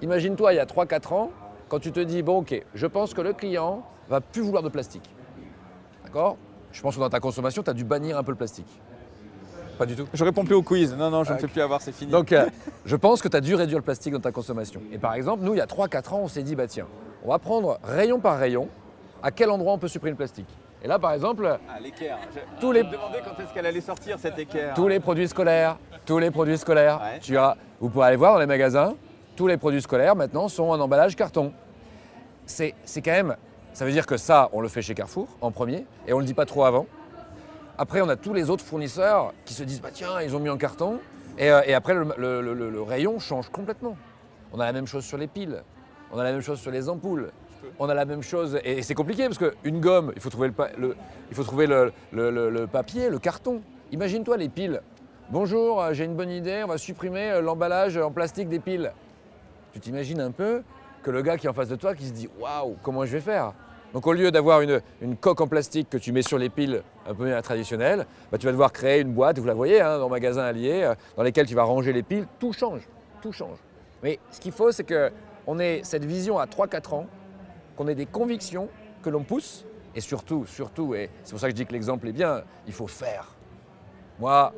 Imagine-toi, 0.01 0.53
il 0.53 0.55
y 0.55 0.59
a 0.59 0.65
3-4 0.65 1.13
ans, 1.13 1.31
quand 1.69 1.79
tu 1.79 1.91
te 1.91 1.99
dis, 1.99 2.23
bon 2.23 2.39
ok, 2.39 2.61
je 2.73 2.87
pense 2.87 3.13
que 3.13 3.21
le 3.21 3.33
client 3.33 3.83
va 4.09 4.19
plus 4.19 4.41
vouloir 4.41 4.63
de 4.63 4.69
plastique. 4.69 5.09
D'accord? 6.03 6.37
Je 6.71 6.81
pense 6.81 6.95
que 6.95 6.99
dans 6.99 7.09
ta 7.09 7.19
consommation, 7.19 7.63
tu 7.63 7.69
as 7.69 7.73
dû 7.73 7.83
bannir 7.83 8.17
un 8.17 8.23
peu 8.23 8.31
le 8.31 8.37
plastique. 8.37 8.81
Pas 9.77 9.85
du 9.85 9.95
tout 9.95 10.07
Je 10.13 10.23
réponds 10.23 10.43
plus 10.43 10.55
au 10.55 10.63
quiz. 10.63 10.95
Non, 10.95 11.09
non, 11.09 11.23
je 11.23 11.33
ne 11.33 11.37
fais 11.37 11.47
plus 11.47 11.61
avoir, 11.61 11.81
c'est 11.81 11.91
fini. 11.91 12.11
Donc, 12.11 12.31
euh, 12.31 12.47
je 12.85 12.95
pense 12.95 13.21
que 13.21 13.27
tu 13.27 13.37
as 13.37 13.41
dû 13.41 13.55
réduire 13.55 13.79
le 13.79 13.83
plastique 13.83 14.13
dans 14.13 14.19
ta 14.19 14.31
consommation. 14.31 14.81
Et 14.91 14.97
par 14.97 15.13
exemple, 15.13 15.43
nous, 15.43 15.53
il 15.53 15.57
y 15.57 15.61
a 15.61 15.65
3-4 15.65 16.13
ans, 16.13 16.19
on 16.23 16.27
s'est 16.27 16.43
dit, 16.43 16.55
bah 16.55 16.67
tiens, 16.67 16.87
on 17.23 17.29
va 17.29 17.39
prendre 17.39 17.79
rayon 17.83 18.19
par 18.19 18.37
rayon, 18.37 18.67
à 19.23 19.31
quel 19.31 19.49
endroit 19.49 19.73
on 19.73 19.77
peut 19.77 19.87
supprimer 19.87 20.11
le 20.11 20.17
plastique? 20.17 20.49
Et 20.83 20.87
là, 20.87 20.97
par 20.97 21.13
exemple, 21.13 21.47
ah, 21.47 21.79
l'équerre. 21.79 22.17
Tous 22.59 22.71
les... 22.71 22.81
Je 22.81 22.85
me 22.87 22.91
demandais 22.91 23.19
quand 23.23 23.41
est-ce 23.41 23.53
qu'elle 23.53 23.65
allait 23.65 23.81
sortir 23.81 24.17
cette 24.19 24.39
équerre. 24.39 24.73
Tous 24.73 24.87
les 24.87 24.99
produits 24.99 25.27
scolaires, 25.27 25.77
tous 26.05 26.17
les 26.17 26.31
produits 26.31 26.57
scolaires. 26.57 26.99
Tu 27.21 27.37
as, 27.37 27.55
vous 27.79 27.89
pouvez 27.89 28.05
aller 28.05 28.15
voir 28.17 28.33
dans 28.33 28.39
les 28.39 28.47
magasins, 28.47 28.95
tous 29.35 29.47
les 29.47 29.57
produits 29.57 29.81
scolaires 29.81 30.15
maintenant 30.15 30.47
sont 30.47 30.65
en 30.65 30.79
emballage 30.79 31.15
carton. 31.15 31.53
C'est 32.45 32.73
quand 32.97 33.11
même, 33.11 33.35
ça 33.73 33.85
veut 33.85 33.91
dire 33.91 34.05
que 34.05 34.17
ça, 34.17 34.49
on 34.53 34.61
le 34.61 34.67
fait 34.67 34.81
chez 34.81 34.93
Carrefour 34.93 35.27
en 35.41 35.51
premier, 35.51 35.85
et 36.07 36.13
on 36.13 36.17
ne 36.17 36.21
le 36.21 36.27
dit 36.27 36.33
pas 36.33 36.45
trop 36.45 36.65
avant. 36.65 36.87
Après, 37.77 38.01
on 38.01 38.09
a 38.09 38.15
tous 38.15 38.33
les 38.33 38.49
autres 38.49 38.63
fournisseurs 38.63 39.33
qui 39.45 39.53
se 39.53 39.63
disent, 39.63 39.81
bah 39.81 39.89
tiens, 39.93 40.21
ils 40.21 40.35
ont 40.35 40.39
mis 40.39 40.49
en 40.49 40.57
carton, 40.57 40.99
et, 41.37 41.49
euh, 41.49 41.61
après, 41.75 41.93
le, 41.93 42.81
rayon 42.81 43.19
change 43.19 43.49
complètement. 43.49 43.95
On 44.53 44.59
a 44.59 44.65
la 44.65 44.73
même 44.73 44.87
chose 44.87 45.05
sur 45.05 45.17
les 45.17 45.27
piles, 45.27 45.63
on 46.11 46.19
a 46.19 46.23
la 46.23 46.31
même 46.33 46.41
chose 46.41 46.59
sur 46.59 46.71
les 46.71 46.89
ampoules, 46.89 47.31
on 47.79 47.87
a 47.87 47.93
la 47.93 48.05
même 48.05 48.21
chose, 48.21 48.59
et 48.63 48.81
c'est 48.81 48.95
compliqué 48.95 49.27
parce 49.27 49.37
qu'une 49.37 49.79
gomme, 49.79 50.11
il 50.15 50.21
faut 50.21 50.29
trouver, 50.29 50.51
le, 50.77 50.95
il 51.29 51.35
faut 51.35 51.43
trouver 51.43 51.67
le, 51.67 52.65
papier, 52.65 53.09
le 53.09 53.19
carton. 53.19 53.61
Imagine-toi 53.91 54.37
les 54.37 54.49
piles. 54.49 54.81
Bonjour, 55.29 55.81
euh, 55.81 55.93
j'ai 55.93 56.03
une 56.03 56.15
bonne 56.15 56.29
idée, 56.29 56.61
on 56.65 56.67
va 56.67 56.77
supprimer 56.77 57.31
euh, 57.31 57.41
l'emballage 57.41 57.95
en 57.95 58.11
plastique 58.11 58.49
des 58.49 58.59
piles 58.59 58.91
tu 59.73 59.79
t'imagines 59.79 60.21
un 60.21 60.31
peu 60.31 60.63
que 61.03 61.11
le 61.11 61.21
gars 61.21 61.37
qui 61.37 61.47
est 61.47 61.49
en 61.49 61.53
face 61.53 61.69
de 61.69 61.75
toi 61.75 61.95
qui 61.95 62.05
se 62.05 62.13
dit 62.13 62.29
waouh, 62.39 62.77
comment 62.83 63.05
je 63.05 63.11
vais 63.11 63.21
faire? 63.21 63.53
Donc 63.93 64.07
au 64.07 64.13
lieu 64.13 64.31
d'avoir 64.31 64.61
une, 64.61 64.81
coque 65.19 65.41
en 65.41 65.47
plastique 65.47 65.89
que 65.89 65.97
tu 65.97 66.11
mets 66.11 66.21
sur 66.21 66.37
les 66.37 66.49
piles 66.49 66.81
un 67.05 67.13
peu 67.13 67.41
traditionnelles, 67.41 68.05
bah, 68.31 68.37
tu 68.37 68.45
vas 68.45 68.51
devoir 68.51 68.71
créer 68.71 69.01
une 69.01 69.11
boîte, 69.11 69.37
vous 69.39 69.45
la 69.45 69.53
voyez, 69.53 69.81
hein, 69.81 69.97
dans 69.97 70.05
le 70.05 70.11
magasin 70.11 70.43
allié, 70.43 70.83
euh, 70.83 70.95
dans 71.17 71.23
lesquels 71.23 71.45
tu 71.45 71.55
vas 71.55 71.63
ranger 71.63 71.91
les 71.91 72.03
piles. 72.03 72.25
Tout 72.39 72.53
change, 72.53 72.87
tout 73.21 73.33
change. 73.33 73.57
Mais 74.01 74.19
ce 74.31 74.39
qu'il 74.39 74.53
faut, 74.53 74.71
c'est 74.71 74.85
qu'on 74.85 75.59
ait 75.59 75.81
cette 75.83 76.05
vision 76.05 76.39
à 76.39 76.45
3-4 76.45 76.93
ans, 76.93 77.07
qu'on 77.75 77.87
ait 77.87 77.95
des 77.95 78.05
convictions, 78.05 78.69
que 79.03 79.09
l'on 79.09 79.23
pousse, 79.23 79.65
et 79.93 79.99
surtout, 79.99 80.45
surtout, 80.45 80.95
et 80.95 81.09
c'est 81.23 81.31
pour 81.31 81.39
ça 81.39 81.47
que 81.47 81.51
je 81.51 81.57
dis 81.57 81.65
que 81.65 81.73
l'exemple 81.73 82.07
est 82.07 82.13
bien, 82.13 82.43
il 82.67 82.73
faut 82.73 82.87
faire. 82.87 83.35
Moi, 84.19 84.53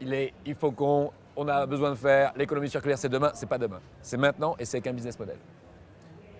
il, 0.00 0.12
est, 0.14 0.32
il 0.44 0.56
faut 0.56 0.72
qu'on 0.72 1.12
on 1.36 1.48
a 1.48 1.66
besoin 1.66 1.90
de 1.90 1.94
faire. 1.96 2.32
L'économie 2.36 2.68
circulaire, 2.70 2.98
c'est 2.98 3.08
demain, 3.08 3.30
c'est 3.34 3.48
pas 3.48 3.58
demain. 3.58 3.80
C'est 4.02 4.16
maintenant 4.16 4.54
et 4.58 4.64
c'est 4.64 4.76
avec 4.78 4.86
un 4.88 4.92
business 4.92 5.18
model. 5.18 5.36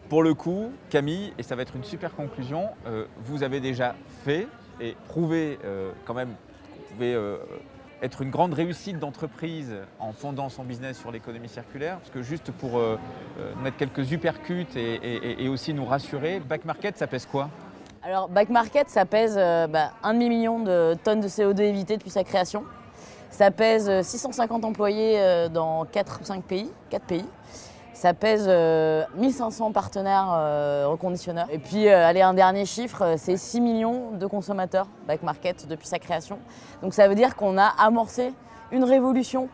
Pour 0.09 0.23
le 0.23 0.35
coup, 0.35 0.71
Camille, 0.91 1.33
et 1.39 1.43
ça 1.43 1.57
va 1.57 1.63
être 1.63 1.75
une 1.77 1.85
super 1.85 2.15
conclusion, 2.15 2.69
euh, 2.87 3.07
vous 3.25 3.43
avez 3.43 3.61
déjà 3.61 3.95
fait 4.25 4.47
et 4.81 4.97
prouvé 5.09 5.59
euh, 5.65 5.93
quand 6.05 6.15
même 6.15 6.31
qu'on 6.75 6.93
pouvait 6.95 7.15
euh, 7.15 7.39
être 8.03 8.21
une 8.21 8.31
grande 8.31 8.53
réussite 8.53 8.99
d'entreprise 8.99 9.73
en 10.01 10.13
fondant 10.13 10.49
son 10.49 10.65
business 10.65 10.99
sur 10.99 11.13
l'économie 11.13 11.49
circulaire 11.49 11.99
Parce 11.99 12.11
que 12.11 12.21
juste 12.23 12.51
pour 12.51 12.81
mettre 13.63 13.77
quelques 13.77 14.11
uppercuts 14.11 14.67
et, 14.75 14.95
et- 14.95 15.45
et 15.45 15.49
aussi 15.49 15.73
nous 15.73 15.85
rassurer, 15.85 16.41
Back 16.41 16.65
Market, 16.65 16.99
ça 16.99 17.07
pèse 17.07 17.27
quoi? 17.27 17.49
Alors, 18.03 18.29
Back 18.29 18.49
Market, 18.51 18.91
ça 18.91 19.07
pèse 19.07 19.37
euh, 19.39 19.69
bah, 19.69 19.93
un 20.03 20.15
demi-million 20.15 20.59
de 20.65 20.95
tonnes 21.05 21.21
de 21.21 21.29
CO2 21.29 21.61
évitées 21.61 21.97
depuis 21.97 22.11
sa 22.11 22.25
création. 22.25 22.65
Ça 23.33 23.51
pèse 23.51 23.88
euh, 23.88 24.03
650 24.03 24.62
employés 24.64 25.14
euh, 25.18 25.49
dans 25.49 25.87
4 25.87 26.21
ou 26.21 26.25
5 26.25 26.45
pays, 26.45 26.71
4 26.90 27.03
pays. 27.05 27.25
Ça 27.95 28.12
pèse 28.12 28.45
euh, 28.47 29.05
1500 29.16 29.73
partenaires 29.73 30.29
euh, 30.33 30.87
reconditionneurs. 30.87 31.47
Et 31.51 31.59
puis, 31.59 31.88
euh, 31.88 32.07
allez, 32.07 32.21
un 32.21 32.35
dernier 32.35 32.66
chiffre, 32.66 33.03
euh, 33.03 33.14
c'est 33.16 33.38
6 33.38 33.62
millions 33.62 34.11
de 34.11 34.27
consommateurs 34.27 34.87
Back 35.09 35.23
Market 35.23 35.66
depuis 35.66 35.87
sa 35.87 35.99
création. 35.99 36.38
Donc 36.83 36.92
ça 36.92 37.09
veut 37.09 37.14
dire 37.14 37.35
qu'on 37.35 37.57
a 37.57 37.73
amorcé 37.79 38.35
une 38.71 38.85
révolution 38.85 39.49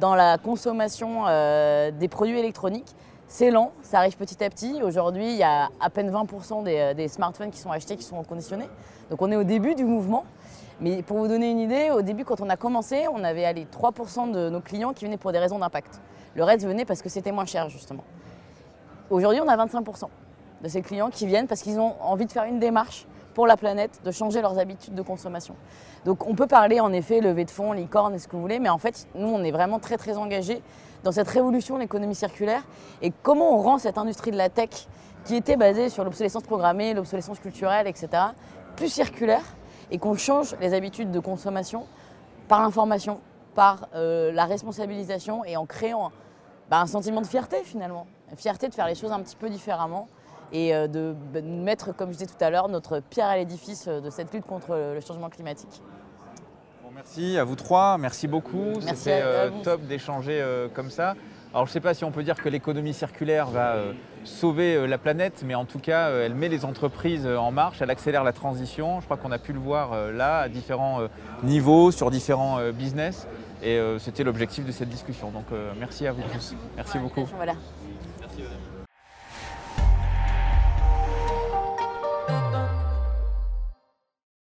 dans 0.00 0.16
la 0.16 0.36
consommation 0.36 1.24
euh, 1.28 1.92
des 1.92 2.08
produits 2.08 2.38
électroniques. 2.38 2.96
C'est 3.28 3.52
lent, 3.52 3.70
ça 3.82 3.98
arrive 3.98 4.16
petit 4.16 4.42
à 4.42 4.50
petit. 4.50 4.82
Aujourd'hui, 4.82 5.30
il 5.30 5.36
y 5.36 5.44
a 5.44 5.68
à 5.80 5.88
peine 5.88 6.10
20% 6.10 6.64
des, 6.64 6.78
euh, 6.78 6.94
des 6.94 7.06
smartphones 7.06 7.52
qui 7.52 7.60
sont 7.60 7.70
achetés 7.70 7.96
qui 7.96 8.02
sont 8.02 8.18
reconditionnés. 8.18 8.68
Donc 9.08 9.22
on 9.22 9.30
est 9.30 9.36
au 9.36 9.44
début 9.44 9.76
du 9.76 9.84
mouvement. 9.84 10.24
Mais 10.80 11.02
pour 11.02 11.18
vous 11.18 11.28
donner 11.28 11.50
une 11.50 11.58
idée, 11.58 11.90
au 11.90 12.00
début, 12.00 12.24
quand 12.24 12.40
on 12.40 12.48
a 12.48 12.56
commencé, 12.56 13.06
on 13.12 13.22
avait 13.22 13.44
allez, 13.44 13.66
3% 13.66 14.30
de 14.30 14.48
nos 14.48 14.60
clients 14.60 14.92
qui 14.92 15.04
venaient 15.04 15.18
pour 15.18 15.32
des 15.32 15.38
raisons 15.38 15.58
d'impact. 15.58 16.00
Le 16.34 16.42
reste 16.42 16.66
venait 16.66 16.84
parce 16.86 17.02
que 17.02 17.08
c'était 17.08 17.32
moins 17.32 17.44
cher, 17.44 17.68
justement. 17.68 18.04
Aujourd'hui, 19.10 19.42
on 19.44 19.48
a 19.48 19.56
25% 19.56 20.04
de 20.62 20.68
ces 20.68 20.82
clients 20.82 21.10
qui 21.10 21.26
viennent 21.26 21.46
parce 21.46 21.62
qu'ils 21.62 21.78
ont 21.78 21.94
envie 22.00 22.26
de 22.26 22.32
faire 22.32 22.44
une 22.44 22.58
démarche 22.58 23.06
pour 23.34 23.46
la 23.46 23.56
planète, 23.56 24.00
de 24.04 24.10
changer 24.10 24.40
leurs 24.40 24.58
habitudes 24.58 24.94
de 24.94 25.02
consommation. 25.02 25.54
Donc 26.04 26.26
on 26.26 26.34
peut 26.34 26.46
parler 26.46 26.80
en 26.80 26.92
effet 26.92 27.20
levée 27.20 27.44
de 27.44 27.50
fonds, 27.50 27.72
licorne 27.72 28.18
ce 28.18 28.26
que 28.26 28.36
vous 28.36 28.42
voulez, 28.42 28.58
mais 28.58 28.68
en 28.68 28.78
fait, 28.78 29.06
nous, 29.14 29.28
on 29.28 29.42
est 29.44 29.50
vraiment 29.50 29.78
très 29.78 29.96
très 29.96 30.16
engagés 30.16 30.62
dans 31.04 31.12
cette 31.12 31.28
révolution 31.28 31.76
de 31.76 31.80
l'économie 31.80 32.14
circulaire 32.14 32.62
et 33.02 33.12
comment 33.22 33.56
on 33.56 33.62
rend 33.62 33.78
cette 33.78 33.98
industrie 33.98 34.30
de 34.30 34.36
la 34.36 34.48
tech 34.48 34.70
qui 35.24 35.36
était 35.36 35.56
basée 35.56 35.88
sur 35.88 36.04
l'obsolescence 36.04 36.42
programmée, 36.42 36.94
l'obsolescence 36.94 37.38
culturelle, 37.38 37.86
etc., 37.86 38.08
plus 38.76 38.88
circulaire 38.88 39.44
et 39.90 39.98
qu'on 39.98 40.14
change 40.14 40.56
les 40.60 40.74
habitudes 40.74 41.10
de 41.10 41.20
consommation 41.20 41.86
par 42.48 42.60
l'information, 42.62 43.20
par 43.54 43.88
euh, 43.94 44.32
la 44.32 44.44
responsabilisation 44.44 45.44
et 45.44 45.56
en 45.56 45.66
créant 45.66 46.12
bah, 46.70 46.80
un 46.80 46.86
sentiment 46.86 47.20
de 47.20 47.26
fierté 47.26 47.62
finalement. 47.64 48.06
Fierté 48.36 48.68
de 48.68 48.74
faire 48.74 48.86
les 48.86 48.94
choses 48.94 49.12
un 49.12 49.20
petit 49.20 49.36
peu 49.36 49.50
différemment 49.50 50.08
et 50.52 50.74
euh, 50.74 50.86
de 50.86 51.14
bah, 51.32 51.40
mettre, 51.42 51.94
comme 51.94 52.12
je 52.12 52.18
disais 52.18 52.26
tout 52.26 52.44
à 52.44 52.50
l'heure, 52.50 52.68
notre 52.68 53.00
pierre 53.00 53.26
à 53.26 53.36
l'édifice 53.36 53.86
euh, 53.88 54.00
de 54.00 54.10
cette 54.10 54.32
lutte 54.32 54.46
contre 54.46 54.74
le 54.94 55.00
changement 55.00 55.28
climatique. 55.28 55.82
Bon, 56.82 56.90
Merci 56.94 57.38
à 57.38 57.44
vous 57.44 57.56
trois, 57.56 57.98
merci 57.98 58.28
beaucoup. 58.28 58.72
Merci 58.84 58.96
C'était 58.96 59.20
euh, 59.22 59.50
top 59.62 59.82
d'échanger 59.82 60.44
comme 60.74 60.90
ça. 60.90 61.14
Alors 61.52 61.66
je 61.66 61.70
ne 61.70 61.72
sais 61.72 61.80
pas 61.80 61.94
si 61.94 62.04
on 62.04 62.12
peut 62.12 62.22
dire 62.22 62.40
que 62.40 62.48
l'économie 62.48 62.94
circulaire 62.94 63.46
va 63.46 63.74
euh, 63.74 63.92
sauver 64.22 64.76
euh, 64.76 64.86
la 64.86 64.98
planète, 64.98 65.42
mais 65.44 65.56
en 65.56 65.64
tout 65.64 65.80
cas, 65.80 66.08
euh, 66.08 66.24
elle 66.24 66.34
met 66.34 66.48
les 66.48 66.64
entreprises 66.64 67.26
en 67.26 67.50
marche, 67.50 67.82
elle 67.82 67.90
accélère 67.90 68.22
la 68.22 68.32
transition. 68.32 69.00
Je 69.00 69.06
crois 69.06 69.16
qu'on 69.16 69.32
a 69.32 69.38
pu 69.38 69.52
le 69.52 69.58
voir 69.58 70.12
là, 70.12 70.38
à 70.38 70.48
différents 70.48 71.00
niveaux, 71.42 71.90
sur 71.90 72.10
différents 72.10 72.58
business. 72.72 73.26
Et 73.62 73.78
c'était 73.98 74.24
l'objectif 74.24 74.64
de 74.64 74.72
cette 74.72 74.88
discussion. 74.88 75.30
Donc 75.30 75.46
merci 75.78 76.06
à 76.06 76.12
vous 76.12 76.22
tous. 76.32 76.54
Merci 76.76 76.98
beaucoup. 76.98 77.28
Voilà. 77.36 77.54